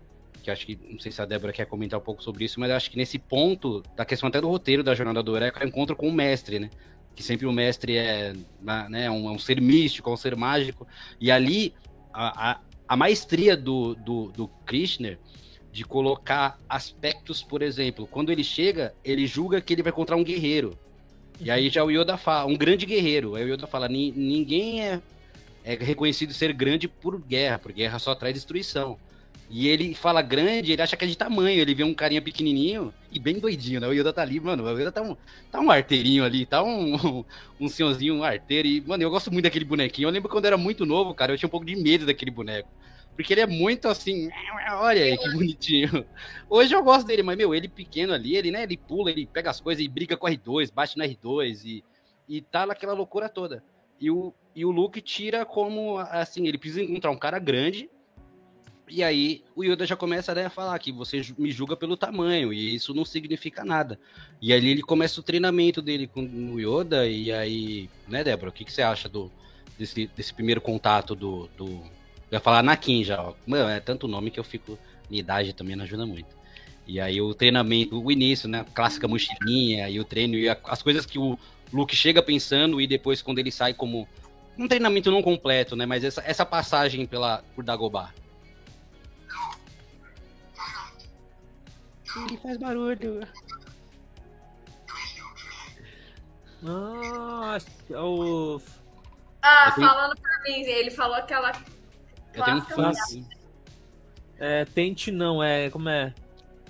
[0.43, 2.71] que acho que, não sei se a Débora quer comentar um pouco sobre isso, mas
[2.71, 5.69] acho que nesse ponto, da questão até do roteiro da Jornada do Herói, é o
[5.69, 6.71] encontro com o mestre, né?
[7.17, 8.35] Que sempre o mestre é,
[8.89, 10.87] né, um, é um ser místico, é um ser mágico,
[11.21, 11.75] e ali
[12.13, 14.51] a, a, a maestria do, do, do
[15.73, 20.25] de colocar aspectos, por exemplo, quando ele chega, ele julga que ele vai encontrar um
[20.25, 20.79] guerreiro.
[21.39, 23.35] E aí já o Yoda fala, um grande guerreiro.
[23.35, 25.03] Aí o Yoda fala, ninguém é,
[25.65, 28.99] é reconhecido ser grande por guerra, porque guerra só traz destruição.
[29.49, 31.61] E ele fala grande, ele acha que é de tamanho.
[31.61, 33.87] Ele vê um carinha pequenininho e bem doidinho, né?
[33.87, 34.65] O Yoda tá ali, mano.
[34.65, 35.17] O Yoda tá um,
[35.51, 37.25] tá um arteirinho ali, tá um,
[37.61, 38.67] um, senhorzinho, um arteiro.
[38.67, 40.09] E, mano, eu gosto muito daquele bonequinho.
[40.09, 42.31] Eu lembro quando eu era muito novo, cara, eu tinha um pouco de medo daquele
[42.31, 42.69] boneco.
[43.15, 44.29] Porque ele é muito assim,
[44.73, 46.05] olha aí que bonitinho.
[46.51, 49.49] Hoje eu gosto dele, mas, meu, ele pequeno ali, ele, né, ele pula, ele pega
[49.49, 51.85] as coisas e briga com o R2, bate no R2 e,
[52.29, 53.65] e tá naquela loucura toda.
[53.99, 57.89] E o, e o Luke tira como, assim, ele precisa encontrar um cara grande
[58.89, 62.53] e aí o Yoda já começa né, a falar que você me julga pelo tamanho,
[62.53, 63.99] e isso não significa nada.
[64.41, 68.53] E ali ele começa o treinamento dele com o Yoda, e aí, né, Débora, o
[68.53, 69.31] que, que você acha do,
[69.79, 71.49] desse, desse primeiro contato do.
[71.57, 71.67] do...
[72.31, 73.35] Eu ia falar Anakin já, ó.
[73.47, 74.79] Mano, é tanto nome que eu fico.
[75.09, 76.37] Minha idade também não ajuda muito.
[76.87, 78.65] E aí o treinamento, o início, né?
[78.75, 81.39] Clássica mochilinha, e o treino, e a, as coisas que o
[81.73, 84.07] Luke chega pensando, e depois quando ele sai como.
[84.59, 85.85] Um treinamento não completo, né?
[85.85, 88.13] Mas essa, essa passagem pela, por Dagobah.
[92.17, 93.21] Ele faz barulho.
[96.63, 98.61] Nossa, o.
[99.43, 99.87] Ah, tenho...
[99.87, 101.53] falando pra mim, ele falou aquela.
[102.35, 102.99] Eu tenho fãs.
[104.39, 105.71] É, tente não, é.
[105.71, 106.15] Como é?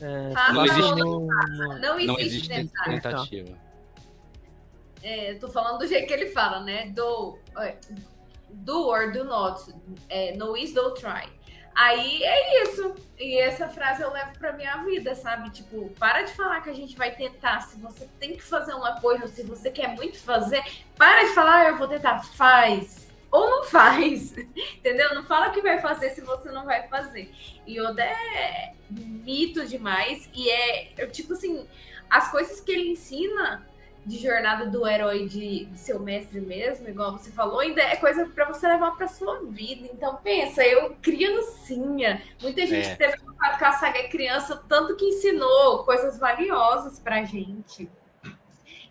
[0.00, 3.58] É, não, existe, não, não, não, existe, não existe tentativa.
[5.02, 6.90] É, tô falando do jeito que ele fala, né?
[6.90, 7.38] Do,
[8.50, 9.72] do or do not.
[10.08, 11.28] É, no is, do try.
[11.76, 12.94] Aí é isso.
[13.18, 15.50] E essa frase eu levo pra minha vida, sabe?
[15.50, 17.60] Tipo, para de falar que a gente vai tentar.
[17.60, 20.62] Se você tem que fazer uma coisa, ou se você quer muito fazer,
[20.96, 22.20] para de falar, ah, eu vou tentar.
[22.20, 23.08] Faz.
[23.30, 24.34] Ou não faz.
[24.78, 25.14] Entendeu?
[25.14, 27.30] Não fala que vai fazer se você não vai fazer.
[27.66, 30.30] E Oda é mito demais.
[30.34, 31.68] E é, tipo assim,
[32.08, 33.66] as coisas que ele ensina
[34.06, 38.24] de jornada do herói de, de, seu mestre mesmo, igual você falou, ainda é coisa
[38.26, 39.88] para você levar para sua vida.
[39.92, 42.94] Então pensa, eu criancinha, muita gente é.
[42.94, 47.90] teve contato com a saga criança, tanto que ensinou coisas valiosas pra gente.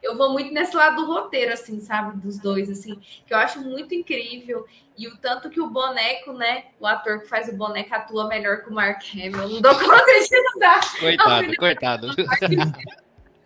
[0.03, 2.17] Eu vou muito nesse lado do roteiro, assim, sabe?
[2.17, 4.67] Dos dois, assim, que eu acho muito incrível.
[4.95, 6.65] E o tanto que o boneco, né?
[6.79, 9.49] O ator que faz o boneco atua melhor que o Mark Hamill.
[9.49, 10.99] Não dou conta de não dar.
[10.99, 12.07] Coitado, coitado.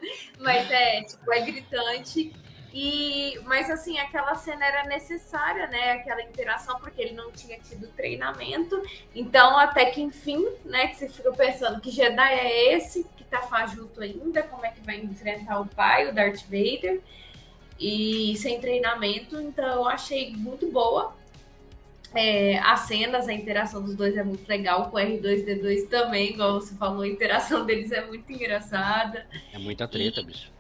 [0.40, 2.34] Mas é, tipo, é gritante.
[2.72, 5.94] E, mas assim, aquela cena era necessária, né?
[5.94, 8.80] Aquela interação, porque ele não tinha tido treinamento.
[9.16, 10.88] Então, até que enfim, né?
[10.88, 14.82] Que você fica pensando que Jedi é esse, que tá fajuto ainda, como é que
[14.82, 17.02] vai enfrentar o pai, o Darth Vader,
[17.80, 19.42] e sem treinamento.
[19.42, 21.16] Então, eu achei muito boa.
[22.15, 26.60] É, as cenas, a interação dos dois é muito legal, com o R2D2 também, igual
[26.60, 29.27] você falou, a interação deles é muito engraçada.
[29.53, 30.52] É muita treta, e, bicho.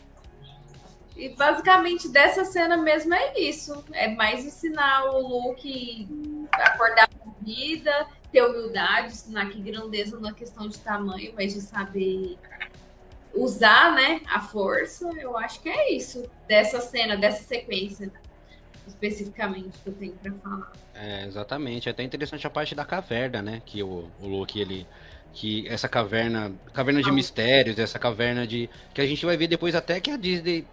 [1.15, 3.83] E basicamente dessa cena mesmo é isso.
[3.91, 10.29] É mais ensinar o Luke a acordar com vida, ter humildade, ensinar que grandeza não
[10.29, 12.37] é questão de tamanho, mas de saber
[13.33, 15.09] usar né, a força.
[15.19, 18.11] Eu acho que é isso dessa cena, dessa sequência
[18.89, 20.73] especificamente que eu tenho para falar.
[20.93, 21.87] É, exatamente.
[21.87, 23.61] É até interessante a parte da caverna, né?
[23.65, 24.85] Que o, o Loki, ele.
[25.33, 26.51] Que essa caverna.
[26.73, 28.69] Caverna de mistérios, essa caverna de.
[28.93, 30.65] Que a gente vai ver depois até que a Disney.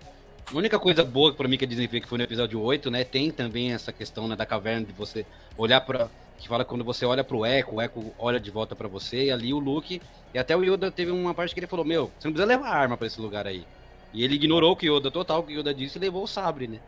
[0.53, 2.91] A única coisa boa para mim que a Disney fez que foi no episódio 8,
[2.91, 3.05] né?
[3.05, 5.27] Tem também essa questão né, da caverna de você
[5.59, 8.87] olhar para que fala quando você olha pro Echo, o Echo olha de volta para
[8.87, 10.01] você, e ali o Luke,
[10.35, 12.69] e até o Yoda teve uma parte que ele falou, meu, você não precisa levar
[12.69, 13.65] arma para esse lugar aí.
[14.13, 16.69] E ele ignorou o que Yoda total, o que Yoda disse e levou o sabre,
[16.69, 16.79] né?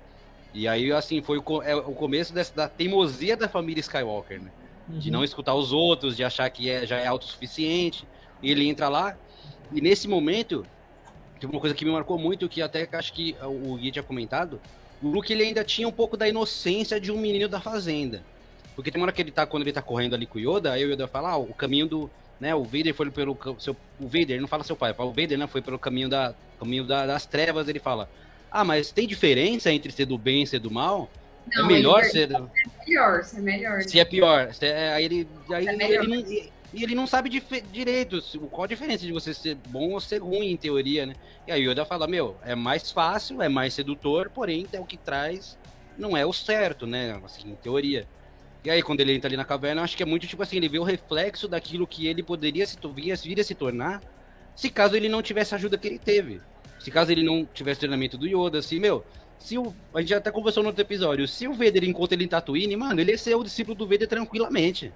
[0.55, 4.51] E aí, assim, foi o, é, o começo dessa, da teimosia da família Skywalker, né?
[4.89, 4.99] Uhum.
[4.99, 8.07] De não escutar os outros, de achar que é, já é autossuficiente.
[8.43, 9.17] E ele entra lá,
[9.73, 10.65] e nesse momento,
[11.39, 14.61] tem uma coisa que me marcou muito, que até acho que o Gui tinha comentado,
[15.03, 18.23] o Luke ele ainda tinha um pouco da inocência de um menino da fazenda.
[18.75, 20.73] Porque tem uma hora que ele tá, quando ele tá correndo ali com o Yoda,
[20.73, 22.11] aí o Yoda fala, ah, o caminho do,
[22.41, 25.37] né, o Vader foi pelo seu, o Vader, não fala seu pai, fala o Vader,
[25.37, 28.09] né, foi pelo caminho da, caminho da, das trevas, ele fala,
[28.51, 31.11] ah, mas tem diferença entre ser do bem e ser do mal?
[31.53, 32.31] É não, é melhor ele, ser.
[32.33, 33.83] É melhor, se é melhor.
[33.83, 34.53] Se é pior.
[34.53, 36.25] Se é, aí ele, aí é ele, não,
[36.75, 40.51] ele não sabe dif direito qual a diferença de você ser bom ou ser ruim,
[40.51, 41.15] em teoria, né?
[41.47, 44.85] E aí o Yoda fala: Meu, é mais fácil, é mais sedutor, porém é o
[44.85, 45.59] que traz
[45.99, 47.21] não é o certo, né?
[47.25, 48.07] Assim, em teoria.
[48.65, 50.57] E aí, quando ele entra ali na caverna, eu acho que é muito tipo assim:
[50.57, 54.01] ele vê o reflexo daquilo que ele poderia se, vir, vir a se tornar
[54.55, 56.41] se caso ele não tivesse a ajuda que ele teve.
[56.79, 59.05] Se caso ele não tivesse treinamento do Yoda, assim, meu,
[59.39, 62.25] se o, a gente já até conversou no outro episódio, se o Vader encontra ele
[62.25, 64.93] em Tatooine, mano, ele ia ser o discípulo do Vader tranquilamente.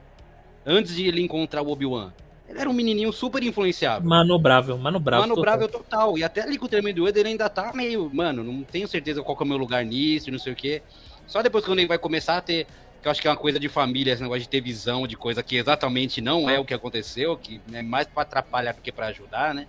[0.65, 2.13] Antes de ele encontrar o Obi-Wan.
[2.49, 4.09] Ele era um menininho super influenciável.
[4.09, 5.27] Manobrável, manobrável.
[5.27, 5.83] Manobrável total.
[5.85, 6.19] total.
[6.19, 8.87] E até ali com o treinamento do Yoda, ele ainda tá meio, mano, não tenho
[8.87, 10.83] certeza qual é o meu lugar nisso, não sei o quê.
[11.27, 12.67] Só depois quando ele vai começar a ter,
[13.01, 15.17] que eu acho que é uma coisa de família, esse negócio de ter visão de
[15.17, 18.93] coisa que exatamente não é o que aconteceu, que é mais para atrapalhar do que
[18.93, 19.67] para ajudar, né?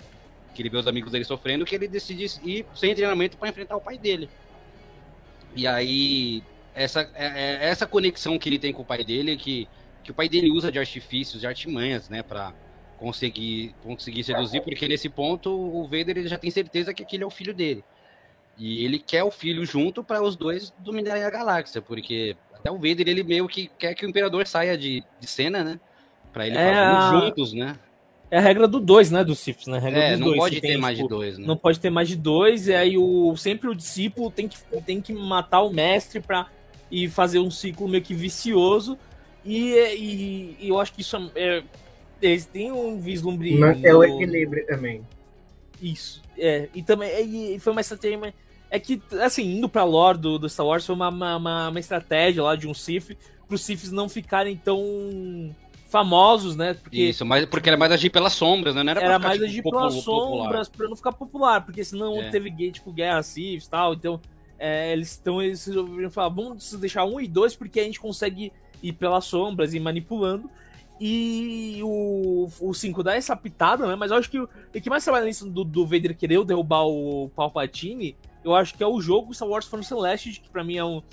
[0.54, 3.76] Que ele vê os amigos dele sofrendo, que ele decide ir sem treinamento para enfrentar
[3.76, 4.30] o pai dele.
[5.56, 6.44] E aí,
[6.74, 9.68] essa, é, é, essa conexão que ele tem com o pai dele, que,
[10.04, 12.54] que o pai dele usa de artifícios, de artimanhas, né, para
[12.98, 17.28] conseguir, conseguir seduzir, porque nesse ponto o Vader ele já tem certeza que aquele é
[17.28, 17.84] o filho dele.
[18.58, 22.76] E ele quer o filho junto para os dois dominarem a galáxia, porque até o
[22.76, 25.80] Vader ele meio que quer que o imperador saia de, de cena, né?
[26.32, 26.74] Para ele é,
[27.12, 27.78] juntos, né?
[28.32, 29.24] É a regra do dois, né?
[29.24, 29.78] Do Sifis, né?
[29.78, 31.46] A regra é, não dois, pode ter tem, mais tipo, de dois, né?
[31.46, 35.02] Não pode ter mais de dois, e aí o, sempre o discípulo tem que, tem
[35.02, 36.48] que matar o mestre pra
[36.90, 38.98] e fazer um ciclo meio que vicioso.
[39.44, 41.64] E, e, e eu acho que isso é.
[42.22, 43.56] Eles têm um vislumbre.
[43.56, 45.06] Manter o equilíbrio também.
[45.82, 46.22] Isso.
[46.38, 48.34] É, e também e foi uma estratégia.
[48.70, 52.42] É que, assim, indo pra lore do, do Star Wars, foi uma, uma, uma estratégia
[52.42, 53.16] lá de um Sith
[53.48, 55.54] para os Siths não ficarem tão
[55.94, 56.74] famosos, né?
[56.74, 58.82] Porque, Isso, mas porque era mais agir pelas sombras, né?
[58.82, 62.32] Não era, era mais tipo, agir pelas sombras para não ficar popular, porque senão é.
[62.32, 64.20] teve gay, tipo Guerra Civil e tal, então
[64.58, 68.52] é, eles estão eles resolveram falar, vamos deixar um e dois porque a gente consegue
[68.82, 70.50] ir pelas sombras e manipulando.
[71.00, 73.96] E o, o 5 dá essa pitada, né?
[73.96, 76.88] Mas eu acho que o, o que mais trabalha nisso do, do Vader querer derrubar
[76.88, 80.78] o Palpatine, eu acho que é o jogo Star Wars Phantom Celeste, que pra mim
[80.78, 81.04] é um,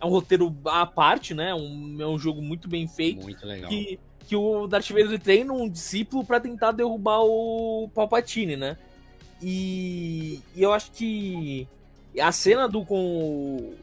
[0.00, 1.54] é um roteiro à parte, né?
[1.54, 3.22] Um, é um jogo muito bem feito.
[3.22, 3.68] Muito legal.
[3.68, 8.76] Que, que o Darth Vader treina um discípulo para tentar derrubar o Palpatine, né?
[9.42, 11.66] E, e, eu acho que
[12.20, 13.74] a cena do com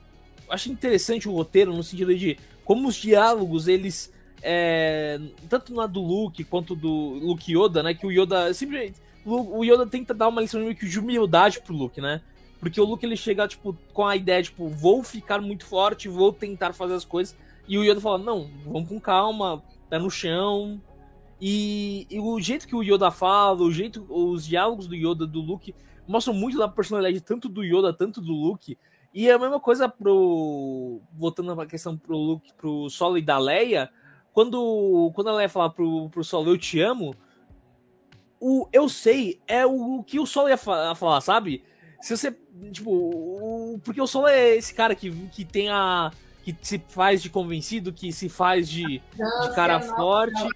[0.50, 5.20] acho interessante o roteiro no sentido de como os diálogos eles é,
[5.50, 7.94] tanto na do Luke quanto do Luke Yoda, né?
[7.94, 12.22] Que o Yoda simplesmente o Yoda tenta dar uma lição de humildade pro Luke, né?
[12.60, 16.32] Porque o Luke ele chega tipo com a ideia tipo vou ficar muito forte, vou
[16.32, 17.36] tentar fazer as coisas
[17.68, 20.82] e o Yoda fala não, vamos com calma, pé no chão.
[21.40, 25.40] E, e, o jeito que o Yoda fala, o jeito, os diálogos do Yoda do
[25.40, 25.76] Luke
[26.08, 28.78] mostram muito da personalidade tanto do Yoda, tanto do Luke.
[29.14, 31.02] E é a mesma coisa pro.
[31.14, 33.90] Voltando pra questão pro Luke, pro Solo e da Leia.
[34.34, 37.16] Quando, quando a Leia fala pro, pro Solo, eu te amo.
[38.40, 41.64] O eu sei é o, o que o Solo ia falar, sabe?
[42.02, 42.32] Se você.
[42.72, 46.12] Tipo, o, porque o Solo é esse cara que, que tem a
[46.54, 50.48] que se faz de convencido, que se faz de, nossa, de cara nossa, forte.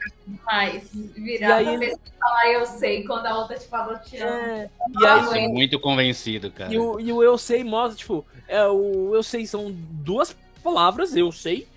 [0.46, 0.90] Faz.
[0.94, 1.98] Virar e aí ele...
[2.18, 4.32] falar eu sei, quando a outra te falou te amo.
[4.32, 4.70] É,
[5.02, 6.74] e aí, muito convencido, cara.
[6.74, 11.14] E o, e o eu sei mostra, tipo, é, o eu sei são duas palavras,
[11.14, 11.68] eu sei,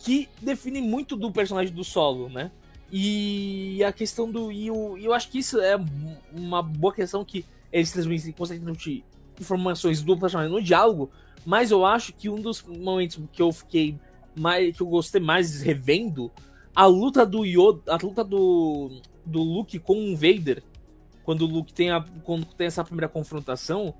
[0.00, 2.50] que definem muito do personagem do solo, né?
[2.92, 4.52] E a questão do.
[4.52, 5.80] E eu, eu acho que isso é
[6.30, 7.42] uma boa questão que
[7.72, 9.02] eles transmitem constantemente
[9.40, 11.10] informações do personagem no diálogo,
[11.44, 13.96] mas eu acho que um dos momentos que eu fiquei
[14.36, 14.76] mais.
[14.76, 16.30] que eu gostei mais revendo,
[16.74, 17.80] a luta do Yoda.
[17.92, 19.00] A luta do.
[19.24, 20.62] do Luke com o Vader.
[21.24, 23.94] Quando o Luke tem, a, quando tem essa primeira confrontação.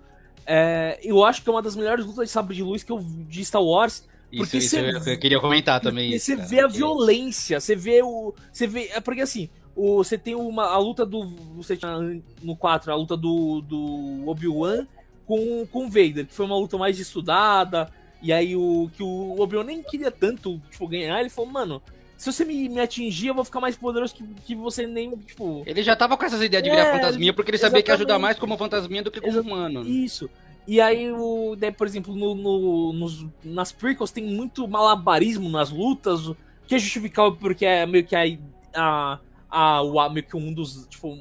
[0.44, 3.00] É, eu acho que é uma das melhores lutas de sabre de luz que eu
[3.00, 4.08] de Star Wars.
[4.36, 6.18] Porque isso, isso eu queria comentar também.
[6.18, 8.34] Você vê a violência, você vê o.
[8.50, 8.88] Você vê.
[8.92, 11.26] É porque assim, o, você tem uma, a luta do.
[11.56, 11.98] Você tinha
[12.42, 14.86] no 4, a luta do, do Obi-Wan
[15.26, 17.90] com, com o Vader, que foi uma luta mais estudada.
[18.22, 21.82] E aí o que o Obi-Wan nem queria tanto tipo, ganhar, ele falou, mano,
[22.16, 25.64] se você me, me atingir, eu vou ficar mais poderoso que, que você nem, tipo.
[25.66, 27.84] Ele já tava com essas ideias de virar é, fantasminha, porque ele sabia exatamente.
[27.84, 29.82] que ia ajudar mais como fantasminha do que como humano.
[29.82, 30.30] Isso.
[30.64, 35.70] E aí, o, daí, por exemplo, no, no, nos, nas prequels tem muito malabarismo nas
[35.70, 36.30] lutas,
[36.68, 38.22] que é justificável porque é meio que a,
[38.72, 39.18] a,
[39.50, 41.18] a, a meio que um dos, tipo,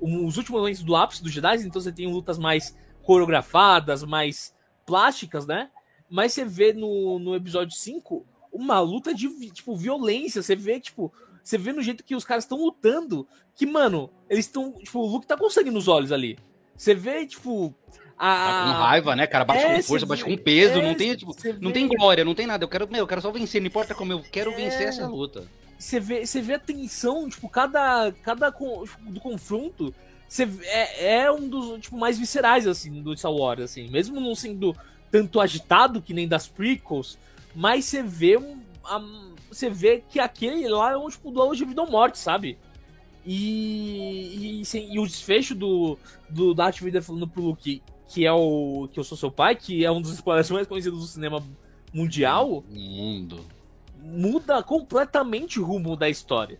[0.00, 2.74] um, os últimos momentos do ápice dos Jedi, então você tem lutas mais
[3.08, 4.54] coreografadas, mais
[4.84, 5.70] plásticas, né?
[6.10, 10.42] Mas você vê no, no episódio 5 uma luta de, tipo, violência.
[10.42, 11.10] Você vê, tipo,
[11.42, 15.06] você vê no jeito que os caras estão lutando, que, mano, eles estão, tipo, o
[15.06, 16.38] Luke tá com sangue nos olhos ali.
[16.76, 17.74] Você vê, tipo,
[18.18, 18.34] a...
[18.34, 19.46] Tá com raiva, né, cara?
[19.46, 22.34] Bate é, com força, bate com peso, é, não tem, tipo, não tem glória, não
[22.34, 22.62] tem nada.
[22.62, 24.54] Eu quero, meu, eu quero só vencer, não importa como eu quero é...
[24.54, 25.48] vencer essa luta.
[25.78, 29.94] Você vê, você vê a tensão, tipo, cada, cada do confronto
[30.28, 33.88] você é, é, um dos tipo, mais viscerais, assim, do Star Wars, assim.
[33.88, 34.76] Mesmo não sendo
[35.10, 37.18] tanto agitado que nem das prequels,
[37.54, 39.02] mas você vê um, a,
[39.50, 42.58] você vê que aquele lá é um tipo duelo de vida ou morte, sabe?
[43.24, 45.98] E, e, e, o desfecho do,
[46.28, 49.84] do Darth Vader falando pro Luke que é o que eu sou seu pai, que
[49.84, 51.44] é um dos spoilers mais conhecidos do cinema
[51.92, 53.44] mundial, mundo
[54.00, 56.58] muda completamente o rumo da história.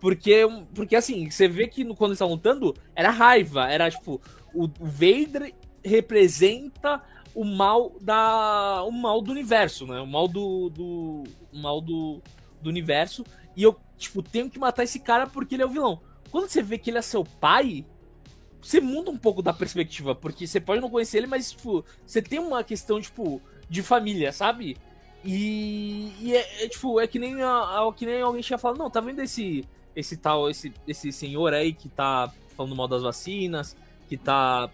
[0.00, 0.42] Porque,
[0.74, 3.70] porque assim, você vê que quando eles estavam lutando, era raiva.
[3.70, 4.20] Era tipo,
[4.54, 5.54] o Vader
[5.84, 7.02] representa
[7.34, 8.82] o mal da.
[8.84, 10.00] o mal do universo, né?
[10.00, 10.70] O mal do.
[10.70, 12.20] do o mal do,
[12.60, 13.24] do universo.
[13.56, 16.00] E eu, tipo, tenho que matar esse cara porque ele é o vilão.
[16.30, 17.86] Quando você vê que ele é seu pai,
[18.60, 20.14] você muda um pouco da perspectiva.
[20.14, 24.32] Porque você pode não conhecer ele, mas, tipo, você tem uma questão, tipo, de família,
[24.32, 24.76] sabe?
[25.24, 28.78] E, e é, é, tipo, é que nem, a, a, que nem alguém tinha falado,
[28.78, 29.64] não, tá vendo esse
[29.96, 33.74] esse tal, esse, esse senhor aí que tá falando mal das vacinas,
[34.08, 34.70] que tá,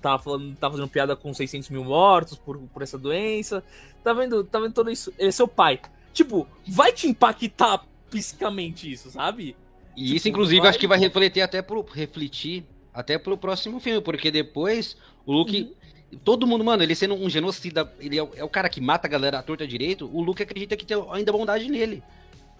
[0.00, 3.64] tá, falando, tá fazendo piada com 600 mil mortos por, por essa doença.
[4.04, 5.12] Tá vendo, tá vendo tudo isso?
[5.18, 5.80] Ele é seu pai.
[6.12, 9.56] Tipo, vai te impactar psicamente isso, sabe?
[9.96, 10.70] E tipo, isso, inclusive, vai...
[10.70, 15.62] acho que vai refletir até pro, refletir até pro próximo filme, porque depois o Luke.
[15.62, 15.82] Uhum.
[16.22, 19.06] Todo mundo, mano, ele sendo um genocida, ele é o, é o cara que mata
[19.06, 22.02] a galera à torta direito, o Luke acredita que tem ainda bondade nele.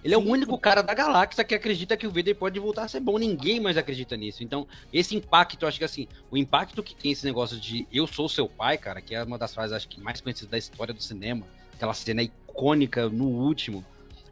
[0.04, 2.88] Ele é o único cara da galáxia que acredita que o Vader pode voltar a
[2.88, 3.18] ser bom.
[3.18, 4.42] Ninguém mais acredita nisso.
[4.42, 8.28] Então, esse impacto, acho que assim, o impacto que tem esse negócio de eu sou
[8.28, 11.02] seu pai, cara, que é uma das frases, acho que mais conhecidas da história do
[11.02, 13.84] cinema, aquela cena icônica no último,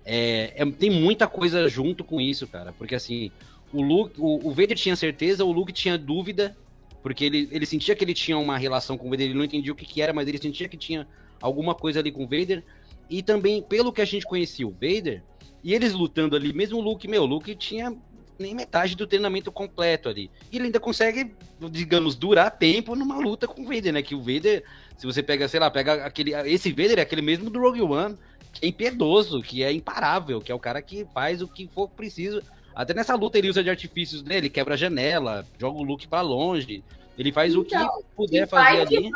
[0.05, 2.73] é, é, tem muita coisa junto com isso, cara.
[2.73, 3.31] Porque assim,
[3.73, 6.57] o Luke, o, o Vader tinha certeza, o Luke tinha dúvida,
[7.01, 9.73] porque ele, ele sentia que ele tinha uma relação com o Vader, ele não entendia
[9.73, 11.07] o que, que era, mas ele sentia que tinha
[11.41, 12.65] alguma coisa ali com o Vader.
[13.09, 15.23] E também, pelo que a gente conhecia o Vader,
[15.63, 17.95] E eles lutando ali, mesmo o Luke, meu, o Luke tinha
[18.39, 20.31] nem metade do treinamento completo ali.
[20.51, 21.35] E ele ainda consegue,
[21.71, 24.03] digamos, durar tempo numa luta com o Vader, né?
[24.03, 24.65] Que o Vader,
[24.97, 26.33] se você pega, sei lá, pega aquele.
[26.51, 28.17] Esse Vader é aquele mesmo do Rogue One,
[28.53, 31.89] que é impiedoso, que é imparável, que é o cara que faz o que for
[31.89, 32.43] preciso.
[32.75, 36.23] Até nessa luta ele usa de artifícios dele, quebra a janela, joga o Luke para
[36.23, 36.83] longe.
[37.19, 39.11] Ele faz então, o que então, puder fazer ali.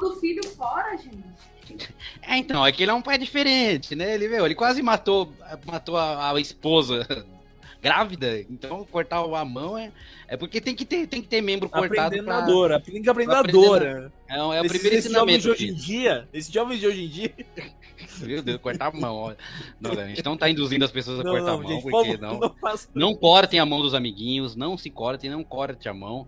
[0.00, 1.51] do filho fora, gente.
[2.22, 4.14] É, então, é que ele é um pai diferente, né?
[4.14, 5.32] Ele, meu, ele quase matou,
[5.66, 7.06] matou a, a esposa
[7.82, 9.90] grávida, então cortar a mão é,
[10.28, 12.06] é porque tem que ter, tem que ter membro cortado.
[12.06, 13.82] Aprendendo pra, dor, tem que aprender na dor.
[13.82, 15.42] É, é o primeiro esse ensinamento.
[15.42, 17.34] de hoje em dia, esses jovens de hoje em dia.
[18.20, 19.34] Meu Deus, cortar a mão.
[19.80, 21.82] Não, a gente não tá induzindo as pessoas a não, cortar não, a mão, gente,
[21.82, 22.40] porque não.
[22.40, 22.54] Não,
[22.94, 26.26] não cortem a mão dos amiguinhos, não se cortem, não corte a mão.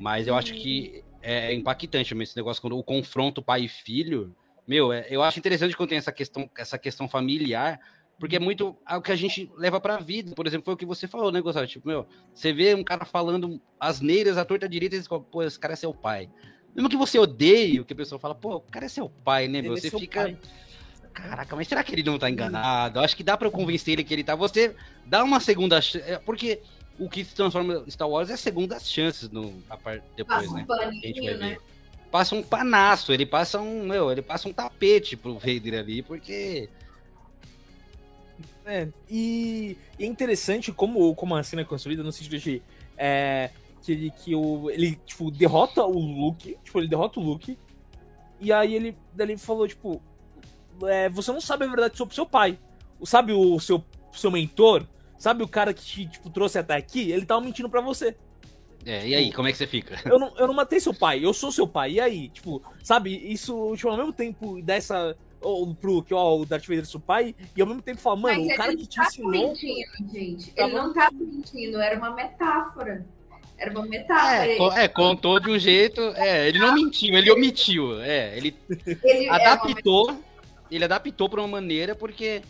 [0.00, 4.34] Mas eu acho que é impactante mesmo esse negócio, quando o confronto pai e filho.
[4.68, 7.80] Meu, é, eu acho interessante quando tem essa questão, essa questão familiar,
[8.20, 10.34] porque é muito o que a gente leva pra vida.
[10.34, 11.66] Por exemplo, foi o que você falou, né, Gustavo?
[11.66, 15.42] Tipo, meu, você vê um cara falando asneiras à torta direita e você fala, pô,
[15.42, 16.28] esse cara é seu pai.
[16.74, 19.48] Mesmo que você odeie o que a pessoa fala, pô, o cara é seu pai,
[19.48, 19.72] né, meu?
[19.72, 20.22] Ele é você é fica.
[20.22, 20.38] Pai.
[21.14, 23.00] Caraca, mas será que ele não tá enganado?
[23.00, 24.34] Acho que dá para convencer ele que ele tá.
[24.34, 24.76] Você
[25.06, 26.08] dá uma segunda chance.
[26.08, 26.60] É, porque
[26.98, 29.76] o que se transforma Star Wars é segundas chances no, a
[30.14, 30.62] depois, Passa né?
[30.62, 31.56] Um paninho, né?
[32.10, 33.86] Passa um panaço, ele passa um.
[33.86, 36.68] Meu, ele passa um tapete pro Vader ali, porque
[38.68, 42.62] é, e, e, é interessante como, como a cena é construída no sentido de
[42.98, 43.48] é,
[43.82, 47.58] que, ele, que o, ele tipo, derrota o Luke, tipo, ele derrota o Luke,
[48.38, 50.02] e aí ele, ele falou, tipo,
[50.82, 52.58] é, você não sabe a verdade sobre seu pai.
[53.04, 53.82] Sabe o seu,
[54.12, 54.86] seu mentor?
[55.16, 57.10] Sabe o cara que te tipo, trouxe até aqui?
[57.10, 58.16] Ele tava mentindo para você.
[58.86, 60.00] É, e aí, como é que você fica?
[60.04, 61.92] Eu não, eu não matei seu pai, eu sou seu pai.
[61.92, 66.44] E aí, tipo, sabe, isso, tipo, ao mesmo tempo dessa ou pro que ó, o
[66.44, 68.96] Darth Vader seu pai, e ao mesmo tempo fala, mano, Mas o cara que te
[68.96, 69.30] tá ensinou.
[69.30, 70.52] Mentindo, gente.
[70.56, 73.06] Ele não tá mentindo, era uma metáfora.
[73.56, 74.80] Era uma metáfora.
[74.80, 76.00] É, é, contou de um jeito.
[76.16, 78.00] É, ele não mentiu, ele omitiu.
[78.00, 78.56] É, ele,
[79.02, 80.16] ele adaptou.
[80.70, 82.42] Ele adaptou para uma maneira porque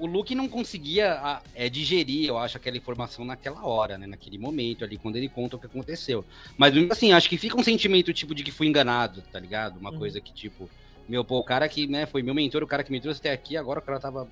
[0.00, 4.06] o Luke não conseguia é, digerir, eu acho, aquela informação naquela hora, né?
[4.06, 6.24] Naquele momento ali, quando ele conta o que aconteceu.
[6.56, 9.78] Mas assim, acho que fica um sentimento tipo de que fui enganado, tá ligado?
[9.78, 9.98] Uma uhum.
[9.98, 10.70] coisa que, tipo,
[11.06, 13.30] meu, pô, o cara que, né, foi meu mentor, o cara que me trouxe até
[13.30, 14.26] aqui, agora o cara tava.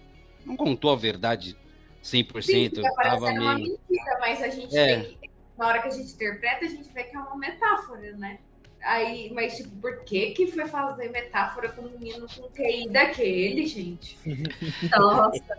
[0.47, 1.55] Não contou a verdade
[2.03, 2.43] 100%.
[2.43, 3.43] Sim, tava meio...
[3.43, 4.97] uma mentira, mas a gente é.
[4.97, 8.13] vê que, na hora que a gente interpreta, a gente vê que é uma metáfora,
[8.17, 8.39] né?
[8.83, 13.67] Aí, mas, tipo, por que que foi fazer metáfora com um menino com QI daquele,
[13.67, 14.17] gente?
[14.91, 15.59] Nossa.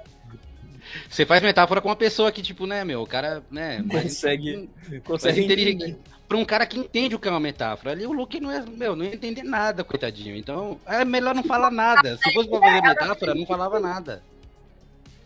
[1.07, 4.69] Você faz metáfora com uma pessoa que, tipo, né, meu, o cara, né, consegue,
[5.03, 5.97] consegue entender
[6.27, 7.91] para um cara que entende o que é uma metáfora.
[7.91, 10.35] Ali o Luke não é, meu, não ia entender nada, coitadinho.
[10.35, 12.17] Então, é melhor não falar nada.
[12.17, 14.23] Se fosse para fazer metáfora, não falava nada.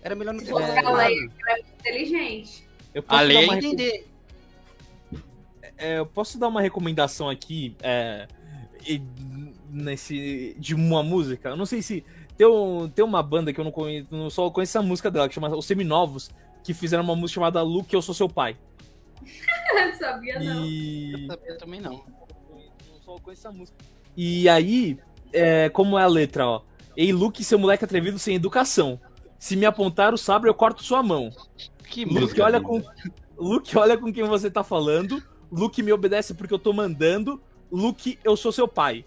[0.01, 1.11] Era melhor não falado nada.
[1.11, 2.63] É inteligente.
[2.93, 4.07] Eu posso a lei dar uma entender.
[5.77, 8.27] É, eu posso dar uma recomendação aqui é,
[9.69, 11.49] nesse de uma música.
[11.49, 12.03] Eu não sei se
[12.37, 15.27] tem, um, tem uma banda que eu não conheço, não só conheço a música dela,
[15.27, 16.29] que chama Os Seminovos,
[16.63, 18.57] que fizeram uma música chamada Luke, Eu Sou Seu Pai.
[19.97, 20.65] sabia não.
[20.65, 21.13] E...
[21.13, 22.03] Eu sabia também não.
[22.93, 23.77] Eu só conheço essa música.
[24.15, 24.99] E aí,
[25.31, 26.61] é, como é a letra, ó.
[26.95, 28.99] Ei, Luke, seu moleque atrevido sem educação.
[29.37, 31.31] Se me apontar o sabre, eu corto sua mão.
[31.89, 32.81] Que Luke, música, olha com
[33.37, 35.21] Luke, olha com quem você tá falando.
[35.55, 37.39] Luke, me obedece porque eu tô mandando.
[37.71, 39.05] Luke, eu sou seu pai.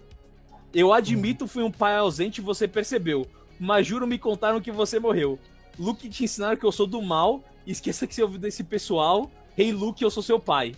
[0.73, 3.27] Eu admito, fui um pai ausente e você percebeu.
[3.59, 5.37] Mas juro, me contaram que você morreu.
[5.77, 7.43] Luke, te ensinaram que eu sou do mal.
[7.65, 9.29] Esqueça que você ouviu desse pessoal.
[9.57, 10.73] Rei hey, Luke, eu sou seu pai.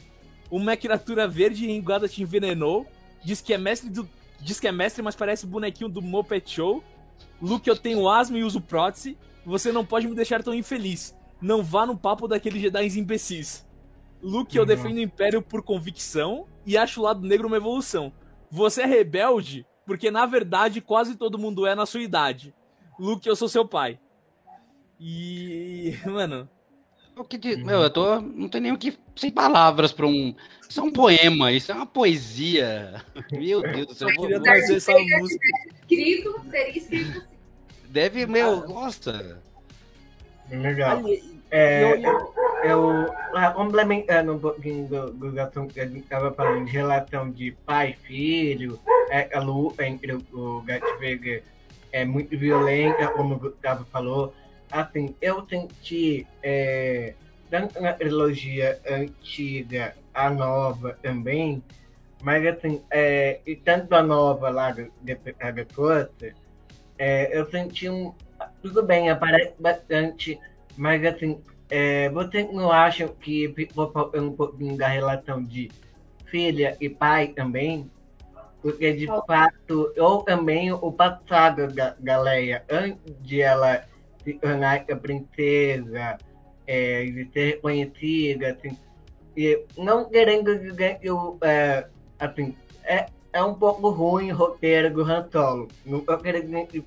[0.49, 2.87] Uma criatura verde e enguada te envenenou.
[3.23, 4.09] Diz que é mestre do.
[4.41, 6.83] Diz que é mestre, mas parece bonequinho do Moped Show.
[7.39, 9.15] Luke, eu tenho asma e uso prótese.
[9.45, 11.15] Você não pode me deixar tão infeliz.
[11.39, 13.68] Não vá no papo daqueles Jedi imbecis.
[14.21, 14.67] Luke, eu uhum.
[14.67, 18.11] defendo o Império por convicção e acho o lado negro uma evolução.
[18.51, 22.53] Você é rebelde porque na verdade quase todo mundo é na sua idade.
[22.99, 23.99] Luke, eu sou seu pai.
[24.99, 26.49] E, mano,
[27.15, 28.21] o que de, meu, eu tô.
[28.21, 28.97] Não tem nem o que.
[29.15, 30.35] Sem palavras para um.
[30.69, 33.03] Isso é um poema, isso é uma poesia.
[33.31, 34.09] Meu Deus do céu.
[34.09, 35.47] Eu queria trazer essa música.
[35.81, 37.39] Escrito, teria escrito assim.
[37.89, 39.41] Deve, meu, nossa.
[40.51, 41.01] Legal.
[41.51, 46.65] É, eu, eu, ah, complementando um pouquinho do, do assunto que a gente estava falando
[46.65, 50.63] de relação de pai e filho, é, a luta entre o, o
[51.91, 54.34] é muito violenta, como o Gustavo falou,
[54.71, 57.13] assim, eu senti, é,
[57.49, 61.63] tanto na trilogia antiga, a nova também,
[62.21, 66.34] mas assim, é, e tanto a nova lá do da Força,
[66.97, 68.13] é, eu senti um.
[68.61, 70.39] Tudo bem, aparece bastante
[70.80, 75.69] Mas assim, é, vocês não acham que ficou faltando um pouquinho da relação de
[76.27, 77.91] filha e pai também?
[78.61, 83.84] Porque de fato, ou também o passado da, da Leia, antes de ela
[84.23, 86.18] se tornar a princesa,
[86.65, 88.77] é, de ser reconhecida, assim,
[89.35, 91.88] e não querendo dizer que eu, é,
[92.18, 95.68] assim, é, é um pouco ruim o roteiro do Han Solo.
[95.85, 96.85] Não tô querendo dizer que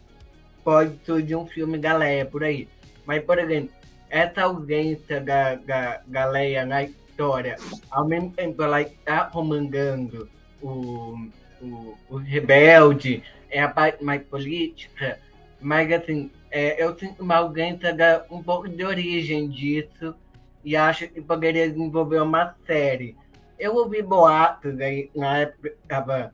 [0.65, 2.67] pode surgir um filme da Leia por aí.
[3.05, 3.82] Mas, por exemplo,
[4.13, 7.57] essa ausência da, da, da Leia na história,
[7.91, 10.29] ao mesmo tempo ela está comandando
[10.61, 11.17] o,
[11.63, 15.19] o, o rebelde, é a parte mais política,
[15.59, 20.15] mas assim, é, eu sinto uma ausência da, um pouco de origem disso
[20.63, 23.17] e acho que poderia desenvolver uma série.
[23.59, 26.31] Eu ouvi boatos aí, na época que estava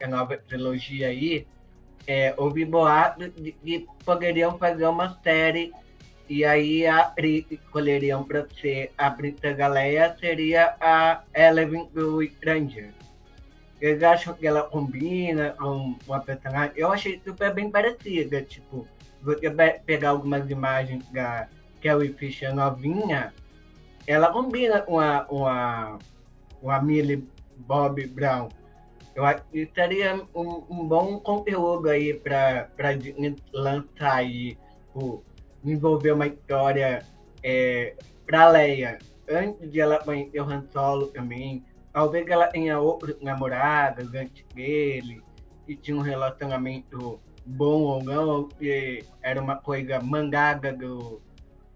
[0.00, 1.44] a nova trilogia aí,
[2.06, 5.72] é, ouvi boatos de que poderiam fazer uma série
[6.28, 12.22] e aí a atriz que escolheriam para ser a Brita Galeia seria a Eleven do
[12.22, 12.90] Stranger.
[13.80, 16.72] Eles acham que ela combina com uma personagem.
[16.76, 18.42] Eu achei super bem parecida.
[18.42, 18.86] Tipo,
[19.22, 19.50] você
[19.86, 21.48] pegar algumas imagens da
[21.80, 23.32] Carrie Fisher novinha,
[24.06, 25.98] ela combina com a, uma,
[26.60, 27.26] uma Millie
[27.56, 28.48] Bob Brown.
[29.14, 32.68] Eu acho que seria um, um bom conteúdo aí para
[33.52, 34.58] lançar aí.
[34.86, 35.24] Tipo,
[35.62, 37.04] desenvolver uma história
[37.42, 37.94] é,
[38.26, 38.98] para Leia,
[39.28, 41.64] antes de ela conhecer o Han Solo também.
[41.92, 45.22] Talvez ela tenha outros namorados antes dele,
[45.66, 51.20] e tinha um relacionamento bom ou não, que era uma coisa mangada do,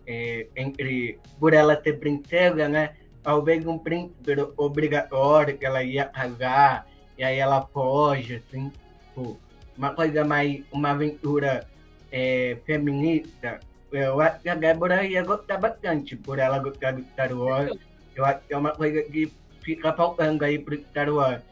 [0.06, 2.94] é, entre, por ela ser princesa, né?
[3.22, 6.86] Talvez um príncipe obrigatório que ela ia casar,
[7.16, 8.70] e aí ela foge, assim,
[9.06, 9.38] tipo,
[9.76, 11.66] uma coisa mais, uma aventura
[12.10, 13.60] é, feminista,
[13.92, 17.76] eu acho que a Débora ia gostar bastante por ela gostar do Star Wars.
[18.14, 19.32] Eu acho que é uma coisa que
[19.62, 21.42] fica faltando aí pro Star Wars.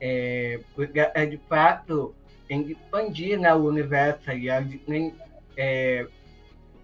[0.00, 2.14] É, porque é de fato
[2.48, 4.50] tem que expandir né, o universo aí.
[4.50, 4.62] A
[5.56, 6.06] é,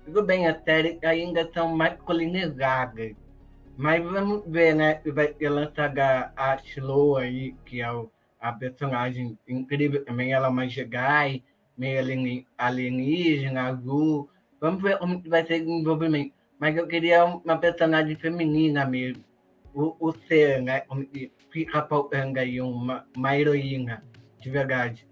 [0.05, 3.13] tudo bem, as séries ainda são masculinizadas.
[3.77, 5.01] Mas vamos ver, né?
[5.07, 8.11] Vai ter lançada a Shiloh aí, que é o,
[8.41, 10.33] a personagem incrível também.
[10.33, 11.45] Ela é uma Jedi,
[11.77, 14.29] meio alienígena, azul.
[14.61, 16.33] Vamos ver como vai ser o desenvolvimento.
[16.59, 19.23] Mas eu queria uma personagem feminina mesmo.
[19.75, 20.83] O, o ser, né?
[21.51, 24.03] Fica faltando aí uma, uma heroína,
[24.41, 25.07] de verdade.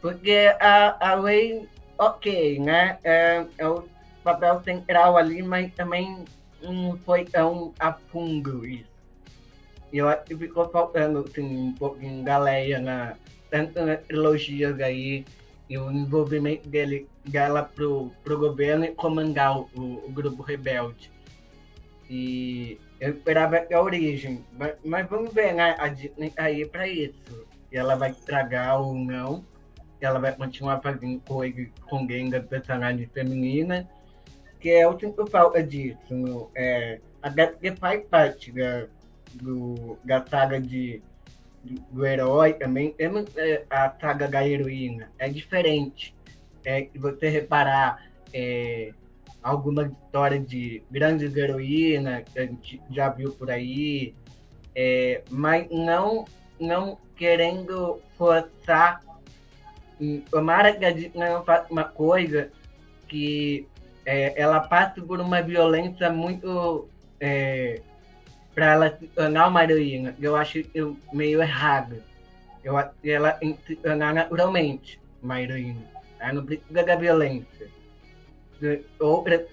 [0.00, 1.68] Porque a, a Ray,
[1.98, 2.98] ok, né?
[3.02, 3.84] É, é o
[4.22, 6.24] papel central ali, mas também
[6.62, 8.90] não foi tão a fundo isso.
[9.92, 13.16] E eu acho que ficou faltando assim, um pouquinho da Leia na,
[13.50, 15.24] tanto nas trilogias aí,
[15.68, 21.10] e o envolvimento dele, dela pro, pro governo e comandar o, o grupo rebelde.
[22.08, 25.76] E eu esperava a origem, mas, mas, vamos ver, né?
[25.78, 27.46] A Disney tá aí para isso.
[27.70, 29.44] E ela vai estragar ou não.
[30.00, 33.88] Ela vai continuar fazendo coisa com alguém da personagem feminina,
[34.58, 36.50] que é o sinto falta disso.
[36.54, 38.86] É, a que faz parte da,
[39.34, 41.02] do, da saga de
[41.90, 46.14] do herói também, é, a saga da heroína é diferente.
[46.64, 48.92] É, você reparar é,
[49.42, 54.14] algumas histórias de grandes heroínas que a gente já viu por aí,
[54.74, 56.24] é, mas não,
[56.60, 59.02] não querendo forçar.
[60.30, 62.50] Tomara que a gente não faça uma coisa
[63.08, 63.66] que
[64.06, 66.88] é, ela passe por uma violência muito
[67.18, 67.82] é,
[68.54, 70.14] para ela se tornar uma heroína.
[70.20, 72.02] Eu acho eu, meio errado.
[72.64, 75.82] Eu acho que ela se tornar naturalmente uma heroína.
[76.32, 77.68] Não precisa da violência.
[78.98, 79.46] Outras,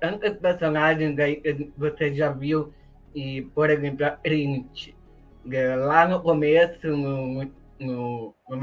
[0.00, 2.72] tantas personagens aí que você já viu,
[3.14, 4.94] e, por exemplo, a Trinity.
[5.86, 7.44] Lá no começo, no,
[7.78, 8.58] no, no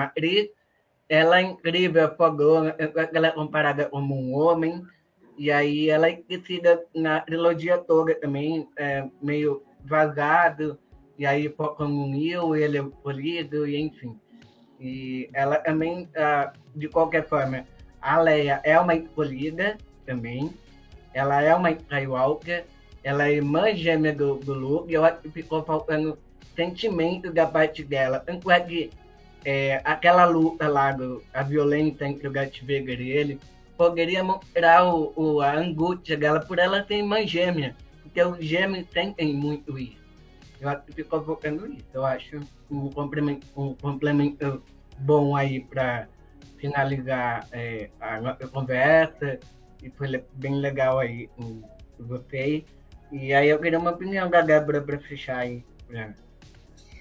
[1.08, 2.74] ela é incrível, fogona,
[3.14, 4.82] ela é comparada como um homem,
[5.38, 10.80] e aí ela é esquecida na trilogia toda também, é, meio vazado,
[11.18, 14.18] e aí como uniu, ele é polido, e enfim.
[14.82, 17.66] E ela também, ah, de qualquer forma,
[18.02, 19.78] a Leia é uma escolhida
[20.08, 20.52] também,
[21.14, 22.66] ela é uma Skywalker,
[23.03, 26.18] ela é irmã gêmea do, do Luke, e eu acho que ficou faltando
[26.56, 28.20] sentimento da parte dela.
[28.20, 28.90] Tanto é que
[29.45, 33.40] é, aquela luta lá, do, a violência entre o Darth e ele,
[33.78, 37.76] poderia mostrar o, o, a angústia dela por ela ter irmã gêmea.
[38.02, 40.01] Porque os gêmeos sentem muito isso.
[40.62, 41.88] Eu acho que ficou focando isso.
[41.92, 42.40] Eu acho
[42.70, 44.64] um complemento, um complemento
[45.00, 46.08] bom aí para
[46.58, 49.40] finalizar é, a nossa conversa.
[49.82, 51.28] e foi bem legal aí.
[52.00, 52.64] Gostei.
[53.12, 56.14] E aí eu queria uma opinião da Débora para fechar aí, para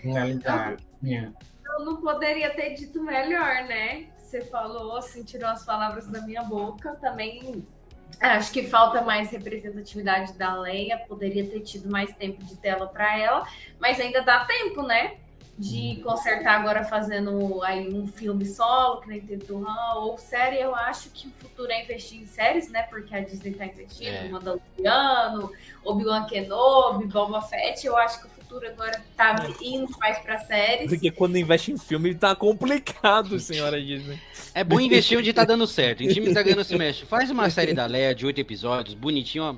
[0.01, 0.77] finalizar.
[1.03, 1.33] Eu,
[1.79, 4.07] eu não poderia ter dito melhor, né?
[4.17, 6.95] Você falou, assim, tirou as palavras da minha boca.
[6.95, 7.67] Também
[8.19, 10.99] acho que falta mais representatividade da Leia.
[11.07, 13.47] Poderia ter tido mais tempo de tela para ela,
[13.79, 15.17] mas ainda dá tempo, né?
[15.61, 20.59] de consertar agora fazendo aí um filme solo, que nem teve do Han, ou série,
[20.59, 22.85] eu acho que o futuro é investir em séries, né?
[22.85, 24.29] Porque a Disney tá investindo, é.
[24.31, 25.53] Mandaloriano,
[25.85, 30.89] Obi-Wan Kenobi, Boba Fett, eu acho que o futuro agora tá indo mais pra séries.
[30.89, 34.21] Porque quando investe em filme tá complicado, senhora Disney.
[34.53, 36.03] É bom investir onde tá dando certo.
[36.03, 37.07] Em time tá ganhando se mexe.
[37.07, 39.55] Faz uma série da Leia de oito episódios, bonitinho, ó,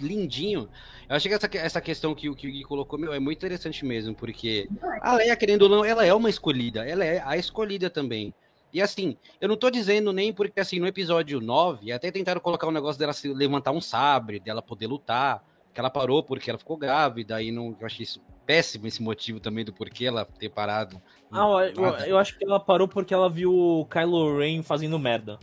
[0.00, 0.68] lindinho
[1.08, 3.84] eu achei que essa, essa questão que, que o Gui colocou, meu, é muito interessante
[3.84, 4.68] mesmo, porque
[5.00, 8.34] a Leia, querendo ou não, ela é uma escolhida, ela é a escolhida também.
[8.72, 12.66] E assim, eu não tô dizendo nem porque, assim, no episódio 9, até tentaram colocar
[12.66, 15.44] o um negócio dela se levantar um sabre, dela poder lutar,
[15.76, 19.38] que ela parou porque ela ficou grávida, e não, eu achei isso péssimo esse motivo
[19.38, 21.02] também do porquê ela ter parado.
[21.30, 21.44] Ah,
[21.74, 25.38] eu, eu acho que ela parou porque ela viu o Kylo Ren fazendo merda.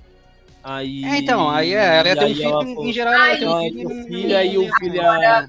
[0.64, 1.06] Aí...
[1.06, 3.48] É, então, aí é, ela ia ter um filho, ela, em geral, ela ia ter
[3.48, 4.06] um filho.
[4.08, 5.48] filho aí o filho é...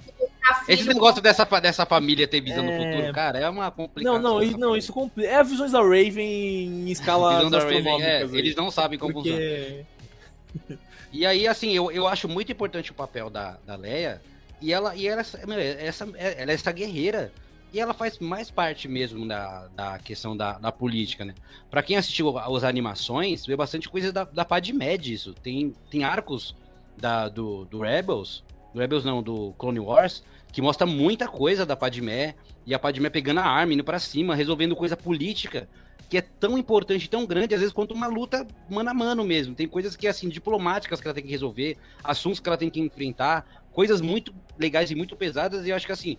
[0.68, 2.66] Esse negócio dessa, dessa família ter visão é...
[2.66, 4.20] no futuro, cara, é uma complicação.
[4.20, 5.30] Não, não, isso, não, isso complica.
[5.30, 8.06] É visões da Raven em escala astronômica.
[8.06, 9.86] É, eles não sabem como porque...
[10.52, 10.78] funciona.
[11.10, 14.20] E aí, assim, eu, eu acho muito importante o papel da, da Leia.
[14.64, 15.38] E ela, e ela, essa,
[16.16, 17.30] ela é essa guerreira
[17.70, 21.34] e ela faz mais parte mesmo da, da questão da, da política, né?
[21.70, 25.34] Pra quem assistiu as animações, vê bastante coisa da, da Padmé disso.
[25.34, 26.56] Tem, tem arcos
[26.96, 28.42] da, do, do Rebels,
[28.72, 32.34] do Rebels não, do Clone Wars, que mostra muita coisa da Padmé,
[32.64, 35.68] e a Padmé pegando a arma, indo pra cima, resolvendo coisa política,
[36.08, 39.54] que é tão importante, tão grande, às vezes, quanto uma luta mano a mano mesmo.
[39.54, 42.80] Tem coisas que, assim, diplomáticas que ela tem que resolver, assuntos que ela tem que
[42.80, 46.16] enfrentar, coisas muito legais e muito pesadas, e eu acho que, assim,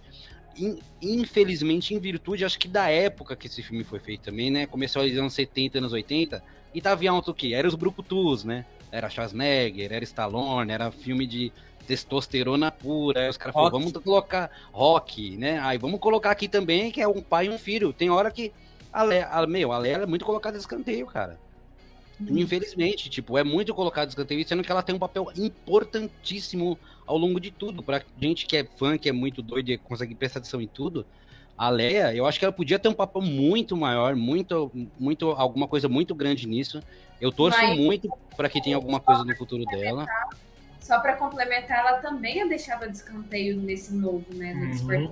[1.01, 4.65] infelizmente, em virtude, acho que da época que esse filme foi feito também, né?
[4.65, 6.41] Começou nos anos 70, anos 80,
[6.73, 7.53] e tava em alto o quê?
[7.53, 8.65] Era os Brucutus, né?
[8.91, 11.51] Era Schwarzenegger, era Stallone, era filme de
[11.85, 13.21] testosterona pura.
[13.21, 15.59] Aí os caras falaram, vamos colocar rock, né?
[15.59, 17.93] Aí vamos colocar aqui também que é um pai e um filho.
[17.93, 18.51] Tem hora que
[18.91, 19.03] a
[19.41, 21.37] a, meu, a Leia é muito colocada de escanteio, cara.
[22.19, 22.37] Hum.
[22.37, 27.39] Infelizmente, tipo, é muito colocado escanteio, sendo que ela tem um papel importantíssimo ao longo
[27.39, 27.83] de tudo.
[27.83, 31.05] Pra gente que é fã, que é muito doido e consegue prestar atenção em tudo,
[31.57, 35.67] a Leia, eu acho que ela podia ter um papel muito maior, muito, muito, alguma
[35.67, 36.81] coisa muito grande nisso.
[37.19, 40.05] Eu torço Mas, muito para que tenha alguma coisa no futuro dela.
[40.81, 44.53] Só para complementar, ela também é deixada de escanteio nesse novo, né?
[44.53, 45.09] No uhum.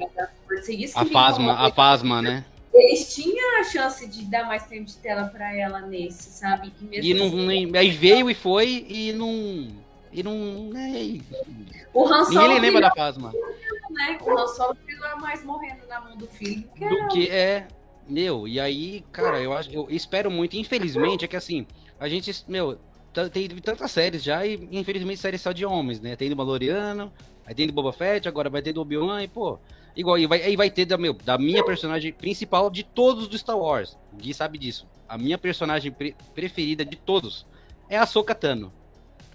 [0.93, 2.45] A Fasma, a Fasma, né?
[2.73, 6.73] Eles tinham a chance de dar mais tempo de tela para ela nesse, sabe?
[6.91, 9.83] E, e não, assim, aí veio e foi e não
[10.13, 10.69] e não.
[10.69, 11.19] Né,
[11.93, 12.39] o Han Solo.
[12.39, 13.31] Ninguém lembra da Phasma.
[13.89, 14.17] Né?
[14.21, 16.63] O Han Solo é mais morrendo na mão do filho.
[16.75, 17.67] Que do que é.
[18.07, 20.55] Meu, e aí, cara, eu, acho, eu espero muito.
[20.55, 21.65] Infelizmente, é que assim,
[21.99, 22.77] a gente, meu,
[23.31, 26.15] tem tantas séries já e infelizmente séries só de homens, né?
[26.15, 27.11] Tem do Valoriano,
[27.45, 29.57] aí tem do Boba Fett, agora vai ter do Obi-Wan e, pô.
[29.95, 33.37] Igual, e vai, aí vai ter da, meu, da minha personagem principal de todos do
[33.37, 33.97] Star Wars.
[34.11, 34.87] O Gui sabe disso.
[35.07, 37.45] A minha personagem pre preferida de todos
[37.87, 38.73] é a Soka Tano.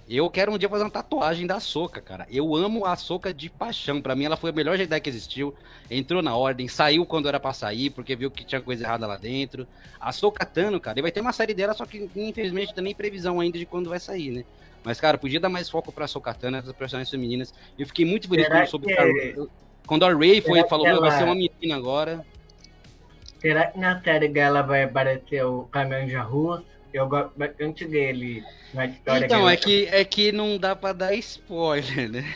[0.08, 2.26] Eu quero um dia fazer uma tatuagem da Soca, cara.
[2.30, 4.00] Eu amo a Soca de paixão.
[4.00, 5.54] Para mim, ela foi a melhor Jedi que existiu.
[5.90, 9.18] Entrou na ordem, saiu quando era pra sair, porque viu que tinha coisa errada lá
[9.18, 9.66] dentro.
[10.00, 12.84] A Soca Tano, cara, e vai ter uma série dela, só que infelizmente não tem
[12.84, 14.44] nem previsão ainda de quando vai sair, né?
[14.82, 17.52] Mas, cara, podia dar mais foco pra Soca Tano, essas personagens femininas.
[17.78, 19.48] Eu fiquei muito feliz quando soube que...
[19.88, 21.00] quando a Ray foi, falou, ela...
[21.00, 22.24] vai ser uma menina agora.
[23.40, 26.64] Será que na série dela vai aparecer o Caminho Russo?
[26.92, 28.44] Eu gosto bastante dele
[28.74, 29.24] na história.
[29.24, 32.34] Então, é que, é que não dá pra dar spoiler, né?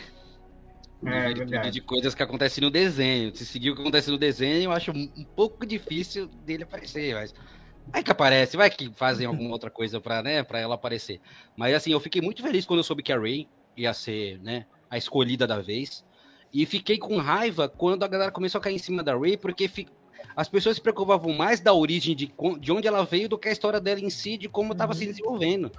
[1.05, 3.35] É, de, de, coisas que acontecem no desenho.
[3.35, 7.33] Se seguir o que acontece no desenho, eu acho um pouco difícil dele aparecer, mas.
[7.87, 11.19] Vai que aparece, vai que fazem alguma outra coisa pra, né, pra ela aparecer.
[11.57, 14.65] Mas assim, eu fiquei muito feliz quando eu soube que a Ray ia ser, né,
[14.89, 16.05] a escolhida da vez.
[16.53, 19.69] E fiquei com raiva quando a galera começou a cair em cima da Ray, porque
[20.35, 23.51] as pessoas se preocupavam mais da origem de, de onde ela veio do que a
[23.51, 24.99] história dela em si, de como estava uhum.
[24.99, 25.71] se desenvolvendo.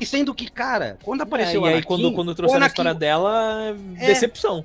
[0.00, 2.94] E sendo que, cara, quando apareceu é, e aí, quando, quando trouxeram Anakin, a história
[2.94, 4.64] dela, é, decepção.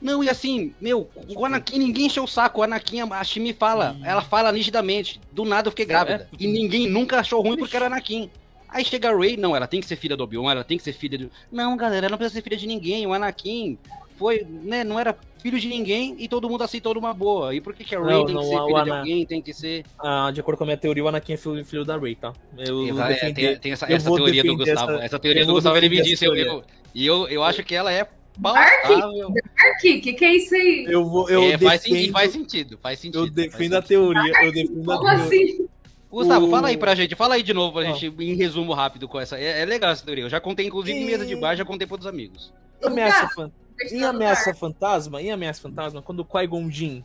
[0.00, 2.60] Não, e assim, meu, o Anakin, ninguém encheu o saco.
[2.60, 4.04] O Anakin, a Shimi fala, hum.
[4.04, 5.20] ela fala nitidamente.
[5.32, 6.28] Do nada eu fiquei grávida.
[6.32, 6.36] É.
[6.38, 8.28] E ninguém nunca achou ruim porque era Anakin.
[8.68, 10.82] Aí chega a Rey, não, ela tem que ser filha do Obi-Wan, ela tem que
[10.82, 11.30] ser filha do.
[11.50, 13.06] Não, galera, ela não precisa ser filha de ninguém.
[13.06, 13.78] O Anakin
[14.16, 17.54] foi, né, não era filho de ninguém e todo mundo aceitou numa boa.
[17.54, 19.42] E por que, que a Rey não, tem não, que ser filho de alguém, tem
[19.42, 19.84] que ser...
[19.98, 22.32] Ah, de acordo com a minha teoria, o Anakin é filho, filho da Rey, tá?
[22.56, 24.92] Eu, eu é, tem, tem, essa, essa teoria do Gustavo.
[24.92, 26.24] Essa, essa teoria do Gustavo, ele me disse.
[26.24, 26.62] Eu, eu,
[26.94, 28.08] e eu, eu acho que ela é
[28.38, 28.88] Dark?
[28.88, 29.80] Dark?
[29.80, 30.86] Que que é isso aí?
[30.88, 33.26] Eu vou, eu é, faz, defendo, faz, sentido, faz sentido.
[33.26, 34.32] Eu defendo a teoria.
[34.42, 35.24] Eu defendo Como a teoria.
[35.24, 35.68] assim?
[36.10, 36.50] Gustavo, o...
[36.50, 39.38] fala aí pra gente, fala aí de novo pra gente, em resumo rápido com essa.
[39.38, 40.24] É, é legal essa teoria.
[40.24, 41.02] Eu já contei, inclusive, e...
[41.02, 42.52] em mesa de bar, já contei pros amigos.
[42.82, 43.50] Ameaça, fan...
[43.90, 47.02] Em Ameaça Fantasma, em Ameaça Fantasma, quando o Qui-Gon Jinn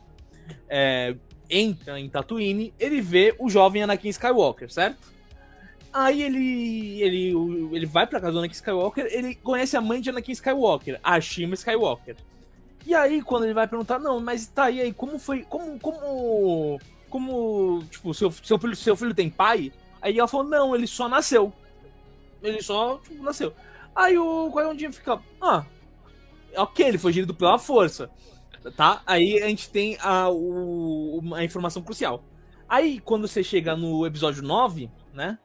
[0.68, 1.16] é,
[1.48, 5.12] entra em Tatooine, ele vê o jovem Anakin Skywalker, certo?
[5.92, 7.32] Aí ele, ele,
[7.72, 11.20] ele vai pra casa do Anakin Skywalker, ele conhece a mãe de Anakin Skywalker, a
[11.20, 12.16] Shima Skywalker.
[12.86, 16.80] E aí, quando ele vai perguntar, não, mas tá, e aí, como foi, como, como,
[17.10, 19.72] como, tipo, seu, seu, filho, seu filho tem pai?
[20.00, 21.52] Aí ela falou, não, ele só nasceu.
[22.42, 23.52] Ele só, tipo, nasceu.
[23.94, 25.64] Aí o Qui-Gon fica, ah,
[26.56, 28.10] ok, ele foi gerido pela força,
[28.76, 29.02] tá?
[29.06, 32.24] Aí a gente tem a, o, a informação crucial.
[32.68, 35.38] Aí, quando você chega no episódio 9, né,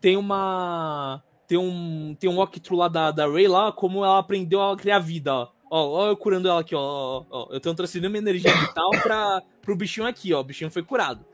[0.00, 1.22] tem uma.
[1.46, 4.98] Tem um, tem um walkthrough lá da, da Ray lá, como ela aprendeu a criar
[4.98, 5.48] vida, ó.
[5.70, 9.42] Ó, ó eu curando ela aqui, ó, ó, Eu tô transferindo minha energia vital pra,
[9.62, 10.40] pro bichinho aqui, ó.
[10.40, 11.24] O bichinho foi curado.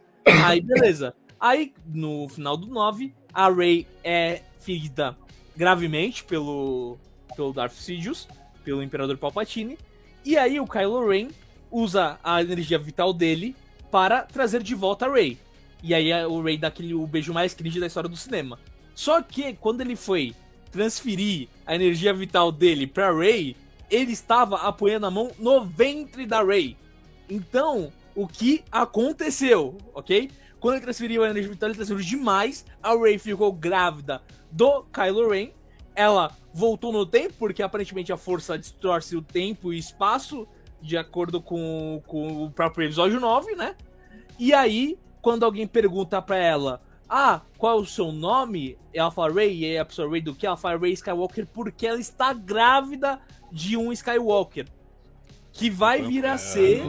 [0.44, 1.14] Aí, beleza.
[1.38, 5.16] Aí, no final do 9, a Ray é ferida
[5.56, 6.98] gravemente pelo,
[7.34, 8.28] pelo Darth Sidious,
[8.64, 9.78] pelo Imperador Palpatine.
[10.24, 11.28] E aí o Kylo Ren
[11.70, 13.56] usa a energia vital dele
[13.90, 15.38] para trazer de volta a Rey.
[15.82, 18.58] E aí o Ray dá aquele, o beijo mais cringe da história do cinema.
[18.94, 20.34] Só que quando ele foi
[20.70, 23.56] transferir a energia vital dele pra Ray,
[23.90, 26.76] ele estava apoiando a mão no ventre da Ray.
[27.28, 30.30] Então, o que aconteceu, ok?
[30.60, 32.64] Quando ele transferiu a energia vital, ele transferiu demais.
[32.82, 35.50] A Ray ficou grávida do Kylo Ren.
[35.94, 40.46] Ela voltou no tempo, porque aparentemente a força distorce o tempo e espaço,
[40.80, 43.74] de acordo com, com o próprio episódio 9, né?
[44.38, 48.78] E aí, quando alguém pergunta para ela, ah, qual é o seu nome?
[48.92, 50.46] Ela fala Ray, e aí a pessoa Ray do que?
[50.46, 53.20] Ela fala Ray Skywalker porque ela está grávida
[53.52, 54.66] de um Skywalker.
[55.52, 56.82] Que vai vir a ser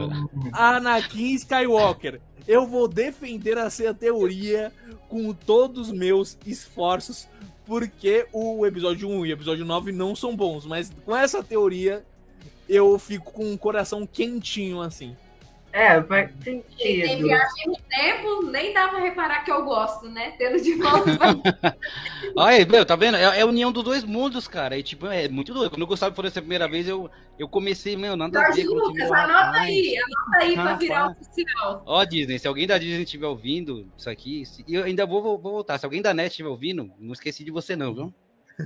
[0.52, 2.22] Anakin Skywalker.
[2.48, 4.72] Eu vou defender essa teoria
[5.08, 7.28] com todos os meus esforços,
[7.66, 12.04] porque o episódio 1 e o episódio 9 não são bons, mas com essa teoria
[12.68, 15.16] eu fico com um coração quentinho assim.
[15.74, 16.64] É, faz sentido.
[16.78, 20.32] E tem viagem no tempo, nem dá pra reparar que eu gosto, né?
[20.38, 21.10] Tendo de volta.
[22.36, 23.16] Olha, meu, tá vendo?
[23.16, 24.78] É, é, a união dos dois mundos, cara.
[24.78, 25.70] E, tipo, é muito doido.
[25.70, 28.70] Quando o Gustavo foi essa primeira vez, eu, eu comecei, meu, nada Jorge a ver.
[28.70, 31.82] Lucas, anota aí, anota aí pra virar oficial.
[31.84, 35.36] Ó, Disney, se alguém da Disney estiver ouvindo isso aqui, e eu ainda vou, vou,
[35.36, 35.76] vou voltar.
[35.78, 38.14] Se alguém da NET estiver ouvindo, não esqueci de você, não, viu?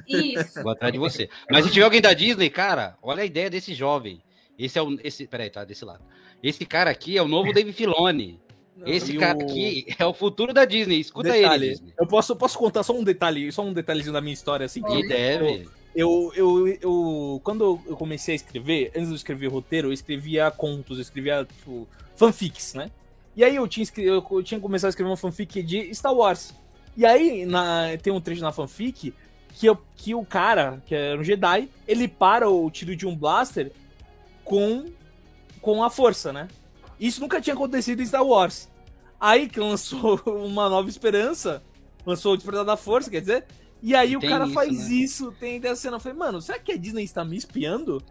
[0.07, 0.63] Isso.
[0.63, 1.31] Vou atrás de você.
[1.51, 4.23] Mas se tiver alguém da Disney, cara, olha a ideia desse jovem.
[4.59, 4.99] Esse é o.
[5.03, 6.05] Esse, peraí, tá desse lado.
[6.43, 8.41] Esse cara aqui é o novo Dave Filoni.
[8.87, 9.43] Esse cara o...
[9.43, 11.01] aqui é o futuro da Disney.
[11.01, 11.93] Escuta detalhe, ele, Disney.
[11.99, 14.83] Eu posso, posso contar só um detalhe, só um detalhezinho da minha história assim.
[14.83, 15.69] Que deve.
[15.95, 20.51] Eu, eu, eu, eu, quando eu comecei a escrever, antes de escrever roteiro, eu escrevia
[20.51, 22.91] contos, eu escrevia tipo, fanfics, né?
[23.35, 26.55] E aí eu tinha, eu tinha começado a escrever uma fanfic de Star Wars.
[26.97, 29.13] E aí na, tem um trecho na fanfic
[29.55, 33.17] que, eu, que o cara, que era um Jedi, ele para o tiro de um
[33.17, 33.73] blaster
[34.45, 34.87] com
[35.75, 36.49] com a força, né?
[36.99, 38.71] Isso nunca tinha acontecido em Star Wars.
[39.21, 41.63] Aí que lançou uma nova esperança,
[42.07, 43.45] lançou o Despertar da Força, quer dizer,
[43.83, 44.95] e aí o cara isso, faz né?
[44.95, 45.97] isso, tem essa cena.
[45.97, 48.03] Eu falei, mano, será que a Disney está me espiando?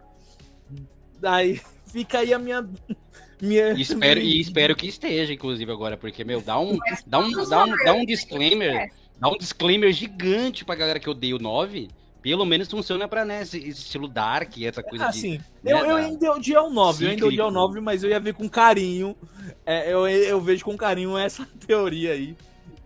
[1.20, 1.60] Daí
[1.90, 2.62] fica aí a minha.
[3.42, 7.64] minha espero, e espero que esteja, inclusive, agora, porque, meu, dá um, dá um, dá
[7.64, 8.92] um, dá um disclaimer.
[9.18, 11.88] Dá um disclaimer gigante pra galera que odeia o 9
[12.28, 15.18] pelo menos funciona pra, né, esse, estilo dark, essa coisa ah, de...
[15.18, 15.40] Sim.
[15.62, 18.20] Né, eu, eu ainda odiei o 9, eu ainda odiei o 9, mas eu ia
[18.20, 19.16] ver com carinho,
[19.64, 22.36] é, eu, eu vejo com carinho essa teoria aí.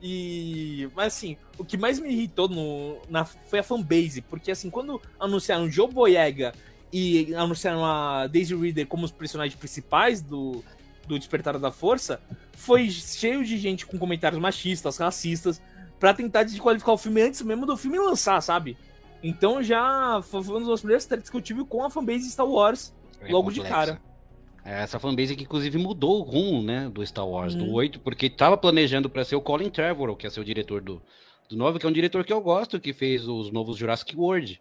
[0.00, 0.88] E...
[0.94, 5.00] Mas assim, o que mais me irritou no, na, foi a fanbase, porque assim, quando
[5.18, 6.52] anunciaram Joe Boyega
[6.92, 10.62] e anunciaram a Daisy Reader como os personagens principais do,
[11.06, 12.20] do Despertar da Força,
[12.52, 15.60] foi cheio de gente com comentários machistas, racistas,
[15.98, 18.76] para tentar desqualificar o filme antes mesmo do filme lançar, sabe?
[19.22, 22.94] Então já foi uma das primeiras tretas que eu tive com a fanbase Star Wars
[23.20, 23.62] é logo complexa.
[23.62, 24.02] de cara.
[24.64, 27.58] É, essa fanbase que inclusive mudou o rumo, né, do Star Wars, hum.
[27.58, 30.80] do 8, porque tava planejando para ser o Colin Trevorrow, que é ser o diretor
[30.80, 31.02] do,
[31.48, 34.60] do 9, que é um diretor que eu gosto, que fez os novos Jurassic World.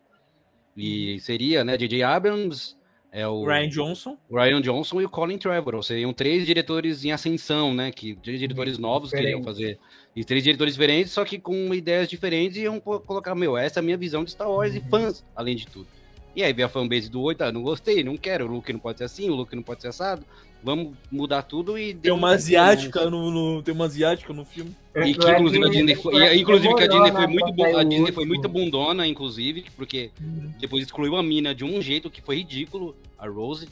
[0.75, 2.01] E seria, né, J.J.
[2.03, 2.75] Abrams,
[3.11, 4.17] é o Ryan Johnson.
[4.31, 5.83] Ryan Johnson e o Colin Trevorrow.
[5.83, 7.91] Seriam três diretores em ascensão, né?
[7.91, 9.25] Que três diretores novos Diferente.
[9.25, 9.79] que iriam fazer.
[10.15, 13.81] E três diretores diferentes, só que com ideias diferentes e iam colocar, meu, essa é
[13.81, 14.77] a minha visão de Star Wars uhum.
[14.85, 15.87] e fãs, além de tudo.
[16.35, 18.79] E aí veio a fanbase do 8, ah, não gostei, não quero, o look não
[18.79, 20.25] pode ser assim, o look não pode ser assado.
[20.63, 21.93] Vamos mudar tudo e.
[21.93, 24.75] Tem uma asiática no, no, tem uma asiática no filme.
[24.95, 28.25] E que inclusive a Disney foi, inclusive que a Disney foi muito a Disney foi
[28.25, 30.11] muito bundona, inclusive, porque
[30.59, 33.67] depois excluiu a mina de um jeito que foi ridículo, a Rose.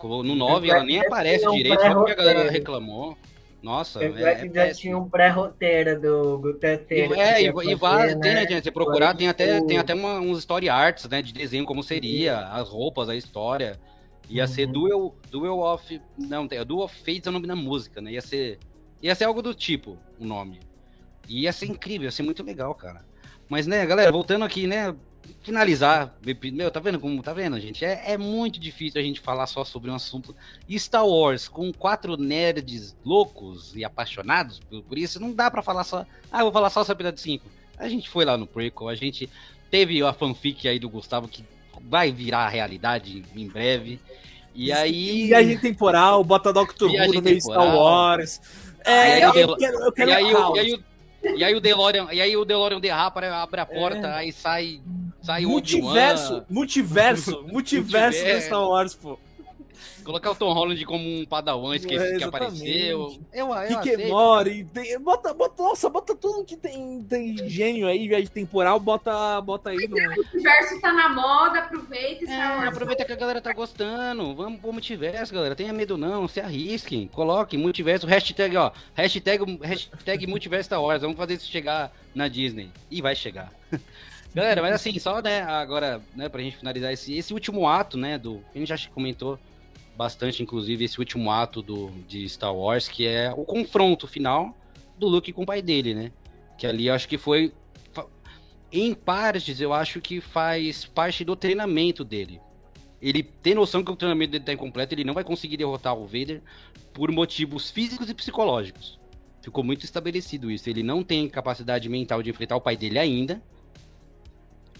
[0.00, 3.16] No 9 ela nem aparece direito, só porque a galera reclamou.
[3.60, 7.14] Nossa, é, é já tinha um pré-roteiro do, do terceiro.
[7.14, 8.20] É, e, e vai, né?
[8.20, 8.64] tem, né, gente?
[8.64, 12.46] Você procurar, tem até, tem até uma, uns story arts, né, de desenho como seria,
[12.48, 13.78] as roupas, a história.
[14.28, 14.48] Ia uhum.
[14.48, 16.00] ser Duel, Duel of.
[16.16, 18.12] Não, tem Duel of Fates é o nome da música, né?
[18.12, 18.58] Ia ser.
[19.02, 20.60] Ia ser algo do tipo o nome.
[21.28, 23.04] E ia ser incrível, ia ser muito legal, cara.
[23.48, 24.94] Mas, né, galera, voltando aqui, né?
[25.48, 26.14] Finalizar.
[26.52, 27.82] Meu, tá vendo como tá vendo, gente?
[27.82, 30.36] É, é muito difícil a gente falar só sobre um assunto.
[30.70, 35.84] Star Wars, com quatro nerds loucos e apaixonados por, por isso, não dá para falar
[35.84, 36.04] só.
[36.30, 37.46] Ah, eu vou falar só sobre episódio 5.
[37.78, 39.26] A gente foi lá no prequel, a gente
[39.70, 41.42] teve a fanfic aí do Gustavo que
[41.80, 43.98] vai virar realidade em breve.
[44.54, 45.28] E aí.
[45.28, 48.38] Viagem temporal, bota Doctor Who no meio Star Wars.
[48.84, 50.84] É, eu, eu, quero, eu quero e, aí, e, aí,
[51.38, 54.14] e aí o DeLorean, e aí o DeLorean derrapa, abre a porta, é.
[54.14, 54.80] aí sai,
[55.22, 59.18] sai multiverso, multiverso, multiverso, multiverso Star Wars, pô.
[60.08, 63.20] Colocar o Tom Holland como um padawan esqueci é, que apareceu.
[63.30, 64.66] Eu, eu que Mori,
[65.02, 69.86] bota, bota, nossa, bota tudo que tem, tem gênio aí, viagem temporal, bota, bota aí
[69.86, 69.98] no.
[69.98, 74.34] O multiverso tá na moda, aproveita e é, Aproveita que a galera tá gostando.
[74.34, 75.54] Vamos pro multiverso, galera.
[75.54, 77.06] Tenha medo não, se arrisquem.
[77.08, 78.72] Coloquem multiverso, hashtag, ó.
[78.94, 80.98] Hashtag, hashtag multiverso da hora.
[80.98, 82.70] Vamos fazer isso chegar na Disney.
[82.90, 83.52] E vai chegar.
[84.34, 88.18] Galera, mas assim, só, né, agora, né, pra gente finalizar esse, esse último ato, né,
[88.18, 88.42] do.
[88.54, 89.38] A gente já comentou
[89.96, 94.56] bastante, inclusive, esse último ato do, de Star Wars, que é o confronto final
[94.96, 96.12] do Luke com o pai dele, né?
[96.56, 97.52] Que ali acho que foi.
[98.70, 102.38] Em partes, eu acho que faz parte do treinamento dele.
[103.00, 106.04] Ele tem noção que o treinamento dele está incompleto, ele não vai conseguir derrotar o
[106.04, 106.42] Vader
[106.92, 108.98] por motivos físicos e psicológicos.
[109.40, 110.68] Ficou muito estabelecido isso.
[110.68, 113.40] Ele não tem capacidade mental de enfrentar o pai dele ainda.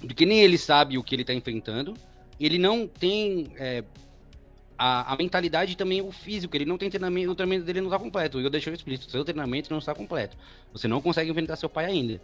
[0.01, 1.95] Porque nem ele sabe o que ele está enfrentando.
[2.39, 3.83] Ele não tem é,
[4.79, 6.57] a, a mentalidade e também o físico.
[6.57, 8.41] Ele não tem treinamento, o treinamento dele não está completo.
[8.41, 10.37] E eu deixei explícito: seu treinamento não está completo.
[10.73, 12.21] Você não consegue enfrentar seu pai ainda.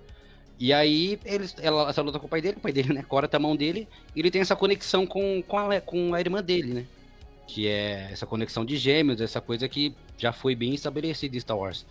[0.59, 3.37] E aí, eles, ela, essa luta com o pai dele, o pai dele, né, corta
[3.37, 6.75] a mão dele, e ele tem essa conexão com, com, a, com a irmã dele,
[6.75, 6.87] né?
[7.47, 11.59] Que é essa conexão de gêmeos, essa coisa que já foi bem estabelecida em Star
[11.59, 11.85] Wars.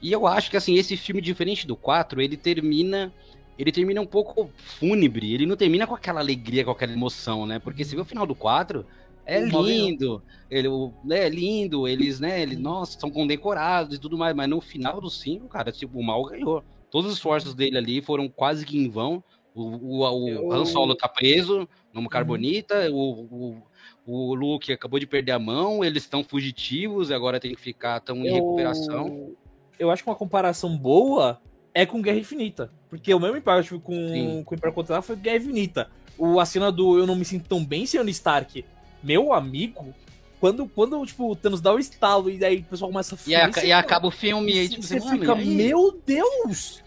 [0.00, 3.12] E eu acho que, assim, esse filme, diferente do 4, ele termina
[3.58, 7.58] ele termina um pouco fúnebre, ele não termina com aquela alegria, com aquela emoção, né?
[7.58, 8.84] Porque se vê o final do 4,
[9.26, 10.68] é lindo, ele,
[11.10, 15.10] é lindo, eles, né, eles, nossa, são condecorados e tudo mais, mas no final do
[15.10, 16.62] 5, cara, tipo, o mal ganhou.
[16.90, 19.22] Todos os esforços dele ali foram quase que em vão.
[19.52, 23.62] O, o, o Han Solo tá preso numa carbonita, o, o,
[24.06, 28.18] o Luke acabou de perder a mão, eles estão fugitivos, agora tem que ficar tão
[28.18, 28.34] em eu...
[28.34, 29.34] recuperação.
[29.78, 31.40] Eu acho que uma comparação boa
[31.76, 32.70] é com Guerra Infinita.
[32.88, 35.90] Porque o mesmo impacto com, com o Império Contra foi Guerra Infinita.
[36.16, 38.64] O, a cena do Eu Não Me Sinto Tão Bem, Senhor Stark,
[39.02, 39.94] meu amigo,
[40.40, 43.52] quando, quando tipo, o Thanos dá o estalo e aí o pessoal começa a filmar.
[43.54, 46.82] E, a, e acaba o filme e aí, tipo, você fica, meu Deus!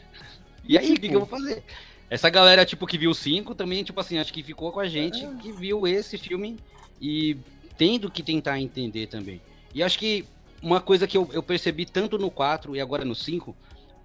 [0.67, 1.01] E aí, o tipo...
[1.01, 1.63] que, que, eu vou fazer?
[2.09, 4.87] Essa galera, tipo, que viu o 5 também, tipo assim, acho que ficou com a
[4.87, 5.29] gente, é.
[5.39, 6.57] que viu esse filme
[6.99, 7.37] e
[7.77, 9.39] tendo que tentar entender também.
[9.71, 10.25] E acho que
[10.63, 13.55] uma coisa que eu, eu percebi tanto no 4 e agora no 5,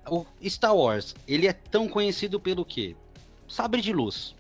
[0.09, 2.97] o Star Wars, ele é tão conhecido pelo quê?
[3.49, 4.35] Sabre de luz.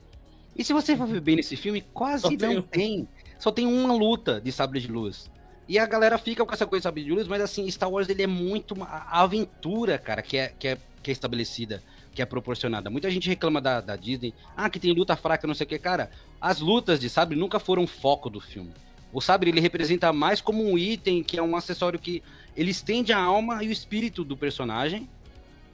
[0.57, 3.09] E se você for ver bem nesse filme, quase não tem
[3.39, 5.31] só tem uma luta de sabre de luz.
[5.69, 8.09] E a galera fica com essa coisa de sabre de luz, mas assim, Star Wars
[8.09, 11.83] ele é muito a aventura, cara, que é, que é, que é estabelecida,
[12.15, 12.89] que é proporcionada.
[12.89, 15.79] Muita gente reclama da, da Disney, ah, que tem luta fraca, não sei o que,
[15.79, 16.11] cara.
[16.41, 18.73] As lutas de sabre nunca foram foco do filme.
[19.13, 22.23] O sabre ele representa mais como um item, que é um acessório que
[22.57, 25.09] ele estende a alma e o espírito do personagem.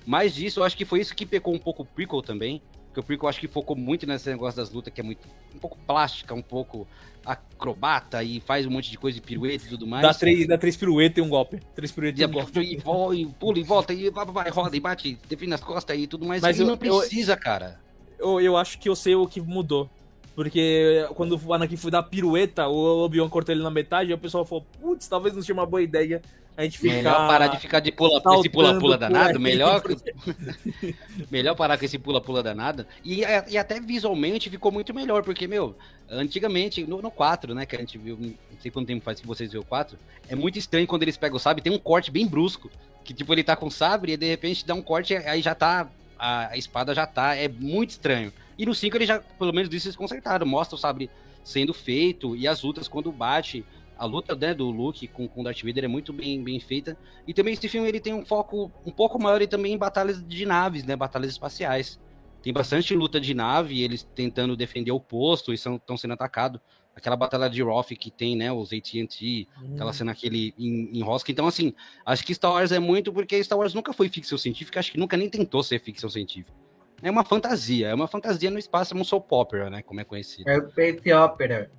[0.07, 2.63] Mais disso, eu acho que foi isso que pecou um pouco o prequel também.
[2.87, 5.59] Porque o prequel acho que focou muito nesse negócio das lutas, que é muito um
[5.59, 6.89] pouco plástica, um pouco
[7.25, 10.03] acrobata e faz um monte de coisa de pirueta e tudo mais.
[10.03, 11.61] Dá três, dá três piruetas e um golpe.
[11.75, 12.61] Três piruetas e um golpe.
[12.61, 15.97] E, voa, e pula e volta, e vai, vai, roda e bate, define as costas
[15.97, 16.43] e tudo mais.
[16.43, 17.81] Mas eu, não precisa, eu, cara.
[18.19, 19.89] Eu, eu acho que eu sei o que mudou.
[20.41, 24.17] Porque quando o Anakin foi dar pirueta, o Obi-Wan cortou ele na metade, e o
[24.17, 26.23] pessoal falou, putz, talvez não seja uma boa ideia
[26.57, 26.95] a gente ficar...
[26.95, 29.83] Melhor parar de ficar de pula, esse pula-pula danado, melhor...
[31.31, 32.87] melhor parar com esse pula-pula danado.
[33.05, 35.77] E, e até visualmente ficou muito melhor, porque, meu,
[36.09, 39.27] antigamente, no, no 4, né, que a gente viu, não sei quanto tempo faz que
[39.27, 42.11] vocês viram o 4, é muito estranho quando eles pegam o sabre, tem um corte
[42.11, 42.71] bem brusco,
[43.05, 45.55] que tipo, ele tá com o sabre e de repente dá um corte, aí já
[45.55, 45.87] tá,
[46.21, 48.33] a, espada já tá, é muito estranho.
[48.59, 51.11] E no 5 ele já, pelo menos isso eles consertaram, mostra o sabre
[51.43, 53.65] sendo feito e as lutas quando bate
[54.01, 56.97] a luta né, do Luke com, com Darth Vader é muito bem, bem feita.
[57.27, 60.27] E também esse filme ele tem um foco um pouco maior e também em batalhas
[60.27, 60.97] de naves, né?
[60.97, 62.01] Batalhas espaciais.
[62.43, 66.63] Tem bastante luta de nave, eles tentando defender o posto e estão sendo atacados.
[67.01, 68.53] Aquela batalha de Roth que tem, né?
[68.53, 69.75] Os AT&T, hum.
[69.75, 71.33] aquela cena aquele em, em Rosca.
[71.33, 71.75] Então, assim,
[72.05, 74.99] acho que Star Wars é muito porque Star Wars nunca foi ficção científica, acho que
[74.99, 76.53] nunca nem tentou ser ficção científica.
[77.03, 79.83] É uma fantasia, é uma fantasia no espaço, é um soap opera, né?
[79.83, 80.49] Como é conhecido.
[80.49, 81.71] É o space opera.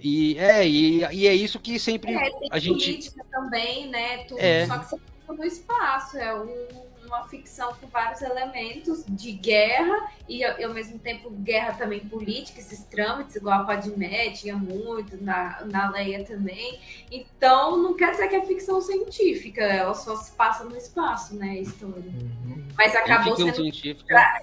[0.00, 2.86] E é, e, e é isso que sempre é, a gente.
[2.86, 4.24] política também, né?
[4.24, 4.66] Tudo, é.
[4.66, 10.42] Só que você no espaço, é um, uma ficção com vários elementos de guerra e
[10.42, 15.90] ao mesmo tempo guerra também política, esses trâmites, igual a Padmé tinha muito, na, na
[15.90, 16.80] Leia também.
[17.10, 21.50] Então, não quer dizer que é ficção científica, ela só se passa no espaço, né,
[21.50, 21.96] a história.
[21.96, 22.66] Uhum.
[22.76, 23.62] Mas acabou sendo,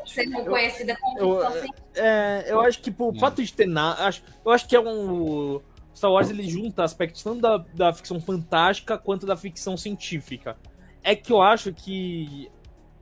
[0.05, 1.83] sendo conhecida como eu, ficção científica.
[1.95, 5.59] É, eu acho que por fato de ter nada, acho, eu acho que é um
[5.95, 10.55] Star Wars ele junta aspectos tanto da, da ficção fantástica quanto da ficção científica.
[11.01, 12.49] É que eu acho que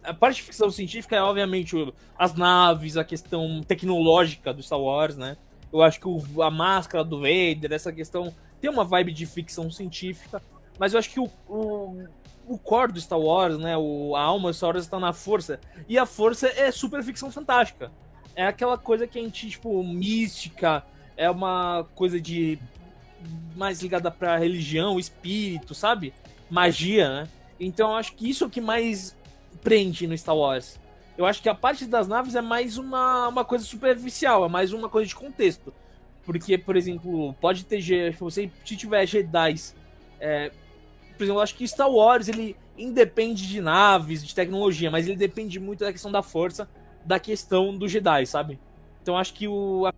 [0.08, 1.76] a parte de ficção científica é obviamente
[2.18, 5.36] as naves, a questão tecnológica do Star Wars, né?
[5.72, 9.70] Eu acho que o, a máscara do Vader, essa questão tem uma vibe de ficção
[9.70, 10.42] científica,
[10.80, 12.08] mas eu acho que o, o,
[12.48, 13.76] o core do Star Wars, né?
[13.76, 15.60] O, a alma do Star Wars está na força.
[15.90, 17.92] E a força é super ficção fantástica.
[18.34, 20.84] É aquela coisa que a gente, tipo, mística,
[21.18, 22.58] é uma coisa de
[23.56, 26.14] mais ligada pra religião, espírito, sabe?
[26.50, 27.28] Magia, né?
[27.60, 29.18] Então eu acho que isso é o que mais
[29.64, 30.80] prende no Star Wars.
[31.18, 34.72] Eu acho que a parte das naves é mais uma, uma coisa superficial, é mais
[34.72, 35.74] uma coisa de contexto.
[36.24, 37.82] Porque, por exemplo, pode ter.
[37.82, 39.56] Se você se tiver Jedi.
[40.20, 40.52] É,
[41.16, 45.16] por exemplo, eu acho que Star Wars ele independe de naves, de tecnologia, mas ele
[45.16, 46.70] depende muito da questão da força,
[47.04, 48.60] da questão do Jedi, sabe?
[49.02, 49.94] Então acho que o, a